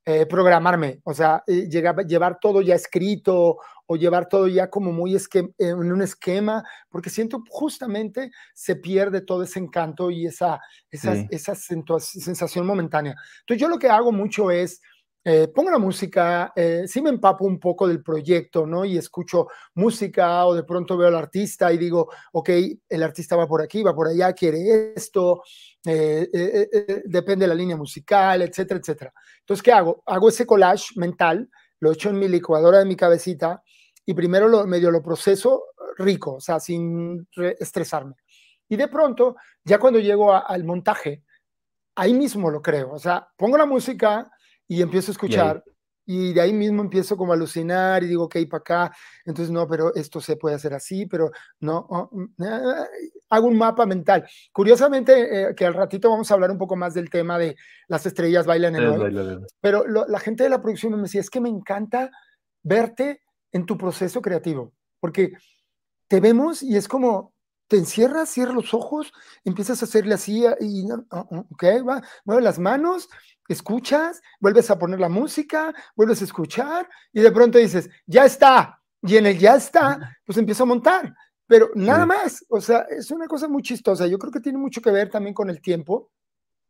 eh, 0.05 0.25
programarme, 0.25 0.99
o 1.03 1.13
sea, 1.13 1.43
eh, 1.47 1.69
llegar, 1.69 1.95
llevar 2.05 2.37
todo 2.41 2.61
ya 2.61 2.75
escrito 2.75 3.57
o 3.85 3.95
llevar 3.95 4.27
todo 4.27 4.47
ya 4.47 4.69
como 4.69 4.91
muy 4.91 5.17
en 5.57 5.91
un 5.91 6.01
esquema, 6.01 6.63
porque 6.89 7.09
siento 7.09 7.41
justamente 7.49 8.31
se 8.53 8.75
pierde 8.75 9.21
todo 9.21 9.43
ese 9.43 9.59
encanto 9.59 10.11
y 10.11 10.25
esa, 10.25 10.59
esa, 10.91 11.13
esa 11.29 11.55
sensación 11.55 12.65
momentánea. 12.65 13.15
Entonces 13.41 13.61
yo 13.61 13.69
lo 13.69 13.79
que 13.79 13.87
hago 13.89 14.11
mucho 14.11 14.51
es 14.51 14.81
eh, 15.25 15.47
pongo 15.47 15.71
la 15.71 15.77
música, 15.77 16.51
eh, 16.53 16.83
sí 16.85 17.01
me 17.01 17.09
empapo 17.09 17.45
un 17.45 17.57
poco 17.59 17.87
del 17.87 18.03
proyecto, 18.03 18.65
¿no? 18.67 18.83
Y 18.83 18.97
escucho 18.97 19.47
música 19.75 20.45
o 20.45 20.53
de 20.53 20.63
pronto 20.63 20.97
veo 20.97 21.07
al 21.07 21.15
artista 21.15 21.71
y 21.71 21.77
digo, 21.77 22.09
ok, 22.33 22.49
el 22.89 23.03
artista 23.03 23.37
va 23.37 23.47
por 23.47 23.61
aquí, 23.61 23.83
va 23.83 23.95
por 23.95 24.07
allá, 24.07 24.33
quiere 24.33 24.93
esto, 24.95 25.43
eh, 25.85 27.01
depende 27.05 27.45
de 27.45 27.47
la 27.47 27.55
línea 27.55 27.77
musical, 27.77 28.41
etcétera, 28.41 28.79
etcétera. 28.81 29.13
Entonces, 29.39 29.63
¿qué 29.63 29.71
hago? 29.71 30.03
Hago 30.05 30.27
ese 30.27 30.45
collage 30.45 30.93
mental, 30.97 31.49
lo 31.79 31.93
echo 31.93 32.09
en 32.09 32.19
mi 32.19 32.27
licuadora 32.27 32.79
de 32.79 32.85
mi 32.85 32.97
cabecita 32.97 33.63
y 34.05 34.13
primero 34.13 34.49
lo, 34.49 34.65
medio 34.65 34.91
lo 34.91 35.01
proceso 35.01 35.67
rico, 35.97 36.35
o 36.35 36.41
sea, 36.41 36.59
sin 36.59 37.27
estresarme. 37.59 38.15
Y 38.67 38.75
de 38.75 38.87
pronto, 38.89 39.37
ya 39.63 39.79
cuando 39.79 39.99
llego 39.99 40.33
al 40.33 40.63
montaje, 40.65 41.23
ahí 41.95 42.13
mismo 42.13 42.49
lo 42.49 42.61
creo, 42.61 42.91
o 42.91 42.99
sea, 42.99 43.27
pongo 43.37 43.57
la 43.57 43.65
música 43.65 44.31
y 44.67 44.81
empiezo 44.81 45.11
a 45.11 45.13
escuchar. 45.13 45.63
Y, 46.05 46.33
de 46.33 46.41
ahí 46.41 46.51
mismo 46.51 46.81
empiezo 46.81 47.15
como 47.15 47.31
a 47.31 47.35
alucinar 47.35 48.03
y 48.03 48.07
digo, 48.07 48.25
ok, 48.25 48.35
para 48.49 48.59
acá, 48.59 48.95
entonces 49.23 49.51
no, 49.51 49.65
pero 49.67 49.95
esto 49.95 50.19
se 50.19 50.35
puede 50.35 50.55
hacer 50.55 50.73
así, 50.73 51.05
pero 51.05 51.31
no, 51.61 51.87
oh, 51.89 52.09
mm, 52.11 52.43
ah, 52.43 52.85
hago 53.29 53.47
un 53.47 53.57
mapa 53.57 53.85
mental. 53.85 54.27
Curiosamente, 54.51 55.13
eh, 55.51 55.55
que 55.55 55.65
al 55.65 55.73
ratito 55.73 56.09
vamos 56.09 56.29
a 56.29 56.33
hablar 56.33 56.51
un 56.51 56.57
poco 56.57 56.75
más 56.75 56.93
del 56.93 57.09
tema 57.09 57.39
de 57.39 57.55
las 57.87 58.05
estrellas 58.05 58.45
bailan 58.45 58.75
en 58.75 58.85
hoy, 58.85 59.39
pero 59.61 59.85
la 59.87 60.19
gente 60.19 60.43
de 60.43 60.49
la 60.49 60.61
producción 60.61 60.93
me 60.93 61.03
decía, 61.03 61.21
es 61.21 61.29
que 61.29 61.39
me 61.39 61.49
encanta 61.49 62.11
verte 62.63 63.21
en 63.53 63.65
tu 63.65 63.77
proceso 63.77 64.21
creativo, 64.21 64.73
porque 64.99 65.33
te 66.09 66.19
vemos 66.19 66.61
y 66.63 66.75
es 66.75 66.87
como, 66.87 67.32
te 67.67 67.77
encierras, 67.77 68.29
cierras 68.29 68.55
los 68.55 68.73
ojos, 68.73 69.13
empiezas 69.43 69.81
a 69.81 69.85
hacerle 69.85 70.15
así 70.15 70.45
y, 70.59 70.89
ah, 70.91 71.03
ah, 71.11 71.25
ok, 71.51 71.63
va, 71.87 72.01
mueve 72.25 72.41
las 72.41 72.59
manos 72.59 73.09
escuchas, 73.47 74.21
vuelves 74.39 74.69
a 74.71 74.79
poner 74.79 74.99
la 74.99 75.09
música, 75.09 75.73
vuelves 75.95 76.21
a 76.21 76.25
escuchar 76.25 76.89
y 77.11 77.21
de 77.21 77.31
pronto 77.31 77.57
dices, 77.57 77.89
ya 78.05 78.25
está. 78.25 78.79
Y 79.01 79.17
en 79.17 79.25
el 79.25 79.37
ya 79.37 79.55
está, 79.55 80.17
pues 80.25 80.37
empiezo 80.37 80.63
a 80.63 80.67
montar. 80.67 81.13
Pero 81.45 81.69
nada 81.75 82.05
más, 82.05 82.45
o 82.49 82.61
sea, 82.61 82.85
es 82.89 83.11
una 83.11 83.27
cosa 83.27 83.47
muy 83.49 83.61
chistosa. 83.61 84.07
Yo 84.07 84.17
creo 84.17 84.31
que 84.31 84.39
tiene 84.39 84.57
mucho 84.57 84.81
que 84.81 84.91
ver 84.91 85.09
también 85.09 85.33
con 85.33 85.49
el 85.49 85.61
tiempo. 85.61 86.09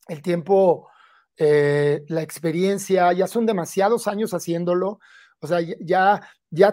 El 0.08 0.22
tiempo, 0.22 0.90
eh, 1.38 2.04
la 2.08 2.24
experiencia, 2.24 3.14
ya 3.14 3.28
son 3.28 3.46
demasiados 3.46 4.08
años 4.08 4.34
haciéndolo. 4.34 5.00
O 5.40 5.48
sea, 5.48 5.60
ya, 5.62 6.28
ya 6.50 6.72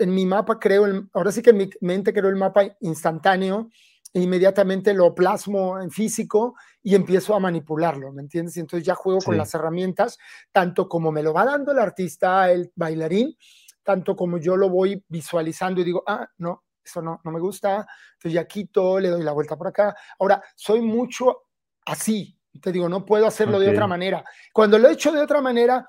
en 0.00 0.14
mi 0.14 0.26
mapa 0.26 0.58
creo, 0.58 0.86
ahora 1.12 1.30
sí 1.30 1.42
que 1.42 1.50
en 1.50 1.56
mi 1.58 1.70
mente 1.80 2.12
creo 2.12 2.28
el 2.28 2.36
mapa 2.36 2.64
instantáneo, 2.80 3.68
e 4.12 4.20
inmediatamente 4.20 4.92
lo 4.92 5.14
plasmo 5.14 5.80
en 5.80 5.90
físico 5.90 6.56
y 6.82 6.96
empiezo 6.96 7.34
a 7.34 7.38
manipularlo, 7.38 8.12
¿me 8.12 8.22
entiendes? 8.22 8.56
Y 8.56 8.60
entonces 8.60 8.84
ya 8.84 8.94
juego 8.94 9.20
con 9.20 9.36
las 9.36 9.54
herramientas, 9.54 10.18
tanto 10.50 10.88
como 10.88 11.12
me 11.12 11.22
lo 11.22 11.32
va 11.32 11.44
dando 11.44 11.70
el 11.70 11.78
artista, 11.78 12.50
el 12.50 12.72
bailarín, 12.74 13.36
tanto 13.84 14.16
como 14.16 14.38
yo 14.38 14.56
lo 14.56 14.68
voy 14.68 15.04
visualizando 15.08 15.80
y 15.80 15.84
digo, 15.84 16.02
ah, 16.06 16.28
no, 16.38 16.64
eso 16.82 17.00
no, 17.00 17.20
no 17.22 17.30
me 17.30 17.38
gusta, 17.38 17.86
entonces 18.14 18.32
ya 18.32 18.46
quito, 18.46 18.98
le 18.98 19.10
doy 19.10 19.22
la 19.22 19.32
vuelta 19.32 19.56
por 19.56 19.68
acá. 19.68 19.94
Ahora, 20.18 20.42
soy 20.56 20.80
mucho 20.80 21.44
así, 21.86 22.36
te 22.60 22.72
digo, 22.72 22.88
no 22.88 23.04
puedo 23.04 23.26
hacerlo 23.26 23.60
de 23.60 23.70
otra 23.70 23.86
manera. 23.86 24.24
Cuando 24.52 24.76
lo 24.76 24.88
he 24.88 24.92
hecho 24.92 25.12
de 25.12 25.20
otra 25.20 25.40
manera, 25.40 25.86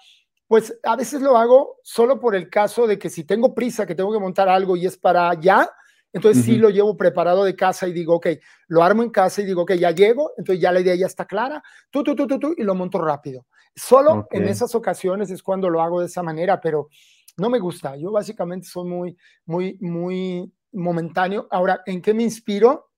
pues 0.51 0.77
a 0.83 0.97
veces 0.97 1.21
lo 1.21 1.37
hago 1.37 1.79
solo 1.81 2.19
por 2.19 2.35
el 2.35 2.49
caso 2.49 2.85
de 2.85 2.99
que 2.99 3.09
si 3.09 3.23
tengo 3.23 3.55
prisa, 3.55 3.85
que 3.85 3.95
tengo 3.95 4.11
que 4.11 4.19
montar 4.19 4.49
algo 4.49 4.75
y 4.75 4.85
es 4.85 4.97
para 4.97 5.29
allá, 5.29 5.71
entonces 6.11 6.43
sí 6.43 6.57
lo 6.57 6.69
llevo 6.69 6.97
preparado 6.97 7.45
de 7.45 7.55
casa 7.55 7.87
y 7.87 7.93
digo, 7.93 8.15
ok, 8.15 8.27
lo 8.67 8.83
armo 8.83 9.01
en 9.01 9.11
casa 9.11 9.41
y 9.41 9.45
digo, 9.45 9.61
ok, 9.61 9.75
ya 9.75 9.91
llego, 9.91 10.33
entonces 10.37 10.61
ya 10.61 10.73
la 10.73 10.81
idea 10.81 10.93
ya 10.95 11.05
está 11.05 11.23
clara, 11.23 11.63
tú, 11.89 12.03
tú, 12.03 12.17
tú, 12.17 12.27
tú, 12.27 12.37
tú, 12.37 12.53
y 12.57 12.63
lo 12.63 12.75
monto 12.75 12.97
rápido. 12.97 13.45
Solo 13.73 14.27
en 14.29 14.45
esas 14.49 14.75
ocasiones 14.75 15.31
es 15.31 15.41
cuando 15.41 15.69
lo 15.69 15.81
hago 15.81 16.01
de 16.01 16.07
esa 16.07 16.21
manera, 16.21 16.59
pero 16.59 16.89
no 17.37 17.49
me 17.49 17.59
gusta. 17.59 17.95
Yo 17.95 18.11
básicamente 18.11 18.67
soy 18.67 18.89
muy, 18.89 19.17
muy, 19.45 19.77
muy 19.79 20.51
momentáneo. 20.73 21.47
Ahora, 21.49 21.81
¿en 21.85 22.01
qué 22.01 22.13
me 22.13 22.23
inspiro? 22.23 22.90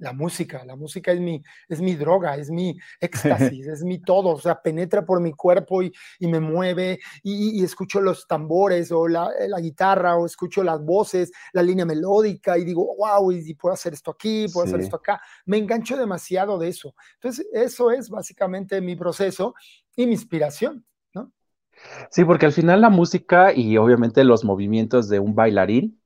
La 0.00 0.12
música, 0.12 0.64
la 0.64 0.76
música 0.76 1.12
es 1.12 1.20
mi, 1.20 1.42
es 1.68 1.80
mi 1.80 1.94
droga, 1.94 2.36
es 2.36 2.50
mi 2.50 2.76
éxtasis, 3.00 3.66
es 3.66 3.84
mi 3.84 4.00
todo, 4.00 4.30
o 4.30 4.40
sea, 4.40 4.60
penetra 4.60 5.04
por 5.04 5.20
mi 5.20 5.32
cuerpo 5.32 5.82
y, 5.82 5.92
me 6.20 6.40
mueve 6.40 7.00
y, 7.22 7.62
escucho 7.62 8.00
los 8.00 8.26
tambores 8.26 8.90
o 8.92 9.06
la, 9.08 9.30
guitarra 9.60 10.16
o 10.16 10.26
escucho 10.26 10.62
las 10.62 10.82
voces, 10.82 11.30
la 11.52 11.62
línea 11.62 11.84
melódica 11.84 12.56
y 12.56 12.64
digo, 12.64 12.94
wow, 12.96 13.30
y, 13.32 13.54
puedo 13.54 13.74
hacer 13.74 13.92
esto 13.92 14.10
aquí, 14.12 14.46
puedo 14.52 14.66
hacer 14.66 14.80
esto 14.80 14.96
acá. 14.96 15.20
Me 15.44 15.58
engancho 15.58 15.96
demasiado 15.96 16.58
de 16.58 16.68
eso. 16.68 16.94
Entonces, 17.14 17.46
eso 17.52 17.90
es 17.90 18.08
básicamente 18.08 18.80
mi 18.80 18.96
proceso 18.96 19.54
y 19.96 20.06
mi 20.06 20.12
inspiración. 20.12 20.84
¿no? 21.14 21.32
Sí, 22.10 22.24
porque 22.24 22.46
al 22.46 22.52
final 22.52 22.80
la 22.80 22.90
música 22.90 23.52
y 23.52 23.76
obviamente 23.76 24.24
los 24.24 24.44
movimientos 24.44 25.08
de 25.08 25.18
un 25.18 25.34
bailarín 25.34 25.99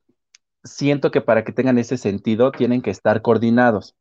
siento 0.64 1.10
que 1.10 1.20
para 1.20 1.44
que 1.44 1.52
tengan 1.52 1.78
ese 1.78 1.96
sentido 1.98 2.52
tienen 2.52 2.82
que 2.82 2.90
estar 2.90 3.22
coordinados. 3.22 3.96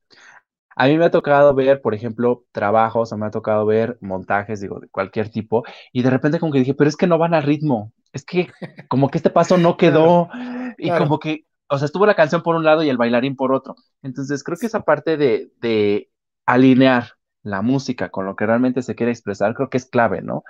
A 0.76 0.88
mí 0.88 0.98
me 0.98 1.06
ha 1.06 1.12
tocado 1.12 1.54
ver, 1.54 1.82
por 1.82 1.94
ejemplo, 1.94 2.46
trabajos, 2.52 3.12
o 3.12 3.18
me 3.18 3.28
ha 3.28 3.32
tocado 3.32 3.66
ver 3.66 3.98
montajes, 4.02 4.60
digo, 4.62 4.80
de 4.80 4.90
cualquier 4.90 5.30
tipo, 5.30 5.64
y 5.92 6.02
de 6.04 6.10
repente 6.10 6.40
como 6.40 6.52
que 6.52 6.60
dije, 6.60 6.74
pero 6.74 6.90
es 6.90 6.98
que 6.98 7.08
no 7.08 7.18
van 7.20 7.34
al 7.36 7.44
ritmo, 7.44 7.94
es 8.12 8.26
que 8.26 8.50
como 8.88 9.10
que 9.10 9.20
este 9.20 9.30
paso 9.30 9.58
no 9.58 9.78
quedó, 9.78 10.30
y 10.78 10.94
como 10.94 11.20
que, 11.20 11.46
o 11.70 11.78
sea, 11.78 11.86
estuvo 11.86 12.06
la 12.08 12.16
canción 12.16 12.42
por 12.44 12.56
un 12.56 12.64
lado 12.64 12.84
y 12.84 12.90
el 12.90 12.98
bailarín 12.98 13.36
por 13.36 13.54
otro. 13.54 13.76
Entonces 14.02 14.44
creo 14.44 14.58
que 14.58 14.66
esa 14.68 14.82
parte 14.84 15.18
de, 15.18 15.52
de 15.62 16.10
alinear 16.46 17.14
la 17.44 17.62
música 17.62 18.10
con 18.10 18.26
lo 18.26 18.36
que 18.36 18.46
realmente 18.46 18.82
se 18.82 18.96
quiere 18.96 19.12
expresar, 19.12 19.54
creo 19.54 19.70
que 19.70 19.78
es 19.78 19.86
clave, 19.86 20.22
¿no? 20.22 20.44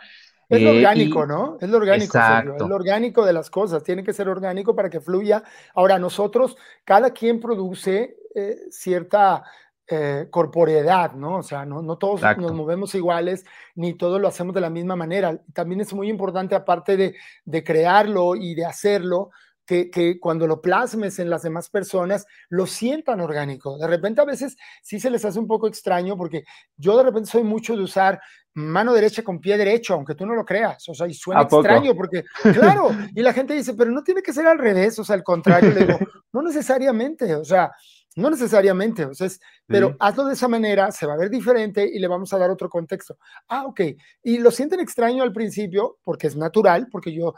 Es 0.56 0.62
lo 0.62 0.72
eh, 0.72 0.78
orgánico, 0.78 1.26
¿no? 1.26 1.58
Es 1.60 1.70
lo 1.70 1.78
orgánico, 1.78 2.18
es 2.18 2.68
lo 2.68 2.76
orgánico 2.76 3.26
de 3.26 3.34
las 3.34 3.50
cosas, 3.50 3.84
tiene 3.84 4.04
que 4.04 4.14
ser 4.14 4.30
orgánico 4.30 4.76
para 4.76 4.90
que 4.90 5.02
fluya. 5.02 5.44
Ahora, 5.74 6.00
nosotros, 6.00 6.58
cada 6.84 7.12
quien 7.12 7.40
produce 7.40 8.18
eh, 8.36 8.58
cierta 8.70 9.44
eh, 9.88 10.28
corporeidad, 10.30 11.14
¿no? 11.14 11.38
O 11.38 11.44
sea, 11.44 11.66
no, 11.66 11.82
no 11.82 11.98
todos 11.98 12.22
nos 12.38 12.54
movemos 12.54 12.96
iguales, 12.96 13.46
ni 13.76 13.94
todos 13.94 14.20
lo 14.20 14.28
hacemos 14.28 14.56
de 14.56 14.62
la 14.62 14.70
misma 14.70 14.96
manera. 14.96 15.40
También 15.54 15.82
es 15.82 15.94
muy 15.94 16.10
importante, 16.10 16.56
aparte 16.56 16.96
de, 16.96 17.16
de 17.46 17.64
crearlo 17.64 18.36
y 18.36 18.56
de 18.56 18.66
hacerlo, 18.66 19.32
que, 19.66 19.90
que, 19.90 20.20
cuando 20.20 20.48
lo 20.48 20.62
plasmes 20.62 21.20
en 21.20 21.30
las 21.30 21.44
demás 21.44 21.70
personas 21.70 22.26
lo 22.50 22.66
sientan 22.66 23.22
orgánico. 23.22 23.78
De 23.78 23.88
repente 23.88 24.22
a 24.22 24.26
veces 24.26 24.58
sí 24.82 25.00
se 25.00 25.10
les 25.10 25.26
hace 25.26 25.40
un 25.40 25.48
poco 25.48 25.68
extraño 25.68 26.18
porque 26.18 26.44
yo 26.78 26.98
de 26.98 27.04
repente 27.04 27.30
soy 27.30 27.44
mucho 27.44 27.76
de 27.76 27.84
usar 27.84 28.20
mano 28.56 28.94
derecha 28.94 29.24
con 29.24 29.40
pie 29.40 29.58
derecho, 29.58 29.96
aunque 29.96 30.16
tú 30.16 30.26
no 30.26 30.36
lo 30.36 30.46
creas, 30.46 30.88
o 30.88 30.94
sea, 30.94 31.08
y 31.08 31.14
suena 31.14 31.42
extraño 31.42 31.96
porque, 31.96 32.24
claro, 32.54 32.92
y 33.16 33.22
la 33.22 33.34
gente 33.34 33.54
dice, 33.54 33.74
pero 33.74 33.92
no 33.92 34.04
tiene 34.04 34.22
que 34.22 34.34
ser 34.34 34.46
al 34.46 34.60
revés, 34.60 34.98
o 35.00 35.04
sea, 35.04 35.16
al 35.16 35.24
contrario, 35.24 35.72
le 35.72 35.86
digo, 35.86 36.00
no 36.32 36.42
necesariamente, 36.42 37.36
o 37.36 37.44
sea, 37.44 37.72
no 38.16 38.30
necesariamente, 38.30 39.06
o 39.06 39.14
sea, 39.14 39.28
pero 39.66 39.96
hazlo 40.00 40.26
de 40.26 40.34
esa 40.34 40.48
manera, 40.48 40.92
se 40.92 41.06
va 41.06 41.14
a 41.14 41.18
ver 41.18 41.30
diferente 41.30 41.90
y 41.92 42.00
le 42.00 42.08
vamos 42.08 42.34
a 42.34 42.38
dar 42.38 42.50
otro 42.50 42.70
contexto. 42.70 43.18
Ah, 43.48 43.66
ok, 43.66 43.82
y 44.24 44.38
lo 44.38 44.52
sienten 44.52 44.80
extraño 44.80 45.24
al 45.24 45.34
principio 45.34 45.98
porque 46.04 46.28
es 46.28 46.36
natural, 46.36 46.88
porque 46.92 47.14
yo 47.14 47.34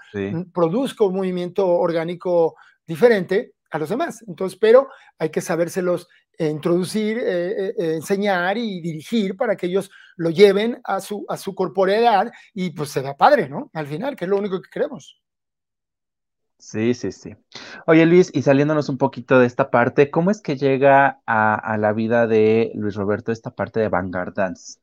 produzco 0.54 1.08
un 1.08 1.16
movimiento 1.16 1.68
orgánico 1.68 2.56
diferente 2.86 3.54
a 3.72 3.80
los 3.80 3.90
demás, 3.90 4.24
entonces, 4.28 4.58
pero 4.60 4.90
hay 5.18 5.30
que 5.30 5.42
sabérselos 5.42 6.08
eh, 6.38 6.50
introducir, 6.50 7.18
eh, 7.18 7.70
eh, 7.70 7.96
enseñar 7.96 8.58
y 8.58 8.82
dirigir 8.82 9.38
para 9.38 9.56
que 9.56 9.68
ellos 9.68 9.90
lo 10.18 10.30
lleven 10.30 10.82
a 10.84 11.00
su, 11.00 11.26
a 11.30 11.38
su 11.38 11.56
corporeidad 11.56 12.32
y 12.54 12.72
pues 12.72 12.90
se 12.90 13.02
da 13.02 13.16
padre, 13.16 13.48
¿no? 13.48 13.70
Al 13.74 13.88
final, 13.88 14.16
que 14.16 14.26
es 14.26 14.30
lo 14.30 14.38
único 14.38 14.62
que 14.62 14.70
queremos. 14.70 15.22
Sí, 16.58 16.94
sí, 16.94 17.12
sí. 17.12 17.36
Oye, 17.86 18.06
Luis, 18.06 18.32
y 18.34 18.42
saliéndonos 18.42 18.90
un 18.90 18.98
poquito 18.98 19.40
de 19.40 19.46
esta 19.46 19.70
parte, 19.70 20.10
¿cómo 20.10 20.32
es 20.32 20.42
que 20.42 20.56
llega 20.56 21.22
a, 21.26 21.78
la 21.78 21.94
vida 21.94 22.28
de 22.28 22.72
Luis 22.76 22.96
Roberto 22.96 23.32
esta 23.32 23.52
parte 23.52 23.80
de 23.80 23.90
Vanguard 23.90 24.34
Dance? 24.34 24.80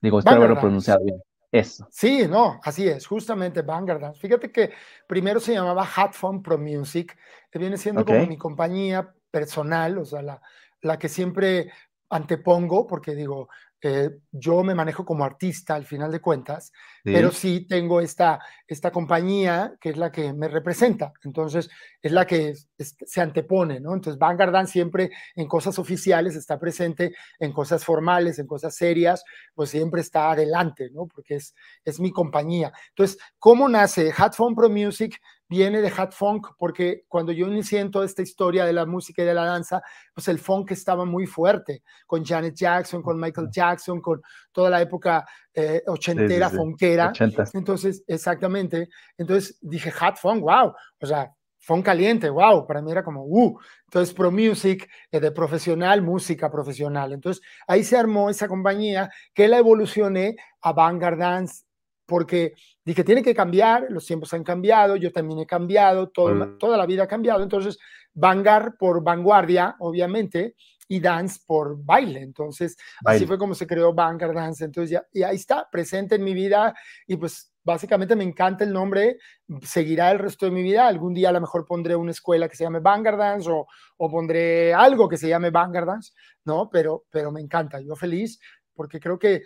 Digo, 0.00 0.20
espero 0.20 0.36
haberlo 0.36 0.60
pronunciado 0.60 1.04
bien. 1.04 1.20
Eso. 1.50 1.88
Sí, 1.90 2.26
no, 2.28 2.60
así 2.62 2.86
es, 2.86 3.06
justamente 3.06 3.62
Vanguard 3.62 4.00
Dance. 4.00 4.20
Fíjate 4.20 4.52
que 4.52 4.70
primero 5.06 5.40
se 5.40 5.54
llamaba 5.54 5.84
Hatphone 5.84 6.42
Pro 6.42 6.58
Music, 6.58 7.16
que 7.50 7.58
viene 7.58 7.78
siendo 7.78 8.04
como 8.04 8.26
mi 8.26 8.36
compañía 8.36 9.12
personal, 9.30 9.98
o 9.98 10.04
sea, 10.04 10.22
la, 10.22 10.40
la 10.82 10.98
que 10.98 11.08
siempre 11.08 11.70
antepongo, 12.10 12.86
porque 12.86 13.14
digo, 13.14 13.48
eh, 13.80 14.10
yo 14.32 14.64
me 14.64 14.74
manejo 14.74 15.04
como 15.04 15.24
artista 15.24 15.74
al 15.74 15.84
final 15.84 16.10
de 16.10 16.20
cuentas, 16.20 16.72
pero 17.04 17.30
sí 17.30 17.66
tengo 17.66 18.00
esta, 18.00 18.40
esta 18.66 18.90
compañía 18.90 19.74
que 19.80 19.90
es 19.90 19.96
la 19.96 20.10
que 20.10 20.32
me 20.32 20.48
representa, 20.48 21.12
entonces 21.22 21.70
es 22.02 22.12
la 22.12 22.26
que 22.26 22.54
se 22.78 23.20
antepone, 23.20 23.80
¿no? 23.80 23.94
Entonces 23.94 24.18
Vanguard 24.18 24.66
siempre 24.66 25.10
en 25.36 25.46
cosas 25.46 25.78
oficiales 25.78 26.34
está 26.34 26.58
presente, 26.58 27.14
en 27.38 27.52
cosas 27.52 27.84
formales, 27.84 28.38
en 28.38 28.46
cosas 28.46 28.74
serias, 28.74 29.24
pues 29.54 29.70
siempre 29.70 30.00
está 30.00 30.32
adelante, 30.32 30.90
¿no? 30.92 31.06
Porque 31.06 31.36
es, 31.36 31.54
es 31.84 32.00
mi 32.00 32.10
compañía. 32.10 32.72
Entonces, 32.90 33.18
¿cómo 33.38 33.68
nace 33.68 34.12
Hatphone 34.16 34.54
Pro 34.54 34.68
Music? 34.68 35.20
Viene 35.48 35.80
de 35.80 35.92
Hat 35.96 36.12
Funk, 36.12 36.48
porque 36.58 37.04
cuando 37.08 37.32
yo 37.32 37.46
inicié 37.46 37.80
en 37.80 37.90
toda 37.90 38.04
esta 38.04 38.22
historia 38.22 38.64
de 38.64 38.72
la 38.72 38.84
música 38.86 39.22
y 39.22 39.26
de 39.26 39.34
la 39.34 39.44
danza, 39.44 39.82
pues 40.14 40.28
el 40.28 40.38
funk 40.38 40.72
estaba 40.72 41.04
muy 41.04 41.26
fuerte, 41.26 41.82
con 42.06 42.24
Janet 42.24 42.54
Jackson, 42.54 43.02
con 43.02 43.18
Michael 43.18 43.48
Jackson, 43.50 44.00
con 44.00 44.20
toda 44.52 44.70
la 44.70 44.82
época 44.82 45.26
eh, 45.54 45.82
ochentera, 45.86 46.50
funkera. 46.50 47.12
Entonces, 47.54 48.04
exactamente. 48.06 48.88
Entonces 49.16 49.58
dije, 49.60 49.92
Hat 49.98 50.16
Funk, 50.16 50.42
wow, 50.42 50.74
o 51.00 51.06
sea, 51.06 51.32
funk 51.58 51.84
caliente, 51.84 52.30
wow, 52.30 52.66
para 52.66 52.80
mí 52.80 52.90
era 52.90 53.02
como, 53.02 53.24
uh. 53.24 53.58
Entonces, 53.86 54.14
Pro 54.14 54.30
Music, 54.30 54.88
eh, 55.10 55.20
de 55.20 55.30
profesional, 55.32 56.02
música 56.02 56.50
profesional. 56.50 57.12
Entonces, 57.12 57.42
ahí 57.66 57.84
se 57.84 57.96
armó 57.96 58.30
esa 58.30 58.48
compañía 58.48 59.10
que 59.34 59.48
la 59.48 59.58
evolucioné 59.58 60.36
a 60.60 60.72
Vanguard 60.72 61.18
Dance 61.18 61.64
porque 62.08 62.54
dije, 62.82 63.04
tiene 63.04 63.22
que 63.22 63.34
cambiar, 63.34 63.86
los 63.90 64.06
tiempos 64.06 64.32
han 64.32 64.42
cambiado, 64.42 64.96
yo 64.96 65.12
también 65.12 65.40
he 65.40 65.46
cambiado, 65.46 66.08
toda 66.08 66.76
la 66.78 66.86
vida 66.86 67.02
ha 67.02 67.06
cambiado, 67.06 67.42
entonces 67.42 67.78
Vanguard 68.14 68.78
por 68.78 69.04
vanguardia, 69.04 69.76
obviamente, 69.78 70.56
y 70.88 71.00
dance 71.00 71.40
por 71.46 71.84
baile. 71.84 72.22
Entonces, 72.22 72.78
así 73.04 73.26
fue 73.26 73.36
como 73.36 73.54
se 73.54 73.66
creó 73.66 73.92
Vanguard 73.92 74.34
Dance. 74.34 74.64
Entonces, 74.64 74.90
ya, 74.90 75.06
y 75.12 75.22
ahí 75.22 75.36
está, 75.36 75.68
presente 75.70 76.14
en 76.14 76.24
mi 76.24 76.32
vida 76.32 76.74
y 77.06 77.16
pues 77.16 77.52
básicamente 77.62 78.16
me 78.16 78.24
encanta 78.24 78.64
el 78.64 78.72
nombre, 78.72 79.18
seguirá 79.62 80.10
el 80.10 80.18
resto 80.18 80.46
de 80.46 80.52
mi 80.52 80.62
vida. 80.62 80.88
Algún 80.88 81.12
día 81.12 81.28
a 81.28 81.32
lo 81.32 81.42
mejor 81.42 81.66
pondré 81.66 81.94
una 81.94 82.12
escuela 82.12 82.48
que 82.48 82.56
se 82.56 82.64
llame 82.64 82.80
Vanguard 82.80 83.18
Dance 83.18 83.50
o, 83.50 83.66
o 83.98 84.10
pondré 84.10 84.72
algo 84.72 85.10
que 85.10 85.18
se 85.18 85.28
llame 85.28 85.50
Vanguard 85.50 85.86
Dance, 85.86 86.12
¿no? 86.46 86.70
Pero, 86.70 87.04
pero 87.10 87.30
me 87.30 87.42
encanta, 87.42 87.80
yo 87.80 87.94
feliz 87.94 88.40
porque 88.78 89.00
creo 89.00 89.18
que 89.18 89.42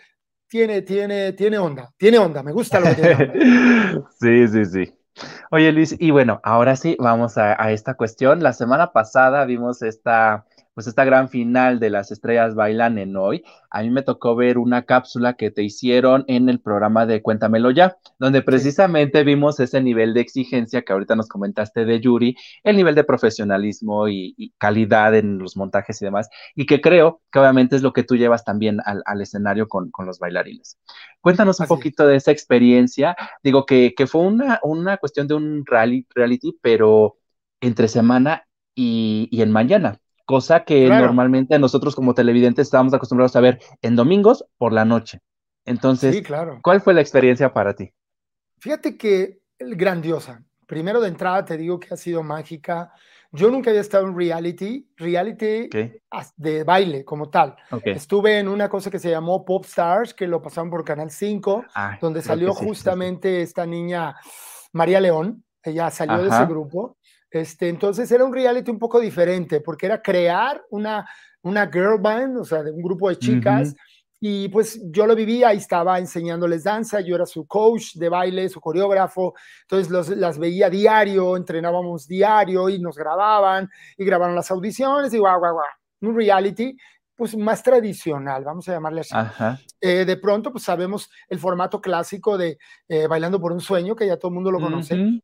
tiene, 0.53 0.83
tiene, 0.83 1.33
tiene 1.33 1.57
onda, 1.57 1.91
tiene 1.97 2.19
onda, 2.19 2.43
me 2.43 2.53
gusta 2.53 2.79
lo 2.79 2.95
que 2.95 2.95
tiene. 2.95 4.03
sí, 4.21 4.49
sí, 4.49 4.67
sí. 4.67 4.95
Oye 5.51 5.73
Luis, 5.73 5.97
y 5.99 6.11
bueno, 6.11 6.43
ahora 6.45 6.77
sí, 6.77 6.95
vamos 7.01 7.39
a, 7.39 7.55
esta 7.73 7.95
cuestión. 7.95 8.43
La 8.43 8.53
semana 8.53 8.93
pasada 8.93 9.47
vimos 9.47 9.81
esta 9.81 10.45
pues 10.75 10.87
esta 10.87 11.05
gran 11.05 11.29
final 11.29 11.79
de 11.81 11.91
las 11.91 12.11
estrellas 12.11 12.55
bailan 12.55 12.99
en 12.99 13.17
hoy, 13.17 13.45
a 13.71 13.83
mí 13.83 13.91
me 13.91 14.03
tocó 14.03 14.35
ver 14.35 14.59
una 14.59 14.85
cápsula 14.85 15.35
que 15.35 15.51
te 15.51 15.63
hicieron 15.63 16.25
en 16.29 16.49
el 16.49 16.61
programa 16.61 17.05
de 17.07 17.21
Cuéntamelo 17.21 17.71
ya, 17.71 17.97
donde 18.19 18.43
precisamente 18.43 19.23
vimos 19.25 19.61
ese 19.61 19.83
nivel 19.83 20.15
de 20.15 20.21
exigencia 20.21 20.83
que 20.83 20.93
ahorita 20.93 21.17
nos 21.17 21.29
comentaste 21.29 21.85
de 21.85 22.01
Yuri, 22.01 22.37
el 22.65 22.77
nivel 22.77 22.95
de 22.95 23.05
profesionalismo 23.05 24.09
y, 24.09 24.55
calidad 24.59 25.15
en 25.15 25.39
los 25.39 25.57
montajes 25.57 26.01
y 26.01 26.05
demás, 26.05 26.29
y 26.55 26.67
que 26.67 26.81
creo 26.81 27.21
que 27.31 27.39
obviamente 27.39 27.77
es 27.77 27.83
lo 27.83 27.93
que 27.93 28.05
tú 28.05 28.17
llevas 28.17 28.45
también 28.45 28.79
al, 28.85 29.21
escenario 29.21 29.69
con, 29.69 29.91
los 30.07 30.19
bailarines. 30.19 30.79
Cuéntanos 31.21 31.61
un 31.61 31.67
poquito 31.67 32.07
de 32.07 32.17
esa 32.17 32.33
experiencia, 32.33 33.17
digo 33.43 33.67
que, 33.67 33.95
fue 34.07 34.23
una, 34.23 34.59
una 34.63 34.97
cuestión 34.97 35.29
de 35.29 35.35
un 35.35 35.65
reality, 35.67 36.59
pero 36.61 37.19
entre 37.61 37.89
semana 37.89 38.47
y, 38.75 39.29
y 39.31 39.43
en 39.43 39.53
mañana 39.53 40.02
cosa 40.25 40.65
que 40.65 40.89
normalmente 40.89 41.59
nosotros 41.59 41.95
como 41.95 42.15
televidentes 42.15 42.67
estábamos 42.67 42.95
acostumbrados 42.95 43.37
a 43.37 43.41
ver 43.41 43.61
en 43.83 43.97
domingos 43.97 44.45
por 44.59 44.73
la 44.73 44.85
noche. 44.85 45.21
Entonces, 45.65 46.23
claro. 46.23 46.61
¿cuál 46.63 46.81
fue 46.81 46.95
la 46.95 47.01
experiencia 47.01 47.53
para 47.53 47.75
ti? 47.75 47.93
Fíjate 48.59 48.97
que 48.97 49.41
grandiosa. 49.59 50.43
Primero 50.67 51.01
de 51.01 51.09
entrada 51.09 51.45
te 51.45 51.57
digo 51.57 51.79
que 51.79 51.93
ha 51.93 51.97
sido 51.97 52.23
mágica. 52.23 52.93
Yo 53.31 53.51
nunca 53.51 53.71
había 53.71 53.81
estado 53.81 54.07
en 54.07 54.17
reality, 54.17 54.89
reality 54.97 55.69
de 56.37 56.65
baile 56.65 57.05
como 57.05 57.31
tal. 57.31 57.57
Estuve 57.85 58.39
en 58.39 58.49
una 58.49 58.69
cosa 58.69 58.91
que 58.91 58.99
se 58.99 59.11
llamó 59.11 59.45
Pop 59.45 59.65
Stars, 59.65 60.13
que 60.13 60.27
lo 60.27 60.43
pasaron 60.43 60.71
por 60.71 60.85
Canal 60.85 61.11
5, 61.11 61.65
ah, 61.75 61.99
donde 62.01 62.21
salió 62.21 62.53
justamente 62.53 63.43
esta 63.43 63.65
niña 63.65 64.17
María 64.73 65.01
León. 65.01 65.45
Ella 65.63 65.91
salió 65.91 66.19
de 66.23 66.29
ese 66.29 66.45
grupo. 66.47 66.97
Este, 67.33 67.71
entonces 67.71 68.13
era 68.13 68.25
un 68.25 68.33
reality 68.33 68.71
un 68.71 68.79
poco 68.79 69.01
diferente, 69.01 69.61
porque 69.61 69.87
era 69.87 70.03
crear 70.03 70.63
una, 70.71 71.09
una 71.41 71.67
girl 71.67 71.99
band, 71.99 72.37
o 72.37 72.45
sea, 72.45 72.63
de 72.63 72.71
un 72.71 72.83
grupo 72.83 73.09
de 73.09 73.17
chicas. 73.17 73.75
Y 74.21 74.49
pues 74.51 74.81
yo 74.85 75.05
lo 75.07 75.17
vivía, 75.17 75.49
ahí 75.49 75.57
estaba 75.57 75.99
enseñándoles 75.99 76.63
danza, 76.63 77.01
yo 77.01 77.17
era 77.17 77.27
su 77.27 77.45
coach 77.45 77.95
de 77.95 78.09
baile, 78.09 78.49
su 78.49 78.61
coreógrafo, 78.61 79.35
entonces 79.63 79.91
los, 79.91 80.11
las 80.11 80.39
veía 80.39 80.71
diario, 80.71 81.37
entrenábamos 81.37 82.07
diario 82.07 82.69
y 82.69 82.79
nos 82.79 82.97
grababan 82.97 83.69
y 83.97 84.05
grabaron 84.05 84.37
las 84.37 84.49
audiciones 84.53 85.13
y 85.13 85.19
guau, 85.19 85.41
guau, 85.41 85.55
guau. 85.55 85.67
Un 86.03 86.15
reality 86.15 86.77
pues 87.17 87.37
más 87.37 87.63
tradicional, 87.63 88.45
vamos 88.45 88.69
a 88.69 88.73
llamarle 88.73 89.01
así. 89.01 89.15
Eh, 89.81 90.05
de 90.05 90.17
pronto, 90.17 90.53
pues 90.53 90.65
sabemos 90.65 91.11
el 91.29 91.39
formato 91.39 91.81
clásico 91.81 92.39
de 92.39 92.59
eh, 92.89 93.07
Bailando 93.07 93.41
por 93.41 93.53
un 93.53 93.61
Sueño, 93.61 93.97
que 93.97 94.07
ya 94.07 94.17
todo 94.17 94.29
el 94.29 94.35
mundo 94.35 94.51
lo 94.51 94.61
conoce, 94.61 95.21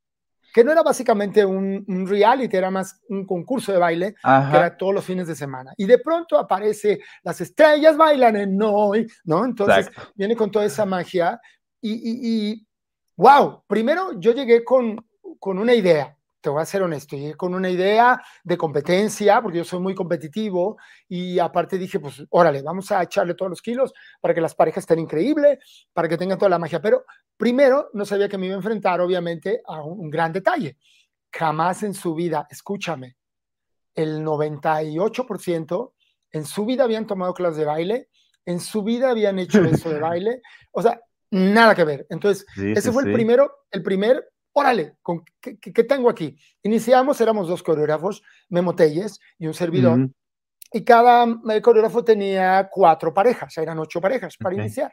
que 0.59 0.64
no 0.64 0.72
era 0.72 0.82
básicamente 0.82 1.44
un, 1.44 2.04
reality, 2.09 2.56
era 2.56 2.68
más 2.68 3.00
un 3.09 3.24
concurso 3.24 3.70
de 3.70 3.78
baile, 3.78 4.14
que 4.14 4.56
era 4.56 4.76
todos 4.76 4.92
los 4.92 5.04
fines 5.04 5.28
de 5.28 5.36
semana. 5.36 5.72
Y 5.76 5.84
de 5.84 6.00
pronto 6.00 6.36
aparece 6.36 6.98
Las 7.22 7.40
estrellas 7.40 7.96
bailan 7.96 8.34
en 8.34 8.61
hoy, 8.61 9.06
¿no? 9.22 9.44
Entonces 9.44 9.88
viene 10.16 10.34
con 10.34 10.50
toda 10.50 10.64
esa 10.64 10.84
magia 10.84 11.40
y, 11.80 12.50
y, 12.50 12.66
wow, 13.14 13.62
primero 13.68 14.18
yo 14.18 14.32
llegué 14.32 14.64
con, 14.64 15.06
con 15.38 15.61
una 15.61 15.74
idea, 15.74 16.18
te 16.41 16.51
voy 16.51 16.62
a 16.62 16.66
ser 16.66 16.82
honesto, 16.82 17.16
llegué 17.16 17.34
con 17.34 17.55
una 17.55 17.68
idea 17.68 18.20
de 18.45 18.57
competencia, 18.57 19.43
porque 19.43 19.59
yo 19.59 19.64
soy 19.64 19.80
muy 19.80 19.95
competitivo, 19.95 20.76
y 21.09 21.39
aparte 21.39 21.78
dije, 21.78 21.99
pues, 21.99 22.24
órale, 22.30 22.62
vamos 22.62 22.91
a 22.93 23.03
echarle 23.03 23.34
todos 23.34 23.51
los 23.51 23.62
kilos 23.62 23.93
para 24.20 24.34
que 24.34 24.41
las 24.41 24.55
parejas 24.55 24.82
estén 24.82 25.01
increíbles, 25.01 25.59
para 25.93 26.09
que 26.09 26.16
tengan 26.16 26.39
toda 26.39 26.51
la 26.51 26.59
magia. 26.59 26.80
Pero 26.80 27.05
primero, 27.36 27.91
no 27.93 28.05
sabía 28.05 28.28
que 28.28 28.39
me 28.39 28.47
iba 28.47 28.55
a 28.55 28.59
enfrentar, 28.59 29.01
obviamente, 29.01 29.62
a 29.66 29.82
un, 29.82 30.11
gran 30.11 30.32
detalle. 30.32 30.76
Jamás 31.32 31.82
en 31.82 31.95
su 31.95 32.14
vida, 32.14 32.47
escúchame, 32.51 33.16
el 33.95 34.24
98% 34.24 35.93
en 36.30 36.45
su 36.45 36.64
vida 36.64 36.84
habían 36.84 37.07
tomado 37.07 37.34
clases 37.34 37.59
de 37.59 37.64
baile, 37.64 38.09
en 38.45 38.61
su 38.61 38.82
vida 38.82 39.11
habían 39.11 39.39
hecho 39.39 39.64
eso 39.64 39.91
de 39.91 40.01
baile, 40.01 40.43
o 40.72 40.82
sea, 40.82 41.01
nada 41.30 41.74
que 41.74 41.84
ver. 41.84 42.07
Entonces, 42.11 42.47
ese 42.57 42.93
fue 42.93 43.05
el 43.05 43.12
primero, 43.12 43.53
el 43.70 43.82
primer 43.82 44.30
órale, 44.59 44.96
¿con 45.02 45.24
qué, 45.40 45.84
tengo 45.84 46.11
aquí? 46.11 46.36
Iniciamos, 46.62 47.20
éramos 47.20 47.48
dos 47.48 47.62
coreógrafos, 47.62 48.22
Memo 48.48 48.74
Telles 48.74 49.18
y 49.38 49.46
un 49.46 49.54
servidor, 49.54 50.11
y 50.72 50.84
cada 50.84 51.24
eh, 51.24 51.62
coreógrafo 51.62 52.04
tenía 52.04 52.68
cuatro 52.70 53.14
parejas, 53.14 53.56
eran 53.59 53.78
ocho 53.78 54.00
parejas 54.00 54.36
para 54.36 54.54
iniciar. 54.54 54.92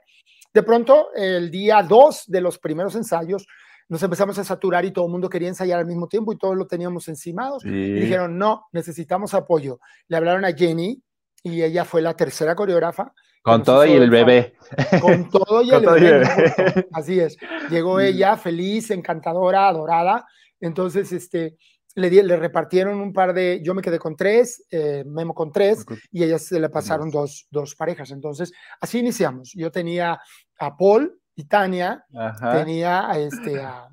De 0.54 0.64
pronto, 0.64 1.08
el 1.14 1.52
día 1.52 1.84
dos 1.84 2.24
de 2.28 2.42
los 2.42 2.60
primeros 2.60 2.96
ensayos, 2.96 3.46
nos 3.88 4.02
empezamos 4.02 4.38
a 4.40 4.44
saturar 4.44 4.84
y 4.86 4.92
todo 4.92 5.06
el 5.06 5.12
mundo 5.12 5.30
quería 5.30 5.50
ensayar 5.50 5.80
al 5.80 5.86
mismo 5.86 6.08
tiempo 6.08 6.34
y 6.34 6.38
todos 6.38 6.56
lo 6.56 6.66
teníamos 6.66 7.08
encimados. 7.08 7.64
Y 7.66 7.94
dijeron, 7.94 8.38
no, 8.38 8.68
necesitamos 8.72 9.34
apoyo. 9.34 9.80
Le 10.08 10.18
hablaron 10.18 10.44
a 10.44 10.54
Jenny 10.54 11.04
y 11.44 11.62
ella 11.62 11.86
fue 11.86 12.02
la 12.02 12.16
tercera 12.16 12.56
coreógrafa 12.56 13.14
con 13.46 13.64
todo 13.64 13.86
y 13.86 13.92
el 13.92 14.10
bebé. 14.10 14.56
Con 15.00 15.30
todo 15.30 15.62
y 15.62 15.70
el 15.70 15.86
bebé. 15.86 16.88
Así 16.94 17.20
es. 17.20 17.38
Llegó 17.70 17.98
mm. 17.98 18.02
ella 18.02 18.38
feliz, 18.38 18.90
encantadora, 18.90 19.68
adorada. 19.68 20.26
Entonces, 20.60 21.12
este, 21.12 21.56
le, 21.94 22.10
le 22.10 22.38
repartieron 22.38 23.00
un 23.00 23.14
par 23.14 23.34
de, 23.34 23.62
yo 23.64 23.76
me 23.76 23.84
quedé 23.84 24.00
con 24.00 24.16
tres, 24.16 24.66
eh, 24.72 25.04
Memo 25.06 25.36
con 25.36 25.52
tres, 25.52 25.86
y 26.12 26.24
ellas 26.24 26.44
se 26.44 26.60
le 26.60 26.70
pasaron 26.70 27.12
dos, 27.12 27.48
dos 27.52 27.76
parejas. 27.76 28.10
Entonces, 28.10 28.52
así 28.82 29.00
iniciamos. 29.00 29.52
Yo 29.54 29.72
tenía 29.72 30.20
a 30.58 30.76
Paul 30.76 31.22
y 31.36 31.46
Tania, 31.46 32.04
tenía 32.52 33.08
a, 33.12 33.20
este, 33.20 33.62
a, 33.62 33.88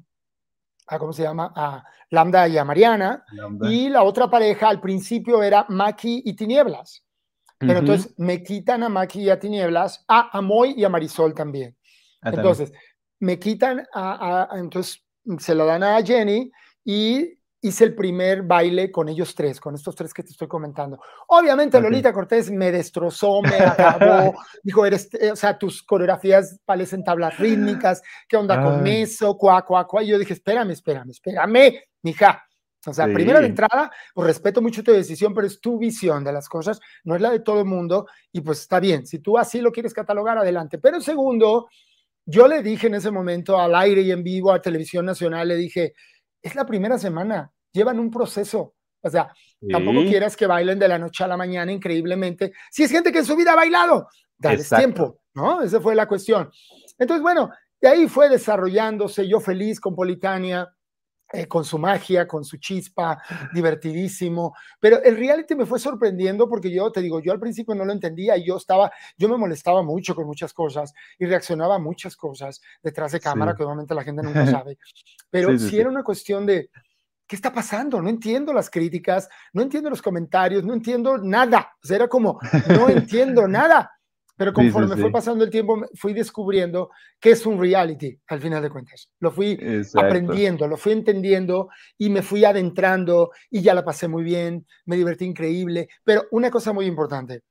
¿cómo 0.98 1.12
se 1.12 1.24
llama? 1.24 1.53
A 1.55 1.84
Lambda 2.09 2.48
y 2.48 2.57
a 2.57 2.64
Mariana, 2.64 3.22
y 3.62 3.90
la 3.90 4.03
otra 4.03 4.30
pareja 4.30 4.68
al 4.68 4.80
principio 4.80 5.42
era 5.42 5.66
Maki 5.68 6.22
y 6.24 6.34
Tinieblas. 6.34 7.05
Pero 7.66 7.78
entonces 7.80 8.14
me 8.16 8.42
quitan 8.42 8.82
a 8.82 8.88
Maki 8.88 9.22
y 9.22 9.30
a 9.30 9.38
Tinieblas, 9.38 10.04
a, 10.08 10.40
Moy 10.40 10.74
y 10.76 10.84
a 10.84 10.88
Marisol 10.88 11.34
también. 11.34 11.76
Ah, 12.20 12.30
entonces, 12.30 12.72
me 13.20 13.38
quitan 13.38 13.86
a, 13.94 14.48
entonces 14.54 15.04
se 15.38 15.54
lo 15.54 15.64
dan 15.66 15.82
a 15.82 16.02
Jenny 16.02 16.50
y 16.84 17.38
hice 17.64 17.84
el 17.84 17.94
paprimer 17.94 18.42
baile 18.42 18.90
con 18.90 19.08
ellos 19.08 19.34
tres, 19.36 19.60
con 19.60 19.76
estos 19.76 19.94
tres 19.94 20.12
que 20.12 20.24
te 20.24 20.30
estoy 20.30 20.48
comentando. 20.48 21.00
Obviamente 21.28 21.80
Lolita 21.80 22.12
Cortés 22.12 22.50
me 22.50 22.72
destrozó, 22.72 23.40
me 23.40 23.56
acabó, 23.56 24.34
dijo, 24.64 24.84
eres, 24.84 25.08
eh, 25.14 25.30
o 25.30 25.36
sea, 25.36 25.56
tus 25.56 25.82
coreografías 25.84 26.58
parecen 26.64 27.04
tablas 27.04 27.38
rítmicas, 27.38 28.02
¿qué 28.28 28.36
onda 28.36 28.60
con 28.62 28.84
eso? 28.86 29.38
Cuá, 29.38 29.64
cuá, 29.64 29.86
cuá. 29.86 30.02
Y 30.02 30.08
yo 30.08 30.18
dije, 30.18 30.32
espérame, 30.32 30.70
espérame, 30.70 31.10
espérame, 31.10 31.80
mija. 32.02 32.44
O 32.85 32.93
sea, 32.93 33.07
primero 33.07 33.41
de 33.41 33.47
entrada, 33.47 33.93
pues 34.12 34.26
respeto 34.26 34.61
mucho 34.61 34.83
tu 34.83 34.93
decisión, 34.93 35.33
pero 35.33 35.47
es 35.47 35.61
tu 35.61 35.78
visión 35.78 36.24
de 36.24 36.33
las 36.33 36.49
cosas, 36.49 36.80
no 37.05 37.14
es 37.14 37.20
la 37.20 37.30
de 37.30 37.41
todo 37.41 37.61
el 37.61 37.64
mundo, 37.64 38.09
y 38.33 38.41
pues 38.41 38.61
está 38.61 38.80
bien, 38.80 39.07
si 39.07 39.20
tú 39.20 39.39
así 39.39 39.61
lo 39.61 39.70
quieres 39.70 39.95
catalogar, 39.95 40.39
adelante. 40.39 40.78
Pero 40.78 41.01
segundo, 41.01 41.68
yo 42.26 42.49
le 42.49 42.62
dije 42.62 42.89
en 42.89 42.95
ese 42.95 43.11
momento 43.11 43.59
al 43.59 43.74
aire 43.76 44.01
y 44.03 44.11
en 44.11 44.24
vivo 44.24 44.53
a 44.53 44.61
Televisión 44.61 45.07
Nacional, 45.07 45.49
le 45.49 45.57
dije, 45.57 45.95
es 46.43 46.55
la 46.57 46.66
primera 46.66 46.99
semana, 46.99 47.53
llevan 47.72 48.01
un 48.01 48.11
proceso. 48.11 48.74
O 49.01 49.11
sea, 49.11 49.33
tampoco 49.70 50.03
quieras 50.03 50.37
que 50.37 50.47
bailen 50.47 50.78
de 50.78 50.89
la 50.89 50.99
noche 50.99 51.24
a 51.24 51.28
la 51.28 51.37
mañana 51.37 51.72
increíblemente. 51.72 52.53
Si 52.70 52.85
es 52.85 52.91
gente 52.91 53.11
que 53.11 53.18
en 53.18 53.24
su 53.24 53.37
vida 53.37 53.53
ha 53.53 53.57
bailado, 53.57 54.09
dale 54.39 54.62
tiempo, 54.62 55.20
¿no? 55.35 55.62
Esa 55.62 55.80
fue 55.80 55.95
la 55.95 56.07
cuestión. 56.07 56.51
Entonces, 56.99 57.22
bueno, 57.22 57.51
de 57.80 57.89
ahí 57.89 58.09
fue 58.09 58.28
desarrollándose, 58.28 59.26
yo 59.26 59.41
feliz 59.41 59.80
con 59.80 59.95
Politania, 59.97 60.72
eh, 61.33 61.47
con 61.49 61.64
su 61.64 61.78
magia, 61.78 62.26
con 62.26 62.45
su 62.45 62.59
chispa, 62.59 63.22
divertidísimo. 63.55 64.55
Pero 64.78 65.03
el 65.03 65.16
reality 65.16 65.55
me 65.55 65.66
fue 65.66 65.78
sorprendiendo 65.78 66.49
porque 66.49 66.70
yo 66.70 66.91
te 66.93 67.01
digo, 67.01 67.20
yo 67.20 67.33
al 67.33 67.41
principio 67.41 67.74
no 67.74 67.85
lo 67.85 67.93
entendía 67.93 68.37
y 68.37 68.45
yo 68.45 68.57
estaba, 68.57 68.93
yo 69.16 69.28
me 69.28 69.37
molestaba 69.37 69.83
mucho 69.83 70.14
con 70.14 70.26
muchas 70.26 70.53
cosas 70.53 70.93
y 71.18 71.26
reaccionaba 71.26 71.76
a 71.76 71.78
muchas 71.78 72.16
cosas 72.16 72.61
detrás 72.83 73.12
de 73.12 73.20
cámara 73.20 73.55
que 73.55 73.64
obviamente 73.64 73.95
la 73.95 74.05
gente 74.05 74.22
nunca 74.22 74.47
sabe. 74.47 74.78
Pero 75.30 75.59
si 75.59 75.80
era 75.80 75.89
una 75.89 76.05
cuestión 76.05 76.45
de, 76.45 76.70
¿qué 77.26 77.37
está 77.37 77.53
pasando? 77.53 78.03
No 78.03 78.11
entiendo 78.11 78.53
las 78.53 78.68
críticas, 78.68 79.28
no 79.55 79.62
entiendo 79.62 79.89
los 79.89 80.03
comentarios, 80.03 80.64
no 80.64 80.74
entiendo 80.74 81.16
nada. 81.16 81.72
O 81.83 81.87
sea, 81.87 81.97
era 81.97 82.09
como, 82.09 82.39
no 82.68 82.91
entiendo 82.91 83.49
nada. 83.49 83.91
Pero 84.43 84.55
conforme 84.55 84.97
fue 84.97 85.12
pasando 85.12 85.45
el 85.45 85.51
tiempo, 85.51 85.86
fui 85.95 86.12
descubriendo 86.12 86.90
que 87.20 87.30
es 87.30 87.47
un 87.47 87.61
reality, 87.61 88.18
al 88.26 88.40
final 88.40 88.61
de 88.61 88.70
cuentas. 88.70 89.09
Lo 89.20 89.30
fui 89.30 89.57
aprendiendo, 89.95 90.66
lo 90.66 90.76
fui 90.76 90.90
entendiendo 90.90 91.68
y 91.97 92.11
me 92.11 92.22
fui 92.22 92.45
adentrando 92.45 93.30
y 93.49 93.62
ya 93.62 93.72
la 93.72 93.84
pasé 93.84 94.09
muy 94.09 94.24
bien, 94.24 94.66
me 94.86 94.97
divertí 94.97 95.26
increíble. 95.26 95.88
Pero 96.03 96.24
una 96.32 96.51
cosa 96.51 96.72
muy 96.72 96.86
importante, 96.86 97.43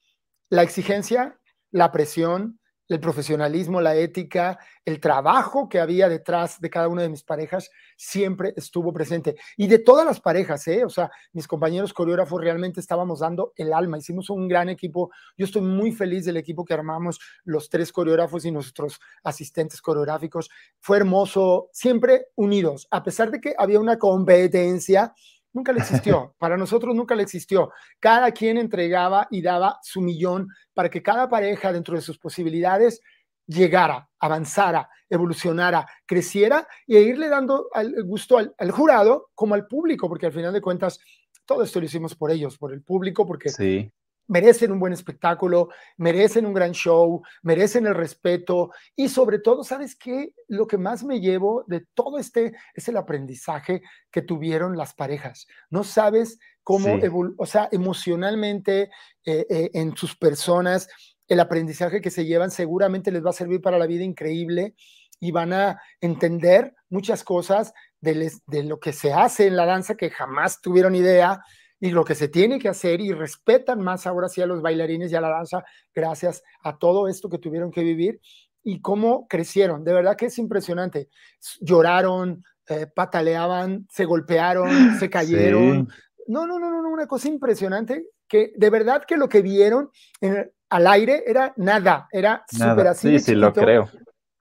la 0.50 0.64
exigencia, 0.64 1.40
la 1.72 1.94
presión, 1.94 2.60
el 2.92 3.00
profesionalismo, 3.00 3.80
la 3.80 3.96
ética, 3.96 4.60
el 4.84 5.00
trabajo 5.00 5.70
que 5.70 5.80
había 5.80 6.10
detrás 6.10 6.60
de 6.60 6.70
cada 6.70 6.90
una 6.90 7.02
de 7.02 7.10
mis 7.10 7.24
parejas 7.24 7.70
siempre 7.96 8.54
estuvo 8.58 8.92
presente. 8.92 9.38
Y 9.56 9.68
de 9.68 9.80
todas 9.80 10.06
las 10.06 10.20
parejas, 10.20 10.68
¿eh? 10.68 10.84
O 10.84 10.90
sea, 10.90 11.10
mis 11.32 11.48
compañeros 11.48 11.94
coreógrafos 11.94 12.42
realmente 12.42 12.82
estábamos 12.82 13.20
dando 13.20 13.54
el 13.56 13.72
alma, 13.72 13.98
hicimos 13.98 14.30
un 14.30 14.48
gran 14.50 14.68
equipo. 14.68 15.10
Yo 15.38 15.46
estoy 15.46 15.62
muy 15.62 15.94
feliz 15.94 16.26
del 16.26 16.36
equipo 16.36 16.66
que 16.66 16.74
armamos, 16.74 17.20
los 17.46 17.70
tres 17.70 17.94
coreógrafos 17.94 18.44
y 18.44 18.52
nuestros 18.52 19.00
asistentes 19.24 19.82
coreográficos. 19.82 20.50
Fue 20.80 20.98
hermoso, 20.98 21.70
siempre 21.72 22.28
unidos, 22.36 22.90
a 22.92 23.04
pesar 23.04 23.32
de 23.32 23.40
que 23.40 23.54
había 23.58 23.80
una 23.80 23.98
competencia 23.98 25.14
nunca 25.54 25.72
le 25.72 25.80
existió. 25.80 26.36
Para 26.40 26.58
nosotros 26.58 26.96
nunca 26.96 27.16
le 27.16 27.24
existió. 27.24 27.72
Cada 28.00 28.32
quien 28.32 28.58
entregaba 28.58 29.28
y 29.32 29.42
daba 29.42 29.80
su 29.82 30.02
millón 30.02 30.48
para 30.74 30.90
que 30.90 31.02
cada 31.02 31.30
pareja 31.30 31.74
dentro 31.74 31.96
de 31.96 32.02
sus 32.02 32.18
posibilidades 32.18 33.02
llegara, 33.46 34.10
avanzara, 34.20 34.90
evolucionara, 35.10 35.86
creciera 36.06 36.68
y 36.88 36.98
irle 36.98 37.28
dando 37.28 37.68
el 37.74 38.04
gusto 38.04 38.38
al, 38.38 38.72
jurado 38.72 39.30
como 39.36 39.56
al 39.56 39.68
público, 39.68 40.08
porque 40.08 40.28
al 40.28 40.32
final 40.32 40.54
de 40.54 40.62
cuentas 40.62 41.00
todo 41.46 41.64
esto 41.64 41.80
lo 41.80 41.86
hicimos 41.86 42.16
por 42.16 42.32
ellos, 42.32 42.58
por 42.58 42.72
el 42.72 42.82
público, 42.82 43.26
porque 43.26 43.50
sí 43.50 43.92
merecen 44.32 44.72
un 44.72 44.80
buen 44.80 44.94
espectáculo, 44.94 45.68
merecen 45.98 46.46
un 46.46 46.54
gran 46.54 46.72
show, 46.72 47.22
merecen 47.44 47.86
el 47.86 47.96
respeto 47.96 48.72
y 48.96 49.10
sobre 49.10 49.40
todo, 49.40 49.66
¿sabes 49.66 49.94
qué? 49.94 50.34
Lo 50.48 50.68
que 50.68 50.78
más 50.78 51.04
me 51.04 51.20
llevo 51.20 51.66
de 51.68 51.86
todo 51.94 52.18
este 52.18 52.54
es 52.74 52.88
el 52.88 52.96
aprendizaje 52.96 53.82
que 54.10 54.22
tuvieron 54.22 54.78
las 54.78 54.94
parejas. 54.94 55.48
No 55.70 55.84
sabes 55.84 56.40
cómo, 56.64 56.98
o 57.38 57.46
sea, 57.46 57.68
emocionalmente 57.74 58.90
eh, 59.26 59.46
eh, 59.50 59.70
en 59.74 59.98
sus 59.98 60.16
personas, 60.16 60.88
el 61.28 61.42
aprendizaje 61.42 62.00
que 62.00 62.10
se 62.10 62.26
llevan 62.26 62.52
seguramente 62.52 63.12
les 63.12 63.26
va 63.26 63.32
a 63.32 63.34
servir 63.34 63.62
para 63.62 63.78
la 63.78 63.86
vida 63.86 64.06
increíble 64.06 64.76
y 65.20 65.32
van 65.32 65.52
a 65.52 65.82
entender 66.00 66.74
muchas 66.90 67.26
cosas 67.26 67.74
de, 68.00 68.32
de 68.48 68.64
lo 68.64 68.80
que 68.80 68.94
se 68.94 69.12
hace 69.12 69.48
en 69.48 69.58
la 69.58 69.66
danza 69.66 69.96
que 69.96 70.10
jamás 70.10 70.62
tuvieron 70.62 70.96
idea 70.96 71.42
y 71.82 71.90
lo 71.90 72.06
que 72.06 72.14
se 72.14 72.28
tiene 72.28 72.60
que 72.60 72.70
hacer 72.70 73.02
y 73.02 73.12
respetan 73.12 73.82
más 73.82 74.06
ahora 74.06 74.30
sí 74.30 74.40
a 74.40 74.46
los 74.46 74.62
bailarines 74.62 75.12
y 75.12 75.16
a 75.16 75.22
la 75.22 75.30
danza 75.30 75.66
gracias 75.94 76.44
a 76.64 76.78
todo 76.78 77.08
esto 77.08 77.28
que 77.28 77.40
tuvieron 77.40 77.72
que 77.72 77.84
vivir 77.84 78.22
y 78.64 78.80
cómo 78.82 79.28
crecieron. 79.28 79.84
De 79.84 79.92
verdad 79.92 80.16
que 80.16 80.28
es 80.28 80.38
impresionante. 80.38 81.10
Lloraron, 81.60 82.44
eh, 82.70 82.86
pataleaban, 82.86 83.88
se 83.90 84.06
golpearon, 84.06 84.70
se 85.00 85.10
cayeron. 85.10 85.90
No, 86.28 86.46
no, 86.46 86.60
no, 86.60 86.70
no, 86.70 86.88
una 86.88 87.08
cosa 87.08 87.28
impresionante 87.28 88.06
que 88.28 88.54
de 88.56 88.70
verdad 88.70 89.04
que 89.06 89.18
lo 89.18 89.28
que 89.28 89.42
vieron 89.42 89.90
al 90.70 90.88
aire 90.88 91.24
era 91.26 91.52
nada, 91.58 92.08
era 92.12 92.46
súper 92.48 92.88
así. 92.88 93.18
Sí, 93.18 93.20
sí, 93.20 93.36
lo 93.36 93.52
creo 93.52 93.90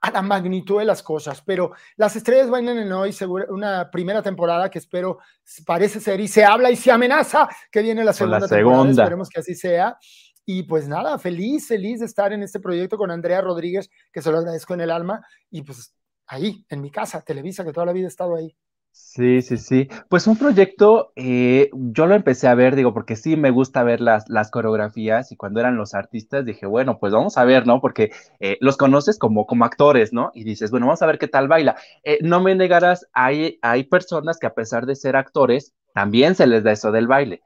a 0.01 0.11
la 0.11 0.23
magnitud 0.23 0.79
de 0.79 0.87
las 0.87 1.03
cosas, 1.03 1.43
pero 1.43 1.73
las 1.97 2.17
estrellas 2.17 2.49
bailan 2.49 2.79
en 2.79 2.93
hoy, 2.93 3.15
una 3.51 3.91
primera 3.91 4.23
temporada 4.23 4.71
que 4.71 4.79
espero 4.79 5.19
parece 5.67 6.01
ser 6.01 6.21
y 6.21 6.29
se 6.29 6.45
habla 6.45 6.71
y 6.71 6.77
se 6.77 6.91
amenaza 6.91 7.49
que 7.71 7.83
viene 7.83 8.03
la 8.03 8.13
segunda, 8.13 8.49
temporada, 8.49 8.91
esperemos 8.91 9.29
que 9.29 9.41
así 9.41 9.55
sea. 9.55 9.99
Y 10.47 10.63
pues 10.63 10.89
nada, 10.89 11.19
feliz, 11.19 11.69
feliz 11.69 12.01
de 12.01 12.07
estar 12.07 12.33
en 12.33 12.43
este 12.43 12.61
proyecto 12.61 12.97
con 12.97 13.11
Andrea 13.11 13.41
Rodríguez, 13.41 13.91
que 14.13 14.23
se 14.23 14.33
lo 14.33 14.39
agradezco 14.39 14.75
en 14.75 14.81
el 14.81 14.91
alma, 14.91 15.25
y 15.51 15.63
pues 15.63 15.95
ahí, 16.27 16.65
en 16.69 16.81
mi 16.81 16.91
casa, 16.91 17.21
Televisa, 17.21 17.65
que 17.65 17.73
toda 17.73 17.87
la 17.87 17.93
vida 17.93 18.07
he 18.07 18.09
estado 18.09 18.35
ahí. 18.37 18.57
Sí, 18.93 19.43
sí, 19.43 19.57
sí. 19.57 19.89
Pues 20.09 20.27
un 20.27 20.37
proyecto, 20.37 21.13
eh, 21.17 21.71
yo 21.73 22.07
lo 22.07 22.15
empecé 22.15 22.49
a 22.49 22.55
ver, 22.55 22.75
digo, 22.77 22.93
porque 22.93 23.17
sí 23.17 23.37
me 23.37 23.51
gusta 23.51 23.83
ver 23.83 24.01
las, 24.01 24.29
las 24.29 24.51
coreografías 24.51 25.31
y 25.33 25.37
cuando 25.37 25.61
eran 25.61 25.77
los 25.77 25.95
artistas 25.95 26.45
dije, 26.45 26.67
bueno, 26.67 26.99
pues 26.99 27.13
vamos 27.13 27.37
a 27.39 27.45
ver, 27.45 27.67
¿no? 27.67 27.81
Porque 27.81 28.11
eh, 28.41 28.57
los 28.61 28.77
conoces 28.77 29.19
como, 29.19 29.47
como 29.47 29.65
actores, 29.65 30.13
¿no? 30.13 30.31
Y 30.35 30.45
dices, 30.45 30.71
bueno, 30.71 30.87
vamos 30.87 31.03
a 31.03 31.07
ver 31.07 31.19
qué 31.19 31.29
tal 31.29 31.49
baila. 31.49 31.77
Eh, 32.05 32.19
no 32.23 32.41
me 32.41 32.55
negarás, 32.55 33.07
hay, 33.13 33.59
hay 33.63 33.85
personas 33.85 34.39
que 34.39 34.47
a 34.47 34.55
pesar 34.55 34.87
de 34.87 34.97
ser 34.97 35.17
actores, 35.17 35.75
también 35.95 36.35
se 36.35 36.47
les 36.47 36.63
da 36.65 36.73
eso 36.73 36.93
del 36.93 37.07
baile. 37.09 37.43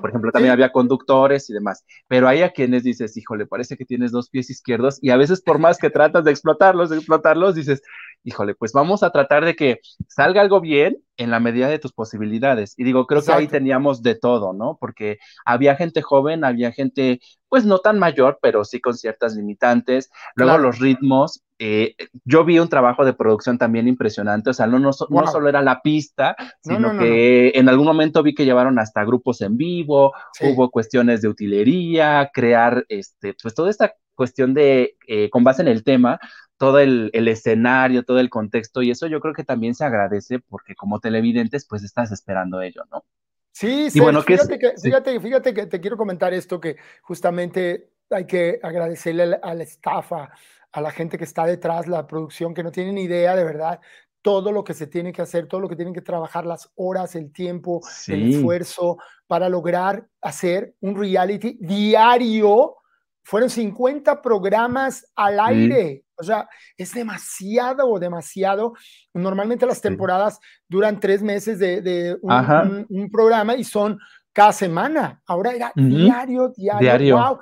Por 0.00 0.10
ejemplo, 0.10 0.32
también 0.32 0.52
había 0.52 0.72
conductores 0.72 1.50
y 1.50 1.52
demás. 1.52 1.84
Pero 2.08 2.28
hay 2.28 2.42
a 2.42 2.50
quienes 2.50 2.82
dices, 2.82 3.16
híjole, 3.16 3.46
parece 3.46 3.76
que 3.76 3.84
tienes 3.84 4.10
dos 4.10 4.30
pies 4.30 4.48
izquierdos 4.48 4.98
y 5.02 5.10
a 5.10 5.16
veces 5.16 5.42
por 5.42 5.58
más 5.58 5.78
que 5.78 5.90
tratas 5.90 6.24
de 6.24 6.30
explotarlos, 6.30 6.90
de 6.90 6.96
explotarlos, 6.96 7.54
dices, 7.54 7.82
híjole, 8.24 8.54
pues 8.54 8.72
vamos 8.72 9.02
a 9.02 9.10
tratar 9.10 9.44
de 9.44 9.54
que 9.54 9.80
salga 10.08 10.40
algo 10.40 10.60
bien 10.60 11.02
en 11.16 11.30
la 11.30 11.40
medida 11.40 11.68
de 11.68 11.78
tus 11.78 11.92
posibilidades. 11.92 12.74
Y 12.78 12.84
digo, 12.84 13.06
creo 13.06 13.22
que 13.22 13.32
ahí 13.32 13.48
teníamos 13.48 14.02
de 14.02 14.14
todo, 14.14 14.52
¿no? 14.52 14.78
Porque 14.80 15.18
había 15.44 15.76
gente 15.76 16.00
joven, 16.00 16.44
había 16.44 16.72
gente, 16.72 17.20
pues 17.48 17.64
no 17.66 17.78
tan 17.78 17.98
mayor, 17.98 18.38
pero 18.40 18.64
sí 18.64 18.80
con 18.80 18.94
ciertas 18.94 19.34
limitantes. 19.34 20.10
Luego 20.36 20.58
los 20.58 20.78
ritmos. 20.78 21.42
Eh, 21.62 21.94
yo 22.24 22.42
vi 22.42 22.58
un 22.58 22.70
trabajo 22.70 23.04
de 23.04 23.12
producción 23.12 23.58
también 23.58 23.86
impresionante, 23.86 24.48
o 24.48 24.54
sea, 24.54 24.66
no, 24.66 24.78
no, 24.78 24.94
solo 24.94 25.46
era 25.46 25.60
la 25.60 25.82
pista, 25.82 26.34
sino 26.62 26.98
que 26.98 27.52
en 27.54 27.68
algún 27.68 27.84
momento 27.84 28.22
vi 28.22 28.34
que 28.34 28.46
llevaron 28.46 28.78
hasta 28.78 29.04
grupos 29.04 29.42
en 29.42 29.58
vivo, 29.58 30.14
hubo 30.40 30.70
cuestiones 30.70 31.20
de 31.20 31.28
utilería, 31.28 32.30
crear, 32.32 32.86
este, 32.88 33.34
pues 33.42 33.54
toda 33.54 33.68
esta 33.68 33.92
cuestión 34.14 34.54
de, 34.54 34.96
eh, 35.06 35.28
con 35.28 35.44
base 35.44 35.60
en 35.60 35.68
el 35.68 35.84
tema, 35.84 36.18
todo 36.56 36.78
el, 36.78 37.10
escenario, 37.12 38.04
todo 38.04 38.20
el 38.20 38.30
contexto, 38.30 38.80
y 38.80 38.90
eso 38.90 39.06
yo 39.06 39.20
creo 39.20 39.34
que 39.34 39.44
también 39.44 39.74
se 39.74 39.84
agradece 39.84 40.38
porque 40.38 40.74
como 40.74 40.98
televidentes, 40.98 41.66
pues 41.68 41.84
estás 41.84 42.10
esperando 42.10 42.62
ello, 42.62 42.84
¿no? 42.90 43.04
Sí, 43.52 43.90
sí, 43.90 44.00
bueno, 44.00 44.22
fíjate, 44.22 44.58
que, 44.58 44.72
fíjate, 44.82 45.20
fíjate 45.20 45.52
que 45.52 45.66
te 45.66 45.78
quiero 45.78 45.98
comentar 45.98 46.32
esto, 46.32 46.58
que 46.58 46.76
justamente 47.02 47.90
hay 48.08 48.24
que 48.24 48.58
agradecerle 48.62 49.38
a 49.42 49.54
la 49.54 49.62
estafa, 49.62 50.30
a 50.72 50.80
la 50.80 50.90
gente 50.90 51.18
que 51.18 51.24
está 51.24 51.44
detrás, 51.44 51.86
la 51.86 52.06
producción, 52.06 52.54
que 52.54 52.62
no 52.62 52.70
tienen 52.70 52.98
idea 52.98 53.34
de 53.34 53.44
verdad 53.44 53.80
todo 54.22 54.52
lo 54.52 54.64
que 54.64 54.74
se 54.74 54.86
tiene 54.86 55.12
que 55.12 55.22
hacer, 55.22 55.46
todo 55.46 55.60
lo 55.60 55.68
que 55.68 55.76
tienen 55.76 55.94
que 55.94 56.02
trabajar, 56.02 56.44
las 56.44 56.70
horas, 56.74 57.14
el 57.14 57.32
tiempo, 57.32 57.80
el 58.06 58.34
esfuerzo 58.34 58.98
para 59.26 59.48
lograr 59.48 60.06
hacer 60.20 60.74
un 60.80 60.96
reality 60.96 61.56
diario. 61.60 62.76
Fueron 63.22 63.48
50 63.48 64.20
programas 64.20 65.06
al 65.14 65.40
aire. 65.40 66.04
O 66.16 66.22
sea, 66.22 66.48
es 66.76 66.92
demasiado 66.92 67.98
demasiado. 67.98 68.74
Normalmente 69.14 69.66
las 69.66 69.80
temporadas 69.80 70.38
duran 70.68 71.00
tres 71.00 71.22
meses 71.22 71.58
de, 71.58 72.18
un, 72.20 73.08
programa 73.10 73.54
y 73.54 73.64
son 73.64 73.98
cada 74.32 74.52
semana. 74.52 75.22
Ahora 75.26 75.52
era 75.52 75.72
diario, 75.74 76.52
diario. 76.54 77.16
Wow. 77.16 77.38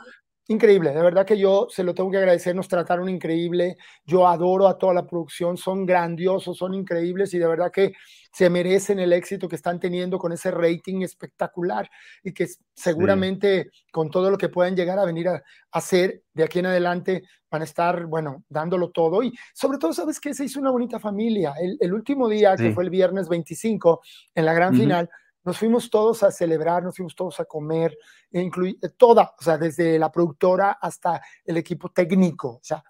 Increíble, 0.51 0.95
de 0.95 1.03
verdad 1.03 1.27
que 1.27 1.37
yo 1.37 1.67
se 1.69 1.85
lo 1.85 1.95
tengo 1.95 2.11
que 2.11 2.17
agradecer, 2.17 2.57
nos 2.57 2.69
trataron 2.69 3.11
increíble, 3.11 3.77
yo 4.07 4.27
adoro 4.27 4.67
a 4.67 4.79
toda 4.79 4.95
la 4.95 5.07
producción, 5.07 5.59
son 5.59 5.85
grandiosos, 5.85 6.57
son 6.57 6.73
increíbles 6.73 7.35
y 7.35 7.39
de 7.39 7.47
verdad 7.47 7.71
que 7.71 7.93
se 8.33 8.49
merecen 8.49 8.99
el 8.99 9.13
éxito 9.13 9.47
que 9.47 9.57
están 9.57 9.79
teniendo 9.79 10.19
con 10.19 10.33
ese 10.33 10.51
rating 10.51 11.03
espectacular 11.03 11.91
y 12.25 12.33
que 12.33 12.47
seguramente 12.75 13.71
con 13.93 14.09
todo 14.09 14.31
lo 14.31 14.39
que 14.39 14.49
puedan 14.49 14.75
llegar 14.75 14.99
a 14.99 15.05
venir 15.05 15.29
a, 15.29 15.43
hacer 15.71 16.23
de 16.33 16.45
aquí 16.45 16.61
en 16.61 16.67
adelante 16.67 17.25
van 17.51 17.61
a 17.61 17.65
estar, 17.65 18.07
bueno, 18.07 18.43
dándolo 18.49 18.91
todo 18.91 19.23
y 19.23 19.35
sobre 19.53 19.77
todo, 19.77 19.93
¿sabes 19.93 20.19
qué? 20.19 20.33
Se 20.33 20.47
hizo 20.47 20.61
una 20.61 20.71
bonita 20.71 20.99
familia. 20.99 21.53
El, 21.79 21.93
último 21.93 22.27
día, 22.27 22.57
que 22.57 22.73
fue 22.73 22.85
el 22.85 22.91
viernes 22.91 23.29
25, 23.29 24.01
en 24.35 24.47
la 24.47 24.55
gran 24.55 24.75
final, 24.75 25.11
nos 25.49 25.57
fuimos 25.57 25.89
todos 25.89 26.23
a 26.25 26.31
celebrar, 26.31 26.83
nos 26.83 26.95
fuimos 26.95 27.15
todos 27.15 27.41
a 27.41 27.47
comer, 27.47 27.97
e 28.31 28.43
eh, 28.43 28.89
toda, 28.99 29.35
o 29.39 29.43
sea, 29.43 29.57
desde 29.57 29.99
la 29.99 30.13
productora 30.13 30.73
hasta 30.73 31.23
el 31.43 31.57
equipo 31.57 31.89
técnico, 31.89 32.57
o 32.57 32.61
sea, 32.63 32.85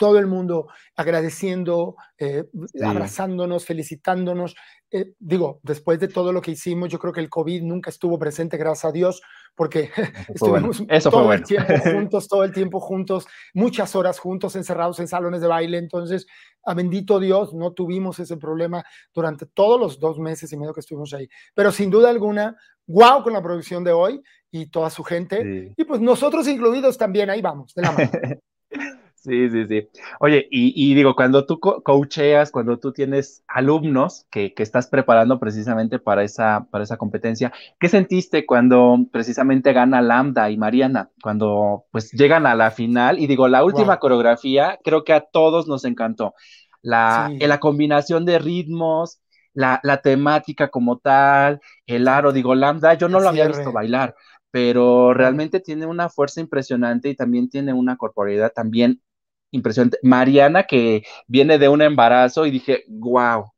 todo 0.00 0.18
el 0.18 0.26
mundo 0.26 0.68
agradeciendo, 0.96 1.94
eh, 2.16 2.44
abrazándonos, 2.82 3.66
felicitándonos. 3.66 4.56
Eh, 4.90 5.12
digo, 5.18 5.60
después 5.62 6.00
de 6.00 6.08
todo 6.08 6.32
lo 6.32 6.40
que 6.40 6.52
hicimos, 6.52 6.88
yo 6.88 6.98
creo 6.98 7.12
que 7.12 7.20
el 7.20 7.28
COVID 7.28 7.62
nunca 7.64 7.90
estuvo 7.90 8.18
presente, 8.18 8.56
gracias 8.56 8.86
a 8.86 8.92
Dios, 8.92 9.20
porque 9.54 9.90
estuvimos 10.34 10.82
todo 11.02 11.34
el 11.34 11.44
tiempo 11.44 11.74
juntos, 11.84 12.28
todo 12.28 12.44
el 12.44 12.52
tiempo 12.52 12.80
juntos, 12.80 13.26
muchas 13.52 13.94
horas 13.94 14.18
juntos, 14.18 14.56
encerrados 14.56 14.98
en 15.00 15.06
salones 15.06 15.42
de 15.42 15.48
baile. 15.48 15.76
Entonces, 15.76 16.26
a 16.64 16.72
bendito 16.72 17.20
Dios, 17.20 17.52
no 17.52 17.74
tuvimos 17.74 18.18
ese 18.20 18.38
problema 18.38 18.82
durante 19.12 19.44
todos 19.44 19.78
los 19.78 20.00
dos 20.00 20.18
meses 20.18 20.50
y 20.50 20.56
medio 20.56 20.72
que 20.72 20.80
estuvimos 20.80 21.12
ahí. 21.12 21.28
Pero 21.54 21.72
sin 21.72 21.90
duda 21.90 22.08
alguna, 22.08 22.56
wow 22.86 23.22
con 23.22 23.34
la 23.34 23.42
producción 23.42 23.84
de 23.84 23.92
hoy 23.92 24.22
y 24.50 24.70
toda 24.70 24.88
su 24.88 25.04
gente. 25.04 25.74
Y 25.76 25.84
pues 25.84 26.00
nosotros 26.00 26.48
incluidos 26.48 26.96
también, 26.96 27.28
ahí 27.28 27.42
vamos, 27.42 27.74
de 27.74 27.82
la 27.82 27.92
mano. 27.92 28.10
Sí, 29.20 29.50
sí, 29.50 29.66
sí. 29.66 29.86
Oye, 30.18 30.48
y, 30.50 30.94
digo, 30.94 31.14
cuando 31.14 31.44
tú 31.44 31.60
coacheas, 31.60 32.50
cuando 32.50 32.78
tú 32.78 32.90
tienes 32.90 33.44
alumnos 33.48 34.26
que, 34.30 34.54
que, 34.54 34.62
estás 34.62 34.86
preparando 34.86 35.38
precisamente 35.38 35.98
para 35.98 36.24
esa, 36.24 36.66
para 36.70 36.84
esa 36.84 36.96
competencia, 36.96 37.52
¿qué 37.78 37.90
sentiste 37.90 38.46
cuando 38.46 38.96
precisamente 39.12 39.74
gana 39.74 40.00
Lambda 40.00 40.48
y 40.48 40.56
Mariana? 40.56 41.10
Cuando 41.22 41.84
pues 41.92 42.12
llegan 42.12 42.46
a 42.46 42.54
la 42.54 42.70
final 42.70 43.18
y 43.18 43.26
digo, 43.26 43.46
la 43.46 43.62
última 43.62 43.98
coreografía 43.98 44.78
creo 44.82 45.04
que 45.04 45.12
a 45.12 45.20
todos 45.20 45.68
nos 45.68 45.84
encantó. 45.84 46.32
La, 46.80 47.30
la 47.38 47.60
combinación 47.60 48.24
de 48.24 48.38
ritmos, 48.38 49.20
la, 49.52 49.80
la, 49.82 50.00
temática 50.00 50.68
como 50.68 50.96
tal, 50.96 51.60
el 51.84 52.08
aro, 52.08 52.32
digo, 52.32 52.54
Lambda, 52.54 52.94
yo 52.94 53.10
no 53.10 53.20
lo 53.20 53.28
había 53.28 53.48
visto 53.48 53.70
bailar, 53.70 54.14
pero 54.50 55.12
realmente 55.12 55.60
tiene 55.60 55.84
una 55.84 56.08
fuerza 56.08 56.40
impresionante 56.40 57.10
y 57.10 57.16
también 57.16 57.50
tiene 57.50 57.74
una 57.74 57.98
corporalidad 57.98 58.50
también 58.54 59.02
impresionante. 59.50 59.98
Mariana, 60.02 60.64
que 60.64 61.04
viene 61.26 61.58
de 61.58 61.68
un 61.68 61.82
embarazo 61.82 62.46
y 62.46 62.50
dije, 62.50 62.84
wow, 62.88 63.52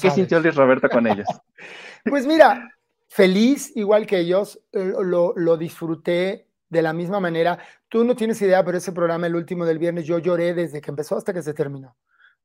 ¿qué 0.00 0.10
sintió 0.10 0.40
Luis 0.40 0.54
Roberto 0.54 0.88
con 0.88 1.06
ellos? 1.06 1.26
pues 2.04 2.26
mira, 2.26 2.70
feliz 3.08 3.72
igual 3.76 4.06
que 4.06 4.18
ellos, 4.18 4.60
eh, 4.72 4.92
lo, 5.00 5.32
lo, 5.36 5.56
disfruté 5.56 6.46
de 6.68 6.82
la 6.82 6.92
misma 6.92 7.20
manera. 7.20 7.58
Tú 7.88 8.04
no 8.04 8.14
tienes 8.14 8.40
idea, 8.42 8.64
pero 8.64 8.78
ese 8.78 8.92
programa, 8.92 9.26
el 9.26 9.36
último 9.36 9.64
del 9.64 9.78
viernes, 9.78 10.06
yo 10.06 10.18
lloré 10.18 10.54
desde 10.54 10.80
que 10.80 10.90
empezó 10.90 11.16
hasta 11.16 11.32
que 11.32 11.42
se 11.42 11.54
terminó. 11.54 11.96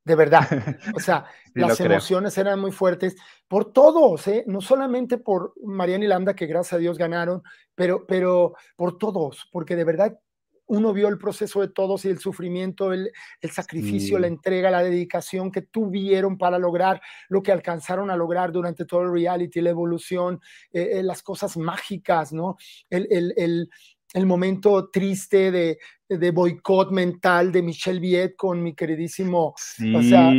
de 0.03 0.15
verdad. 0.15 0.47
O 0.95 0.99
sea, 0.99 1.25
las 1.53 1.79
emociones 1.79 2.37
eran 2.37 2.59
muy 2.59 2.71
fuertes 2.71 3.15
por 3.47 3.73
todos, 3.73 4.27
¿eh? 4.27 4.43
no 4.47 4.61
solamente 4.61 5.17
por 5.17 5.53
Mariana 5.63 6.05
y 6.05 6.07
Lambda, 6.07 6.35
que 6.35 6.45
gracias 6.45 6.73
a 6.73 6.77
Dios 6.77 6.97
ganaron, 6.97 7.43
pero, 7.73 8.05
pero 8.05 8.55
por 8.75 8.97
todos, 8.97 9.47
porque 9.51 9.75
de 9.75 9.83
verdad 9.83 10.19
uno 10.67 10.93
vio 10.93 11.07
el 11.07 11.17
proceso 11.17 11.61
de 11.61 11.67
todos 11.67 12.05
y 12.05 12.09
el 12.09 12.19
sufrimiento, 12.19 12.91
el, 12.93 13.11
sacrificio, 13.51 14.19
la 14.19 14.27
entrega, 14.27 14.71
la 14.71 14.83
dedicación 14.83 15.51
que 15.51 15.61
tuvieron 15.61 16.37
para 16.37 16.57
lograr 16.57 17.01
lo 17.29 17.43
que 17.43 17.51
alcanzaron 17.51 18.09
a 18.09 18.17
lograr 18.17 18.51
durante 18.51 18.85
todo 18.85 19.03
el 19.03 19.11
reality, 19.11 19.61
la 19.61 19.69
evolución, 19.69 20.39
eh, 20.71 20.89
eh, 20.93 21.03
las 21.03 21.21
cosas 21.21 21.57
mágicas, 21.57 22.33
¿no? 22.33 22.57
el, 22.89 23.07
el, 23.11 23.69
el 24.15 24.25
momento 24.25 24.89
triste 24.89 25.51
de, 25.51 25.77
de 26.07 26.31
boicot 26.31 26.91
mental 26.91 27.51
de 27.51 27.61
Michelle 27.61 27.99
Viet 27.99 28.35
con 28.35 28.63
mi 28.63 28.73
queridísimo, 28.73 29.53
o 29.95 30.01
sea, 30.03 30.31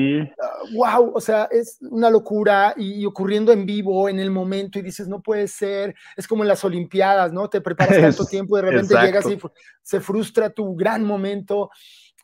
wow, 0.74 1.12
o 1.14 1.20
sea, 1.20 1.48
es 1.50 1.78
una 1.80 2.10
locura 2.10 2.74
y, 2.76 3.04
ocurriendo 3.06 3.52
en 3.52 3.66
vivo 3.66 4.08
en 4.08 4.18
el 4.18 4.30
momento 4.30 4.78
y 4.78 4.82
dices, 4.82 5.08
no 5.08 5.20
puede 5.20 5.48
ser, 5.48 5.94
es 6.16 6.26
como 6.26 6.42
en 6.44 6.48
las 6.48 6.64
Olimpiadas, 6.64 7.32
¿no? 7.32 7.48
Te 7.48 7.60
preparas 7.60 8.00
tanto 8.00 8.24
tiempo 8.24 8.58
y 8.58 8.62
de 8.62 8.70
repente 8.70 8.94
llegas 8.94 9.26
y 9.26 9.38
se 9.82 10.00
frustra 10.00 10.50
tu 10.50 10.74
gran 10.74 11.04
momento 11.04 11.70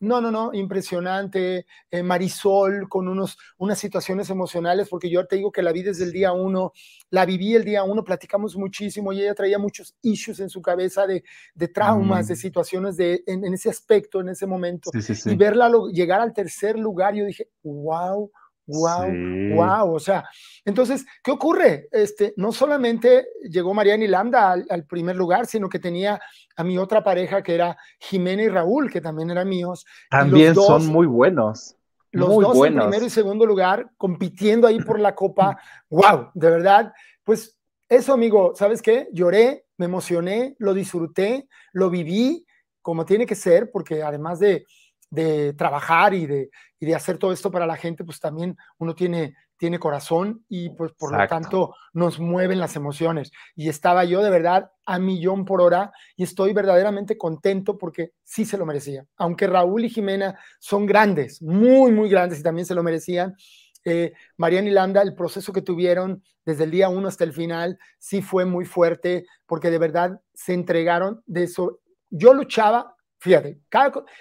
no, 0.03 0.20
no, 0.20 0.32
no, 0.32 0.53
impresionante. 0.53 1.64
Eh, 1.88 2.03
Marisol 2.03 2.88
con 2.88 3.07
unos, 3.07 3.38
unas 3.59 3.78
situaciones 3.78 4.30
emocionales, 4.30 4.88
porque 4.88 5.09
yo 5.09 5.24
te 5.28 5.36
digo 5.36 5.53
que 5.53 5.62
la 5.62 5.70
vi 5.70 5.82
desde 5.82 6.05
el 6.05 6.11
día 6.11 6.32
uno, 6.32 6.72
la 7.11 7.24
viví 7.24 7.55
el 7.55 7.64
día 7.64 7.84
uno, 7.84 8.03
platicamos 8.03 8.57
muchísimo 8.57 9.12
y 9.12 9.22
ella 9.22 9.34
traía 9.34 9.61
muchos 9.61 9.94
issues 10.03 10.40
en 10.40 10.50
su 10.50 10.61
cabeza 10.61 11.07
de, 11.07 11.22
de 11.55 11.68
traumas, 11.68 12.26
de 12.26 12.34
mm. 12.34 12.36
situaciones 12.36 12.96
de, 12.96 13.22
en, 13.28 13.44
ese 13.55 13.70
aspecto, 13.70 14.20
en 14.20 14.30
ese 14.30 14.44
momento. 14.44 14.90
Y 15.24 15.36
verla 15.36 15.70
llegar 15.92 16.20
al 16.20 16.32
tercer 16.32 16.76
lugar, 16.76 17.14
yo 17.14 17.24
dije, 17.24 17.48
wow, 17.62 18.28
Wow, 18.66 19.08
wow, 19.54 19.94
o 19.94 19.98
sea, 19.98 20.24
entonces, 20.64 21.04
¿qué 21.22 21.32
ocurre? 21.32 21.88
Este, 21.90 22.32
no 22.36 22.52
solamente 22.52 23.26
llegó 23.50 23.74
Mariana 23.74 24.04
y 24.04 24.08
Lambda 24.08 24.52
al, 24.52 24.86
primer 24.86 25.16
lugar, 25.16 25.46
sino 25.46 25.68
que 25.68 25.80
tenía 25.80 26.20
a 26.56 26.64
mi 26.64 26.78
otra 26.78 27.02
pareja 27.02 27.42
que 27.42 27.54
era 27.54 27.76
Jimena 27.98 28.42
y 28.42 28.48
Raúl, 28.48 28.90
que 28.90 29.00
también 29.00 29.30
eran 29.30 29.48
míos. 29.48 29.84
También 30.10 30.54
son 30.54 30.86
muy 30.86 31.06
buenos. 31.06 31.76
Los 32.12 32.28
dos 32.28 32.66
en 32.66 32.78
primero 32.78 33.06
y 33.06 33.10
segundo 33.10 33.46
lugar, 33.46 33.90
compitiendo 33.96 34.68
ahí 34.68 34.78
por 34.78 35.00
la 35.00 35.14
copa. 35.14 35.58
wow, 35.90 36.30
de 36.34 36.50
verdad, 36.50 36.92
pues 37.24 37.58
eso, 37.88 38.12
amigo, 38.12 38.52
¿sabes 38.54 38.80
qué? 38.80 39.08
Lloré, 39.12 39.66
me 39.76 39.86
emocioné, 39.86 40.54
lo 40.58 40.72
disfruté, 40.72 41.48
lo 41.72 41.90
viví 41.90 42.46
como 42.82 43.06
tiene 43.06 43.26
que 43.26 43.34
ser, 43.34 43.70
porque 43.70 44.02
además 44.02 44.40
de, 44.40 44.66
de 45.12 45.52
trabajar 45.52 46.14
y 46.14 46.24
de, 46.24 46.50
y 46.80 46.86
de 46.86 46.94
hacer 46.94 47.18
todo 47.18 47.32
esto 47.32 47.50
para 47.50 47.66
la 47.66 47.76
gente, 47.76 48.02
pues 48.02 48.18
también 48.18 48.56
uno 48.78 48.94
tiene, 48.94 49.36
tiene 49.58 49.78
corazón 49.78 50.42
y 50.48 50.70
pues 50.70 50.92
por 50.92 51.12
lo 51.12 51.28
tanto 51.28 51.74
nos 51.92 52.18
mueven 52.18 52.58
las 52.58 52.76
emociones. 52.76 53.30
Y 53.54 53.68
estaba 53.68 54.06
yo 54.06 54.22
de 54.22 54.30
verdad 54.30 54.70
a 54.86 54.98
millón 54.98 55.44
por 55.44 55.60
hora 55.60 55.92
y 56.16 56.22
estoy 56.22 56.54
verdaderamente 56.54 57.18
contento 57.18 57.76
porque 57.76 58.12
sí 58.24 58.46
se 58.46 58.56
lo 58.56 58.64
merecía. 58.64 59.04
Aunque 59.18 59.46
Raúl 59.46 59.84
y 59.84 59.90
Jimena 59.90 60.38
son 60.58 60.86
grandes, 60.86 61.42
muy, 61.42 61.92
muy 61.92 62.08
grandes 62.08 62.40
y 62.40 62.42
también 62.42 62.64
se 62.64 62.74
lo 62.74 62.82
merecían. 62.82 63.36
Eh, 63.84 64.14
Mariana 64.38 64.68
y 64.68 64.72
Landa, 64.72 65.02
el 65.02 65.14
proceso 65.14 65.52
que 65.52 65.60
tuvieron 65.60 66.22
desde 66.46 66.64
el 66.64 66.70
día 66.70 66.88
uno 66.88 67.08
hasta 67.08 67.24
el 67.24 67.34
final, 67.34 67.78
sí 67.98 68.22
fue 68.22 68.46
muy 68.46 68.64
fuerte 68.64 69.26
porque 69.44 69.70
de 69.70 69.78
verdad 69.78 70.22
se 70.32 70.54
entregaron 70.54 71.22
de 71.26 71.42
eso. 71.42 71.80
Yo 72.08 72.32
luchaba 72.32 72.91
Fíjate, 73.22 73.60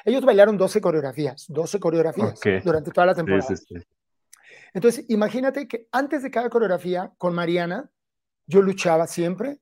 ellos 0.06 0.24
bailaron 0.24 0.56
12 0.56 0.80
coreografías, 0.80 1.48
12 1.50 1.80
coreografías 1.80 2.40
durante 2.64 2.92
toda 2.92 3.08
la 3.08 3.16
temporada. 3.16 3.48
Entonces, 4.76 5.06
imagínate 5.10 5.68
que 5.68 5.88
antes 5.92 6.22
de 6.22 6.30
cada 6.30 6.52
coreografía 6.52 7.12
con 7.18 7.34
Mariana, 7.34 7.90
yo 8.46 8.62
luchaba 8.62 9.08
siempre 9.08 9.58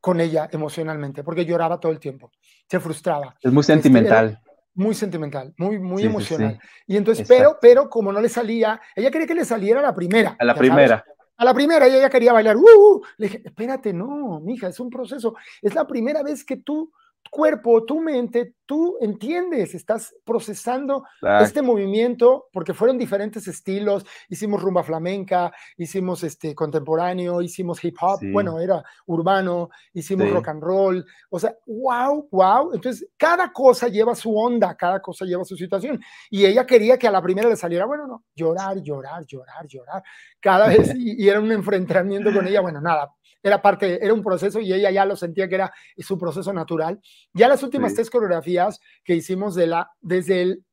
con 0.00 0.20
ella 0.20 0.48
emocionalmente, 0.50 1.22
porque 1.22 1.44
lloraba 1.44 1.78
todo 1.78 1.92
el 1.92 2.00
tiempo, 2.00 2.32
se 2.68 2.80
frustraba. 2.80 3.36
Es 3.40 3.52
muy 3.52 3.60
este, 3.60 3.74
sentimental. 3.74 4.40
muy 4.74 4.94
sentimental, 4.96 5.54
muy, 5.56 5.78
muy 5.78 6.02
emocional. 6.02 6.58
y 6.84 6.96
entonces, 6.96 7.28
pero, 7.28 7.58
pero 7.60 7.88
como 7.88 8.10
no 8.10 8.20
le 8.20 8.28
salía, 8.28 8.80
ella 8.96 9.12
quería 9.12 9.28
que 9.28 9.36
le 9.36 9.44
saliera 9.44 9.78
a 9.78 9.84
la 9.84 9.94
primera. 9.94 10.36
A 10.36 10.44
la 10.44 10.54
primera. 10.56 11.04
A 11.36 11.44
la 11.44 11.54
primera, 11.54 11.86
ella 11.86 12.00
ya 12.00 12.10
quería 12.10 12.32
bailar. 12.32 12.56
Uh, 12.56 12.60
uh, 12.60 13.02
le 13.18 13.28
dije, 13.28 13.42
espérate, 13.44 13.92
no, 13.92 14.40
mija, 14.40 14.66
es 14.66 14.80
un 14.80 14.90
proceso. 14.90 15.36
Es 15.62 15.76
la 15.76 15.86
primera 15.86 16.24
vez 16.24 16.44
que 16.44 16.56
tú 16.56 16.92
cuerpo, 17.30 17.84
tu 17.84 18.00
mente, 18.00 18.54
tú 18.66 18.96
entiendes, 19.00 19.74
estás 19.74 20.14
procesando 20.24 21.04
este 21.40 21.62
movimiento 21.62 22.46
porque 22.52 22.74
fueron 22.74 22.98
diferentes 22.98 23.46
estilos. 23.48 24.04
Hicimos 24.28 24.62
rumba 24.62 24.82
flamenca, 24.82 25.52
hicimos 25.76 26.22
este 26.22 26.54
contemporáneo, 26.54 27.42
hicimos 27.42 27.84
hip 27.84 27.96
hop, 28.00 28.20
bueno, 28.32 28.60
era 28.60 28.82
urbano, 29.06 29.68
hicimos 29.92 30.30
rock 30.30 30.48
and 30.48 30.62
roll. 30.62 31.04
O 31.30 31.38
sea, 31.38 31.54
wow, 31.66 32.28
wow. 32.30 32.72
Entonces, 32.72 33.08
cada 33.16 33.52
cosa 33.52 33.88
lleva 33.88 34.14
su 34.14 34.36
onda, 34.36 34.76
cada 34.76 35.00
cosa 35.00 35.24
lleva 35.24 35.44
su 35.44 35.56
situación. 35.56 36.00
Y 36.30 36.46
ella 36.46 36.64
quería 36.66 36.98
que 36.98 37.08
a 37.08 37.12
la 37.12 37.22
primera 37.22 37.48
le 37.48 37.56
saliera, 37.56 37.86
bueno, 37.86 38.06
no, 38.06 38.24
llorar, 38.34 38.80
llorar, 38.82 39.24
llorar, 39.26 39.66
llorar. 39.66 40.02
Cada 40.40 40.68
vez, 40.68 40.92
y 40.96 41.28
era 41.28 41.40
un 41.40 41.52
enfrentamiento 41.52 42.32
con 42.32 42.46
ella, 42.46 42.60
bueno, 42.60 42.80
nada, 42.80 43.12
era 43.44 43.60
parte, 43.60 44.02
era 44.02 44.14
un 44.14 44.22
proceso 44.22 44.58
y 44.58 44.72
ella 44.72 44.90
ya 44.90 45.04
lo 45.04 45.16
sentía 45.16 45.46
que 45.46 45.56
era 45.56 45.72
su 45.98 46.18
proceso 46.18 46.52
natural. 46.52 46.98
Ya 47.34 47.46
las 47.46 47.62
últimas 47.62 47.92
tres 47.94 48.08
coreografías 48.08 48.80
que 49.04 49.14
hicimos 49.14 49.54
de 49.54 49.66
la, 49.66 49.90
desde 50.00 50.40
el, 50.40 50.64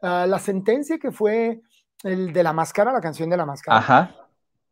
ah, 0.00 0.26
la 0.28 0.38
sentencia 0.38 0.98
que 0.98 1.10
fue 1.10 1.60
el 2.04 2.32
de 2.32 2.42
la 2.44 2.52
máscara, 2.52 2.92
la 2.92 3.00
canción 3.00 3.28
de 3.28 3.36
la 3.36 3.44
máscara, 3.44 4.14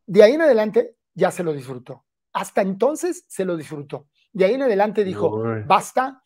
de 0.07 0.23
ahí 0.23 0.35
en 0.35 0.43
adelante 0.43 0.95
ya 1.15 1.33
se 1.33 1.43
lo 1.43 1.53
disfrutó. 1.53 2.05
Hasta 2.33 2.63
entonces 2.63 3.25
se 3.27 3.45
lo 3.45 3.57
disfrutó. 3.57 4.07
De 4.33 4.45
ahí 4.45 4.55
en 4.55 4.63
adelante 4.63 5.03
dijo, 5.03 5.43
basta, 5.67 6.23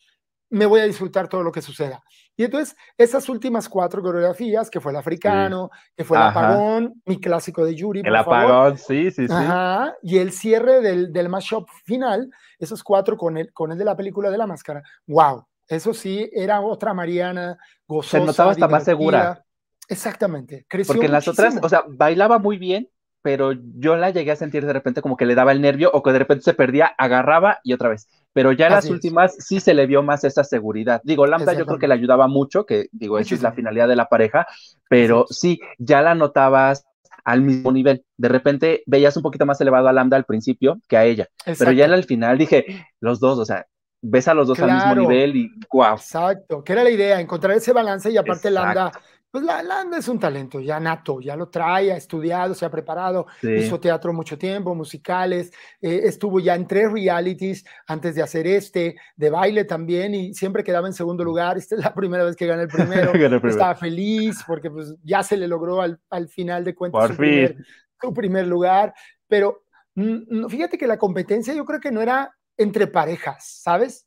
me 0.50 0.66
voy 0.66 0.80
a 0.80 0.84
disfrutar 0.84 1.28
todo 1.28 1.42
lo 1.42 1.50
que 1.50 1.62
suceda. 1.62 2.04
Y 2.36 2.44
entonces, 2.44 2.76
esas 2.96 3.28
últimas 3.28 3.68
cuatro 3.68 4.02
coreografías, 4.02 4.70
que 4.70 4.80
fue 4.80 4.92
el 4.92 4.96
africano, 4.96 5.70
que 5.96 6.04
fue 6.04 6.16
el 6.16 6.22
apagón, 6.24 7.02
mi 7.04 7.20
clásico 7.20 7.64
de 7.64 7.74
Yuri. 7.74 8.00
El 8.04 8.16
apagón, 8.16 8.78
sí, 8.78 9.10
sí, 9.10 9.28
sí. 9.28 9.34
Ajá, 9.34 9.94
y 10.02 10.18
el 10.18 10.32
cierre 10.32 10.80
del, 10.80 11.12
del 11.12 11.28
mashup 11.28 11.68
final, 11.84 12.30
esos 12.58 12.82
cuatro 12.82 13.16
con 13.16 13.36
el, 13.36 13.52
con 13.52 13.72
el 13.72 13.78
de 13.78 13.84
la 13.84 13.96
película 13.96 14.30
de 14.30 14.38
la 14.38 14.46
máscara. 14.46 14.82
¡Wow! 15.06 15.46
Eso 15.68 15.94
sí, 15.94 16.30
era 16.32 16.60
otra 16.60 16.94
Mariana 16.94 17.56
gozosa. 17.86 18.18
Se 18.18 18.24
notaba 18.24 18.50
hasta 18.52 18.68
más 18.68 18.84
segura. 18.84 19.44
Exactamente. 19.88 20.64
Creció 20.68 20.94
Porque 20.94 21.06
en 21.06 21.12
las 21.12 21.28
otras, 21.28 21.58
o 21.60 21.68
sea, 21.68 21.84
bailaba 21.88 22.38
muy 22.38 22.56
bien, 22.58 22.88
pero 23.22 23.52
yo 23.52 23.96
la 23.96 24.10
llegué 24.10 24.32
a 24.32 24.36
sentir 24.36 24.66
de 24.66 24.72
repente 24.72 25.00
como 25.00 25.16
que 25.16 25.26
le 25.26 25.34
daba 25.34 25.52
el 25.52 25.60
nervio 25.60 25.90
o 25.92 26.02
que 26.02 26.12
de 26.12 26.18
repente 26.18 26.44
se 26.44 26.54
perdía, 26.54 26.86
agarraba 26.98 27.60
y 27.62 27.72
otra 27.72 27.88
vez. 27.88 28.08
Pero 28.32 28.52
ya 28.52 28.66
en 28.66 28.72
las 28.72 28.88
últimas 28.88 29.34
sí 29.38 29.60
se 29.60 29.74
le 29.74 29.86
vio 29.86 30.02
más 30.02 30.24
esa 30.24 30.44
seguridad. 30.44 31.00
Digo, 31.04 31.26
Lambda 31.26 31.52
yo 31.52 31.66
creo 31.66 31.78
que 31.78 31.88
le 31.88 31.94
ayudaba 31.94 32.28
mucho, 32.28 32.64
que 32.64 32.86
digo, 32.92 33.18
esa 33.18 33.34
es 33.34 33.42
la 33.42 33.52
finalidad 33.52 33.88
de 33.88 33.96
la 33.96 34.08
pareja, 34.08 34.46
pero 34.88 35.26
sí, 35.28 35.60
ya 35.78 36.00
la 36.02 36.14
notabas 36.14 36.84
al 37.24 37.42
mismo 37.42 37.72
nivel. 37.72 38.04
De 38.16 38.28
repente 38.28 38.82
veías 38.86 39.16
un 39.16 39.22
poquito 39.22 39.46
más 39.46 39.60
elevado 39.60 39.88
a 39.88 39.92
Lambda 39.92 40.16
al 40.16 40.24
principio 40.24 40.80
que 40.88 40.96
a 40.96 41.04
ella, 41.04 41.28
pero 41.58 41.72
ya 41.72 41.84
al 41.84 42.04
final 42.04 42.38
dije, 42.38 42.86
los 43.00 43.20
dos, 43.20 43.38
o 43.38 43.44
sea, 43.44 43.66
ves 44.00 44.26
a 44.28 44.34
los 44.34 44.48
dos 44.48 44.58
al 44.60 44.72
mismo 44.72 44.94
nivel 44.94 45.36
y 45.36 45.50
guau. 45.70 45.96
Exacto, 45.96 46.64
que 46.64 46.72
era 46.72 46.84
la 46.84 46.90
idea, 46.90 47.20
encontrar 47.20 47.56
ese 47.56 47.72
balance 47.72 48.10
y 48.10 48.16
aparte 48.16 48.50
Lambda 48.50 48.92
pues 49.32 49.44
la, 49.44 49.62
Landa 49.62 49.96
es 49.96 50.08
un 50.08 50.20
talento 50.20 50.60
ya 50.60 50.78
nato, 50.78 51.18
ya 51.18 51.36
lo 51.36 51.48
trae, 51.48 51.90
ha 51.90 51.96
estudiado, 51.96 52.54
se 52.54 52.66
ha 52.66 52.70
preparado, 52.70 53.26
hizo 53.42 53.80
teatro 53.80 54.12
mucho 54.12 54.36
tiempo, 54.36 54.74
musicales, 54.74 55.50
eh, 55.80 56.02
estuvo 56.04 56.38
ya 56.38 56.54
en 56.54 56.66
tres 56.66 56.92
realities 56.92 57.64
antes 57.86 58.14
de 58.14 58.22
hacer 58.22 58.46
este, 58.46 58.94
de 59.16 59.30
baile 59.30 59.64
también, 59.64 60.14
y 60.14 60.34
siempre 60.34 60.62
quedaba 60.62 60.86
en 60.86 60.92
segundo 60.92 61.24
lugar. 61.24 61.56
Esta 61.56 61.76
es 61.76 61.80
la 61.82 61.94
primera 61.94 62.24
vez 62.24 62.36
que 62.36 62.46
gana 62.46 62.60
el 62.60 62.68
primero. 62.68 63.14
Estaba 63.48 63.74
feliz 63.74 64.36
porque 64.46 64.70
pues, 64.70 64.94
ya 65.02 65.22
se 65.22 65.38
le 65.38 65.48
logró 65.48 65.80
al, 65.80 65.98
final 66.28 66.62
de 66.62 66.74
cuentas 66.74 67.08
su 67.08 67.16
primer, 67.16 67.56
su, 68.02 68.12
primer, 68.12 68.46
lugar. 68.46 68.92
Pero 69.28 69.64
mm, 69.94 70.46
fíjate 70.48 70.76
que 70.76 70.86
la 70.86 70.98
competencia 70.98 71.54
yo 71.54 71.64
creo 71.64 71.80
que 71.80 71.90
no 71.90 72.02
era 72.02 72.36
entre 72.58 72.86
parejas, 72.86 73.62
¿sabes? 73.62 74.06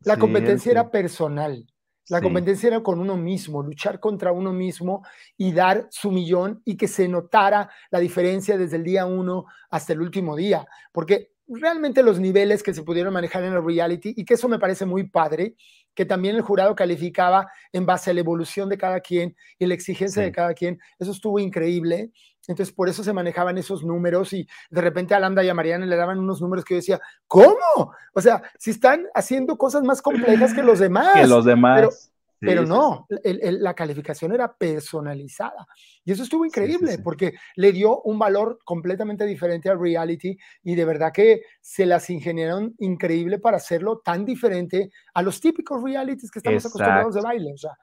La 0.00 0.16
competencia 0.16 0.72
era 0.72 0.90
personal. 0.90 1.64
La 2.08 2.20
competencia 2.20 2.68
era 2.68 2.82
con 2.82 2.98
uno 2.98 3.16
mismo, 3.16 3.62
luchar 3.62 4.00
contra 4.00 4.32
uno 4.32 4.52
mismo 4.52 5.04
y 5.36 5.52
dar 5.52 5.86
su 5.90 6.10
millón 6.10 6.60
y 6.64 6.76
que 6.76 6.88
se 6.88 7.06
notara 7.08 7.70
la 7.90 8.00
diferencia 8.00 8.58
desde 8.58 8.76
el 8.76 8.84
día 8.84 9.06
uno 9.06 9.44
hasta 9.70 9.92
el 9.92 10.00
último 10.00 10.34
día. 10.34 10.66
Porque 10.92 11.32
realmente 11.46 12.02
los 12.02 12.20
niveles 12.20 12.62
que 12.62 12.74
se 12.74 12.82
pudieron 12.82 13.12
manejar 13.12 13.44
en 13.44 13.52
el 13.52 13.64
reality, 13.64 14.14
y 14.16 14.24
que 14.24 14.34
eso 14.34 14.48
me 14.48 14.58
parece 14.58 14.86
muy 14.86 15.08
padre, 15.08 15.56
que 15.94 16.04
también 16.04 16.36
el 16.36 16.42
jurado 16.42 16.74
calificaba 16.74 17.48
en 17.72 17.86
base 17.86 18.10
a 18.10 18.14
la 18.14 18.20
evolución 18.20 18.68
de 18.68 18.78
cada 18.78 19.00
quien 19.00 19.36
y 19.58 19.66
la 19.66 19.74
exigencia 19.74 20.22
de 20.22 20.32
cada 20.32 20.54
quien, 20.54 20.78
eso 20.98 21.10
estuvo 21.10 21.38
increíble. 21.38 22.12
Entonces, 22.50 22.74
por 22.74 22.88
eso 22.88 23.04
se 23.04 23.12
manejaban 23.12 23.56
esos 23.58 23.84
números 23.84 24.32
y 24.32 24.46
de 24.70 24.80
repente 24.80 25.14
a 25.14 25.20
Landa 25.20 25.44
y 25.44 25.48
a 25.48 25.54
Mariana 25.54 25.86
le 25.86 25.94
daban 25.94 26.18
unos 26.18 26.40
números 26.40 26.64
que 26.64 26.74
yo 26.74 26.78
decía, 26.78 27.00
¿cómo? 27.28 27.94
O 28.12 28.20
sea, 28.20 28.42
si 28.58 28.70
están 28.70 29.06
haciendo 29.14 29.56
cosas 29.56 29.84
más 29.84 30.02
complejas 30.02 30.52
que 30.52 30.64
los 30.64 30.78
demás. 30.80 31.12
Que 31.14 31.28
los 31.28 31.44
demás. 31.44 32.10
pero 32.40 32.66
no, 32.66 33.06
la 33.22 33.74
calificación 33.74 34.32
era 34.32 34.52
personalizada. 34.52 35.64
Y 36.04 36.10
eso 36.10 36.24
estuvo 36.24 36.44
increíble 36.44 36.98
porque 36.98 37.34
le 37.54 37.70
dio 37.70 38.00
un 38.02 38.18
valor 38.18 38.58
completamente 38.64 39.24
diferente 39.26 39.70
al 39.70 39.78
reality 39.78 40.36
y 40.64 40.74
de 40.74 40.84
verdad 40.84 41.12
que 41.12 41.42
se 41.60 41.86
las 41.86 42.10
ingeniaron 42.10 42.74
increíble 42.78 43.38
para 43.38 43.58
hacerlo 43.58 44.00
tan 44.04 44.24
diferente 44.24 44.90
a 45.14 45.22
los 45.22 45.40
típicos 45.40 45.80
realities 45.84 46.32
que 46.32 46.40
estamos 46.40 46.66
acostumbrados 46.66 47.14
de 47.14 47.20
baile. 47.20 47.52
O 47.54 47.58
sea, 47.58 47.76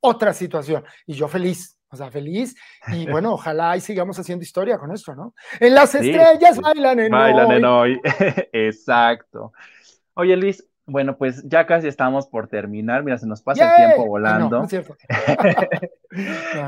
otra 0.00 0.32
situación. 0.32 0.82
Y 1.06 1.12
yo 1.12 1.28
feliz, 1.28 1.78
o 1.94 1.96
sea, 1.96 2.10
feliz. 2.10 2.54
Y 2.88 3.06
bueno, 3.10 3.32
ojalá 3.32 3.76
y 3.76 3.80
sigamos 3.80 4.18
haciendo 4.18 4.42
historia 4.42 4.78
con 4.78 4.92
esto, 4.92 5.14
¿no? 5.14 5.34
En 5.58 5.74
las 5.74 5.94
estrellas 5.94 6.60
bailan 6.60 7.00
en 7.00 7.10
bailan 7.10 7.52
en 7.52 7.64
hoy. 7.64 8.00
Exacto. 8.52 9.52
Oye, 10.14 10.36
Luis, 10.36 10.64
bueno, 10.86 11.16
pues 11.16 11.42
ya 11.48 11.66
casi 11.66 11.88
estamos 11.88 12.26
por 12.26 12.48
terminar. 12.48 13.04
Mira, 13.04 13.18
se 13.18 13.26
nos 13.26 13.42
pasa 13.42 13.70
el 13.70 13.76
tiempo 13.76 14.06
volando. 14.06 14.58
no, 14.58 14.64
es 14.64 14.70
cierto. 14.70 14.96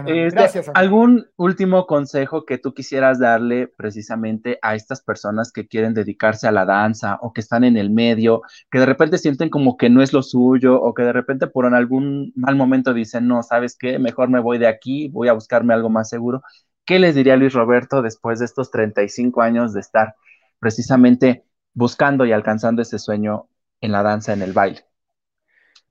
Este, 0.07 0.31
Gracias. 0.31 0.71
¿Algún 0.75 1.29
último 1.37 1.87
consejo 1.87 2.45
que 2.45 2.59
tú 2.59 2.75
quisieras 2.75 3.21
darle 3.21 3.69
precisamente 3.69 4.59
a 4.61 4.75
estas 4.75 5.03
personas 5.03 5.53
que 5.53 5.69
quieren 5.69 5.95
dedicarse 5.95 6.49
a 6.49 6.53
la 6.53 6.64
danza 6.64 7.19
o 7.21 7.33
que 7.33 7.43
están 7.43 7.62
en 7.62 7.77
el 7.77 7.91
medio, 7.91 8.43
que 8.73 8.81
de 8.81 8.87
repente 8.87 9.19
sienten 9.19 9.49
como 9.49 9.77
que 9.77 9.89
no 9.89 10.03
es 10.03 10.12
lo 10.12 10.25
suyo 10.25 10.83
o 10.83 10.95
que 10.95 11.05
de 11.05 11.12
repente 11.12 11.47
por 11.47 11.73
algún 11.73 12.33
mal 12.35 12.57
momento 12.57 12.93
dicen, 12.93 13.29
no, 13.29 13.45
¿sabes 13.45 13.77
qué? 13.79 14.01
Mejor 14.01 14.31
me 14.31 14.41
voy 14.41 14.59
de 14.59 14.67
aquí, 14.67 15.09
voy 15.09 15.29
a 15.29 15.33
buscarme 15.33 15.75
algo 15.75 15.91
más 15.91 16.09
seguro. 16.09 16.43
¿Qué 16.85 16.99
les 16.99 17.14
diría 17.14 17.37
Luis 17.37 17.53
Roberto 17.53 18.03
después 18.03 18.41
de 18.41 18.47
estos 18.47 18.73
35 18.73 19.43
años 19.43 19.73
de 19.73 19.81
estar 19.81 20.17
precisamente 20.59 21.45
buscando 21.73 22.27
y 22.27 22.33
alcanzando 22.33 22.83
ese 22.83 22.99
sueño 22.99 23.49
en 23.81 23.93
la 23.93 24.03
danza, 24.03 24.33
en 24.33 24.43
el 24.43 24.53
baile. 24.53 24.85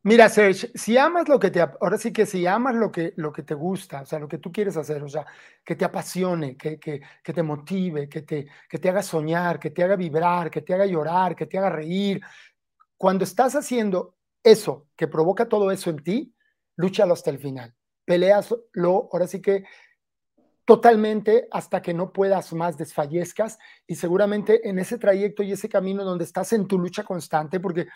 Mira, 0.03 0.29
Serge, 0.29 0.71
si 0.75 0.97
amas 0.99 1.27
lo 1.27 1.39
que 1.39 1.49
te, 1.49 1.59
ahora 1.59 1.97
sí 1.97 2.13
que 2.13 2.27
si 2.27 2.45
amas 2.45 2.75
lo 2.75 2.91
que, 2.91 3.13
lo 3.15 3.33
que 3.33 3.41
te 3.41 3.55
gusta, 3.55 4.01
o 4.01 4.05
sea, 4.05 4.19
lo 4.19 4.27
que 4.27 4.37
tú 4.37 4.51
quieres 4.51 4.77
hacer, 4.77 5.01
o 5.01 5.09
sea, 5.09 5.25
que 5.63 5.75
te 5.75 5.83
apasione, 5.83 6.55
que, 6.55 6.79
que, 6.79 7.01
que 7.23 7.33
te 7.33 7.41
motive, 7.41 8.07
que 8.07 8.21
te, 8.21 8.47
que 8.69 8.77
te 8.77 8.89
haga 8.89 9.01
soñar, 9.01 9.59
que 9.59 9.71
te 9.71 9.83
haga 9.83 9.95
vibrar, 9.95 10.51
que 10.51 10.61
te 10.61 10.75
haga 10.75 10.85
llorar, 10.85 11.35
que 11.35 11.47
te 11.47 11.57
haga 11.57 11.71
reír, 11.71 12.21
cuando 12.97 13.23
estás 13.23 13.55
haciendo 13.55 14.15
eso, 14.43 14.87
que 14.95 15.07
provoca 15.07 15.49
todo 15.49 15.71
eso 15.71 15.89
en 15.89 16.03
ti, 16.03 16.35
lúchalo 16.75 17.13
hasta 17.13 17.31
el 17.31 17.39
final. 17.39 17.73
Peleaslo, 18.05 19.09
ahora 19.11 19.25
sí 19.25 19.41
que 19.41 19.63
totalmente 20.65 21.47
hasta 21.51 21.81
que 21.81 21.93
no 21.93 22.11
puedas 22.11 22.51
más, 22.53 22.77
desfallezcas. 22.77 23.57
Y 23.87 23.95
seguramente 23.95 24.67
en 24.67 24.79
ese 24.79 24.97
trayecto 24.97 25.43
y 25.43 25.51
ese 25.51 25.69
camino 25.69 26.03
donde 26.03 26.23
estás 26.23 26.53
en 26.53 26.67
tu 26.67 26.79
lucha 26.79 27.03
constante, 27.03 27.59
porque 27.59 27.87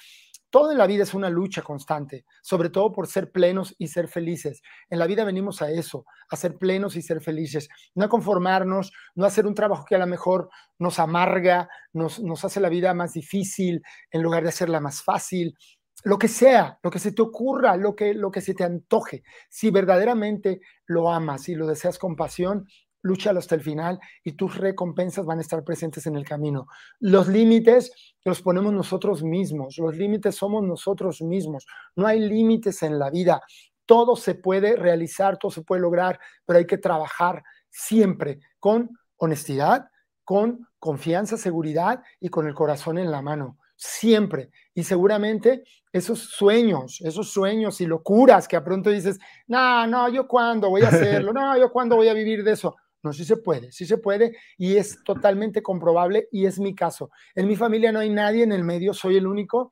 todo 0.51 0.71
en 0.71 0.79
la 0.79 0.87
vida 0.87 1.03
es 1.03 1.13
una 1.13 1.29
lucha 1.29 1.61
constante, 1.61 2.25
sobre 2.41 2.69
todo 2.69 2.91
por 2.91 3.07
ser 3.07 3.31
plenos 3.31 3.75
y 3.77 3.87
ser 3.87 4.07
felices. 4.07 4.61
En 4.89 4.97
la 4.97 5.05
vida 5.05 5.23
venimos 5.23 5.61
a 5.61 5.69
eso, 5.69 6.05
a 6.29 6.35
ser 6.35 6.57
plenos 6.57 6.95
y 6.95 7.01
ser 7.01 7.21
felices, 7.21 7.69
no 7.93 8.05
a 8.05 8.09
conformarnos, 8.09 8.91
no 9.13 9.25
a 9.25 9.27
hacer 9.27 9.45
un 9.45 9.53
trabajo 9.53 9.85
que 9.85 9.95
a 9.95 9.99
lo 9.99 10.07
mejor 10.07 10.49
nos 10.79 10.97
amarga, 10.97 11.69
nos, 11.93 12.19
nos 12.19 12.45
hace 12.45 12.59
la 12.59 12.69
vida 12.69 12.93
más 12.95 13.13
difícil 13.13 13.83
en 14.09 14.23
lugar 14.23 14.43
de 14.43 14.49
hacerla 14.49 14.79
más 14.79 15.03
fácil 15.03 15.55
lo 16.03 16.17
que 16.17 16.27
sea, 16.27 16.79
lo 16.81 16.91
que 16.91 16.99
se 16.99 17.11
te 17.11 17.21
ocurra, 17.21 17.75
lo 17.75 17.95
que, 17.95 18.13
lo 18.13 18.31
que 18.31 18.41
se 18.41 18.53
te 18.53 18.63
antoje. 18.63 19.23
Si 19.49 19.69
verdaderamente 19.69 20.61
lo 20.85 21.11
amas 21.11 21.49
y 21.49 21.55
lo 21.55 21.67
deseas 21.67 21.97
con 21.97 22.15
pasión, 22.15 22.67
lúchalo 23.01 23.39
hasta 23.39 23.55
el 23.55 23.61
final 23.61 23.99
y 24.23 24.33
tus 24.33 24.57
recompensas 24.57 25.25
van 25.25 25.39
a 25.39 25.41
estar 25.41 25.63
presentes 25.63 26.05
en 26.07 26.15
el 26.15 26.25
camino. 26.25 26.67
Los 26.99 27.27
límites 27.27 27.91
los 28.23 28.41
ponemos 28.41 28.73
nosotros 28.73 29.23
mismos, 29.23 29.77
los 29.77 29.95
límites 29.95 30.35
somos 30.35 30.63
nosotros 30.63 31.21
mismos. 31.21 31.65
No 31.95 32.07
hay 32.07 32.19
límites 32.19 32.83
en 32.83 32.99
la 32.99 33.09
vida. 33.09 33.41
Todo 33.85 34.15
se 34.15 34.35
puede 34.35 34.75
realizar, 34.75 35.37
todo 35.37 35.51
se 35.51 35.63
puede 35.63 35.81
lograr, 35.81 36.19
pero 36.45 36.59
hay 36.59 36.65
que 36.65 36.77
trabajar 36.77 37.43
siempre 37.69 38.39
con 38.59 38.89
honestidad, 39.17 39.89
con 40.23 40.67
confianza, 40.77 41.37
seguridad 41.37 42.03
y 42.19 42.29
con 42.29 42.47
el 42.47 42.53
corazón 42.53 42.97
en 42.97 43.11
la 43.11 43.21
mano 43.21 43.57
siempre. 43.79 44.51
Y 44.73 44.83
seguramente 44.83 45.63
esos 45.91 46.19
sueños, 46.19 46.99
esos 47.01 47.31
sueños 47.31 47.79
y 47.81 47.87
locuras 47.87 48.47
que 48.47 48.57
a 48.57 48.63
pronto 48.63 48.89
dices, 48.89 49.17
no, 49.47 49.87
no, 49.87 50.09
yo 50.09 50.27
cuándo 50.27 50.69
voy 50.69 50.83
a 50.83 50.89
hacerlo, 50.89 51.33
no, 51.33 51.57
yo 51.57 51.71
cuándo 51.71 51.95
voy 51.95 52.09
a 52.09 52.13
vivir 52.13 52.43
de 52.43 52.51
eso. 52.51 52.75
No, 53.01 53.13
sí 53.13 53.23
se 53.23 53.37
puede, 53.37 53.71
sí 53.71 53.85
se 53.85 53.97
puede 53.97 54.35
y 54.57 54.75
es 54.75 55.01
totalmente 55.05 55.63
comprobable 55.63 56.27
y 56.33 56.45
es 56.45 56.59
mi 56.59 56.75
caso. 56.75 57.09
En 57.33 57.47
mi 57.47 57.55
familia 57.55 57.93
no 57.93 57.99
hay 57.99 58.09
nadie 58.09 58.43
en 58.43 58.51
el 58.51 58.65
medio, 58.65 58.93
soy 58.93 59.15
el 59.15 59.25
único 59.25 59.71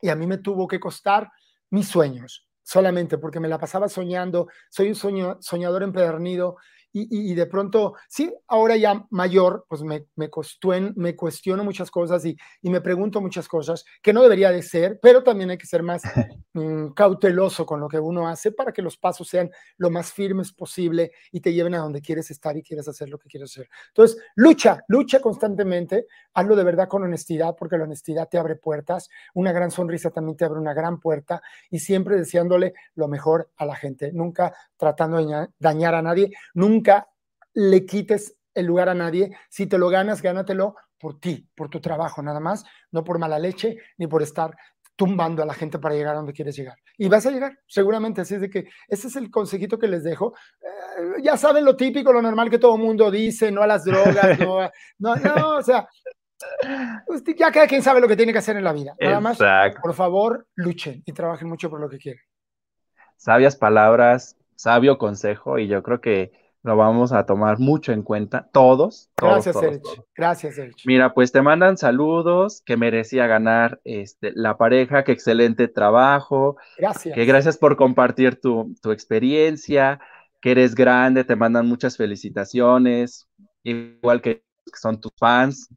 y 0.00 0.10
a 0.10 0.14
mí 0.14 0.28
me 0.28 0.38
tuvo 0.38 0.68
que 0.68 0.78
costar 0.78 1.28
mis 1.70 1.88
sueños, 1.88 2.48
solamente 2.62 3.18
porque 3.18 3.40
me 3.40 3.48
la 3.48 3.58
pasaba 3.58 3.88
soñando, 3.88 4.46
soy 4.70 4.90
un 4.90 5.42
soñador 5.42 5.82
empedernido 5.82 6.56
y, 6.94 7.34
de 7.34 7.46
pronto, 7.46 7.94
sí, 8.06 8.32
ahora 8.48 8.76
ya 8.76 9.06
mayor, 9.10 9.64
pues 9.66 9.82
me, 9.82 10.06
me, 10.14 10.28
me 10.94 11.16
cuestiono 11.16 11.64
muchas 11.64 11.90
cosas 11.90 12.24
y, 12.26 12.36
y, 12.60 12.68
me 12.68 12.82
pregunto 12.82 13.20
muchas 13.22 13.48
cosas 13.48 13.84
que 14.02 14.12
no 14.12 14.22
debería 14.22 14.50
de 14.50 14.62
ser, 14.62 14.98
pero 15.00 15.22
también 15.22 15.50
hay 15.50 15.56
que 15.56 15.66
ser 15.66 15.82
más 15.82 16.02
mm, 16.52 16.88
cauteloso 16.88 17.64
con 17.64 17.80
lo 17.80 17.88
que 17.88 17.98
uno 17.98 18.28
hace 18.28 18.52
para 18.52 18.72
que 18.72 18.82
los 18.82 18.98
pasos 18.98 19.26
sean 19.26 19.50
lo 19.78 19.90
más 19.90 20.12
firmes 20.12 20.52
posible 20.52 21.12
y 21.30 21.40
te 21.40 21.54
lleven 21.54 21.74
a 21.74 21.78
donde 21.78 22.02
quieres 22.02 22.30
estar 22.30 22.56
y 22.56 22.62
quieres 22.62 22.86
hacer 22.88 23.08
lo 23.08 23.18
que 23.18 23.28
quieres 23.28 23.50
hacer. 23.50 23.68
Entonces, 23.88 24.18
lucha, 24.34 24.84
lucha 24.88 25.20
constantemente, 25.20 26.06
hazlo 26.34 26.56
de 26.56 26.64
verdad 26.64 26.88
con 26.88 27.02
honestidad, 27.04 27.56
porque 27.58 27.78
la 27.78 27.84
honestidad 27.84 28.28
te 28.28 28.36
abre 28.36 28.56
puertas, 28.56 29.08
una 29.32 29.52
gran 29.52 29.70
sonrisa 29.70 30.10
también 30.10 30.36
te 30.36 30.44
abre 30.44 30.60
una 30.60 30.74
gran 30.74 31.00
puerta 31.00 31.42
y 31.70 31.78
siempre 31.78 32.16
deseándole 32.16 32.74
lo 32.96 33.08
mejor 33.08 33.50
a 33.56 33.64
la 33.64 33.76
gente, 33.76 34.12
nunca 34.12 34.54
tratando 34.76 35.24
de 35.24 35.48
dañar 35.58 35.94
a 35.94 36.02
nadie, 36.02 36.32
nunca 36.54 36.81
nunca 36.82 37.08
le 37.54 37.86
quites 37.86 38.36
el 38.54 38.66
lugar 38.66 38.88
a 38.88 38.94
nadie. 38.94 39.36
Si 39.48 39.66
te 39.66 39.78
lo 39.78 39.88
ganas, 39.88 40.20
gánatelo 40.20 40.74
por 40.98 41.20
ti, 41.20 41.48
por 41.54 41.68
tu 41.68 41.80
trabajo, 41.80 42.22
nada 42.22 42.40
más, 42.40 42.64
no 42.90 43.04
por 43.04 43.18
mala 43.18 43.38
leche 43.38 43.76
ni 43.98 44.06
por 44.06 44.22
estar 44.22 44.56
tumbando 44.96 45.42
a 45.42 45.46
la 45.46 45.54
gente 45.54 45.78
para 45.78 45.94
llegar 45.94 46.14
a 46.14 46.18
donde 46.18 46.32
quieres 46.32 46.56
llegar. 46.56 46.76
Y 46.98 47.08
vas 47.08 47.24
a 47.26 47.30
llegar, 47.30 47.58
seguramente. 47.66 48.20
Así 48.20 48.34
es 48.34 48.40
de 48.40 48.50
que 48.50 48.68
ese 48.88 49.08
es 49.08 49.16
el 49.16 49.30
consejito 49.30 49.78
que 49.78 49.88
les 49.88 50.02
dejo. 50.02 50.34
Eh, 50.60 51.22
ya 51.22 51.36
saben 51.36 51.64
lo 51.64 51.76
típico, 51.76 52.12
lo 52.12 52.20
normal 52.20 52.50
que 52.50 52.58
todo 52.58 52.76
mundo 52.76 53.10
dice, 53.10 53.50
no 53.50 53.62
a 53.62 53.66
las 53.66 53.84
drogas, 53.84 54.38
no, 54.40 54.70
no, 54.98 55.16
no, 55.16 55.56
o 55.56 55.62
sea, 55.62 55.88
pues, 57.06 57.22
ya 57.36 57.52
cada 57.52 57.66
quien 57.66 57.82
sabe 57.82 58.00
lo 58.00 58.08
que 58.08 58.16
tiene 58.16 58.32
que 58.32 58.38
hacer 58.38 58.56
en 58.56 58.64
la 58.64 58.72
vida. 58.72 58.94
Nada 59.00 59.20
más, 59.20 59.38
por 59.80 59.94
favor, 59.94 60.46
luchen 60.56 61.02
y 61.06 61.12
trabajen 61.12 61.48
mucho 61.48 61.70
por 61.70 61.80
lo 61.80 61.88
que 61.88 61.98
quieren. 61.98 62.22
Sabias 63.16 63.56
palabras, 63.56 64.36
sabio 64.56 64.98
consejo, 64.98 65.58
y 65.58 65.68
yo 65.68 65.82
creo 65.82 66.00
que 66.00 66.41
lo 66.62 66.76
vamos 66.76 67.12
a 67.12 67.26
tomar 67.26 67.58
mucho 67.58 67.92
en 67.92 68.02
cuenta, 68.02 68.48
todos. 68.52 69.10
gracias, 69.16 69.54
todos, 69.54 69.80
Gracias, 70.14 70.54
Sergio. 70.54 70.76
Mira, 70.86 71.12
pues 71.12 71.32
te 71.32 71.42
mandan 71.42 71.76
saludos, 71.76 72.62
que 72.64 72.76
merecía 72.76 73.26
ganar 73.26 73.80
este, 73.84 74.32
la 74.34 74.56
pareja, 74.56 75.02
que 75.02 75.12
excelente 75.12 75.66
trabajo. 75.66 76.56
Gracias. 76.78 77.14
Que 77.14 77.24
gracias 77.24 77.58
por 77.58 77.76
compartir 77.76 78.40
tu, 78.40 78.74
tu 78.80 78.92
experiencia, 78.92 80.00
que 80.40 80.52
eres 80.52 80.74
grande, 80.74 81.24
te 81.24 81.36
mandan 81.36 81.66
muchas 81.66 81.96
felicitaciones, 81.96 83.28
igual 83.64 84.22
que 84.22 84.44
son 84.74 85.00
tus 85.00 85.12
fans. 85.18 85.68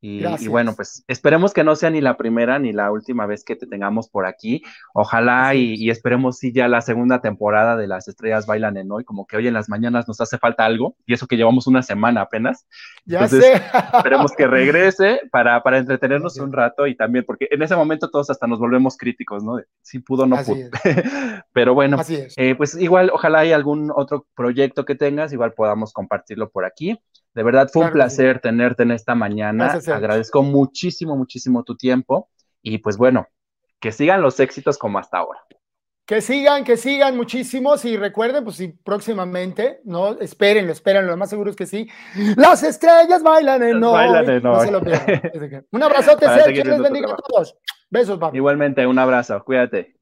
Y, 0.00 0.46
bueno, 0.46 0.74
pues 0.76 1.04
esperemos 1.08 1.52
que 1.52 1.64
no 1.64 1.74
sea 1.74 1.90
ni 1.90 2.00
la 2.00 2.16
primera 2.16 2.60
ni 2.60 2.72
la 2.72 2.92
última 2.92 3.26
vez 3.26 3.44
que 3.44 3.56
te 3.56 3.66
tengamos 3.66 4.08
por 4.08 4.26
aquí. 4.26 4.62
Ojalá 4.94 5.56
y, 5.56 5.90
esperemos 5.90 6.38
si 6.38 6.52
ya 6.52 6.68
la 6.68 6.82
segunda 6.82 7.20
temporada 7.20 7.76
de 7.76 7.88
Las 7.88 8.06
Estrellas 8.06 8.46
Bailan 8.46 8.76
en 8.76 8.92
Hoy, 8.92 9.04
como 9.04 9.26
que 9.26 9.36
hoy 9.36 9.48
en 9.48 9.54
las 9.54 9.68
mañanas 9.68 10.06
nos 10.06 10.20
hace 10.20 10.38
falta 10.38 10.64
algo, 10.64 10.96
y 11.04 11.14
eso 11.14 11.26
que 11.26 11.36
llevamos 11.36 11.66
una 11.66 11.82
semana 11.82 12.20
apenas. 12.20 12.66
Ya 13.06 13.26
sé. 13.26 13.54
esperemos 13.94 14.32
que 14.32 14.46
regrese 14.46 15.20
para, 15.32 15.62
para 15.64 15.78
entretenernos 15.78 16.38
un 16.38 16.52
rato 16.52 16.86
y 16.86 16.94
también, 16.94 17.24
porque 17.26 17.48
en 17.50 17.62
ese 17.62 17.74
momento 17.74 18.08
todos 18.08 18.30
hasta 18.30 18.46
nos 18.46 18.60
volvemos 18.60 18.96
críticos, 18.96 19.42
¿no? 19.42 19.60
Si 19.82 19.98
pudo, 19.98 20.26
no 20.26 20.36
pudo. 20.44 20.68
Pero 21.52 21.74
bueno, 21.74 21.98
eh, 22.36 22.54
pues 22.54 22.76
igual, 22.76 23.10
ojalá 23.12 23.40
hay 23.40 23.52
algún 23.52 23.90
otro 23.92 24.26
proyecto 24.36 24.84
que 24.84 24.94
tengas, 24.94 25.32
igual 25.32 25.54
podamos 25.54 25.92
compartirlo 25.92 26.50
por 26.50 26.64
aquí. 26.64 27.00
De 27.38 27.44
verdad 27.44 27.70
fue 27.72 27.84
un 27.84 27.92
placer 27.92 28.40
tenerte 28.40 28.82
en 28.82 28.90
esta 28.90 29.14
mañana. 29.14 29.78
Agradezco 29.94 30.42
muchísimo, 30.42 31.16
muchísimo 31.16 31.62
tu 31.62 31.76
tiempo 31.76 32.30
y 32.62 32.78
pues 32.78 32.96
bueno, 32.96 33.28
que 33.78 33.92
sigan 33.92 34.22
los 34.22 34.40
éxitos 34.40 34.76
como 34.76 34.98
hasta 34.98 35.18
ahora. 35.18 35.38
Que 36.04 36.20
sigan, 36.20 36.64
que 36.64 36.76
sigan 36.76 37.16
muchísimos 37.16 37.84
y 37.84 37.96
recuerden, 37.96 38.42
pues 38.42 38.56
si 38.56 38.66
próximamente, 38.66 39.80
no, 39.84 40.18
espérenlo, 40.18 40.72
espérenlo, 40.72 41.12
lo 41.12 41.16
más 41.16 41.30
seguro 41.30 41.50
es 41.50 41.56
que 41.56 41.66
sí. 41.66 41.88
Las 42.36 42.64
estrellas 42.64 43.22
bailan 43.22 43.62
en 43.62 43.84
hoy. 43.84 43.92
Bailan 43.92 44.30
en 44.30 44.42
no 44.42 44.60
se 44.60 44.72
lo 44.72 44.80
Un 45.70 45.82
abrazote, 45.84 46.26
Sergio, 46.26 46.64
les 46.64 46.82
bendiga 46.82 47.12
a 47.12 47.16
todos. 47.18 47.56
Besos, 47.88 48.18
papi. 48.18 48.38
Igualmente, 48.38 48.84
un 48.84 48.98
abrazo, 48.98 49.44
cuídate. 49.44 49.97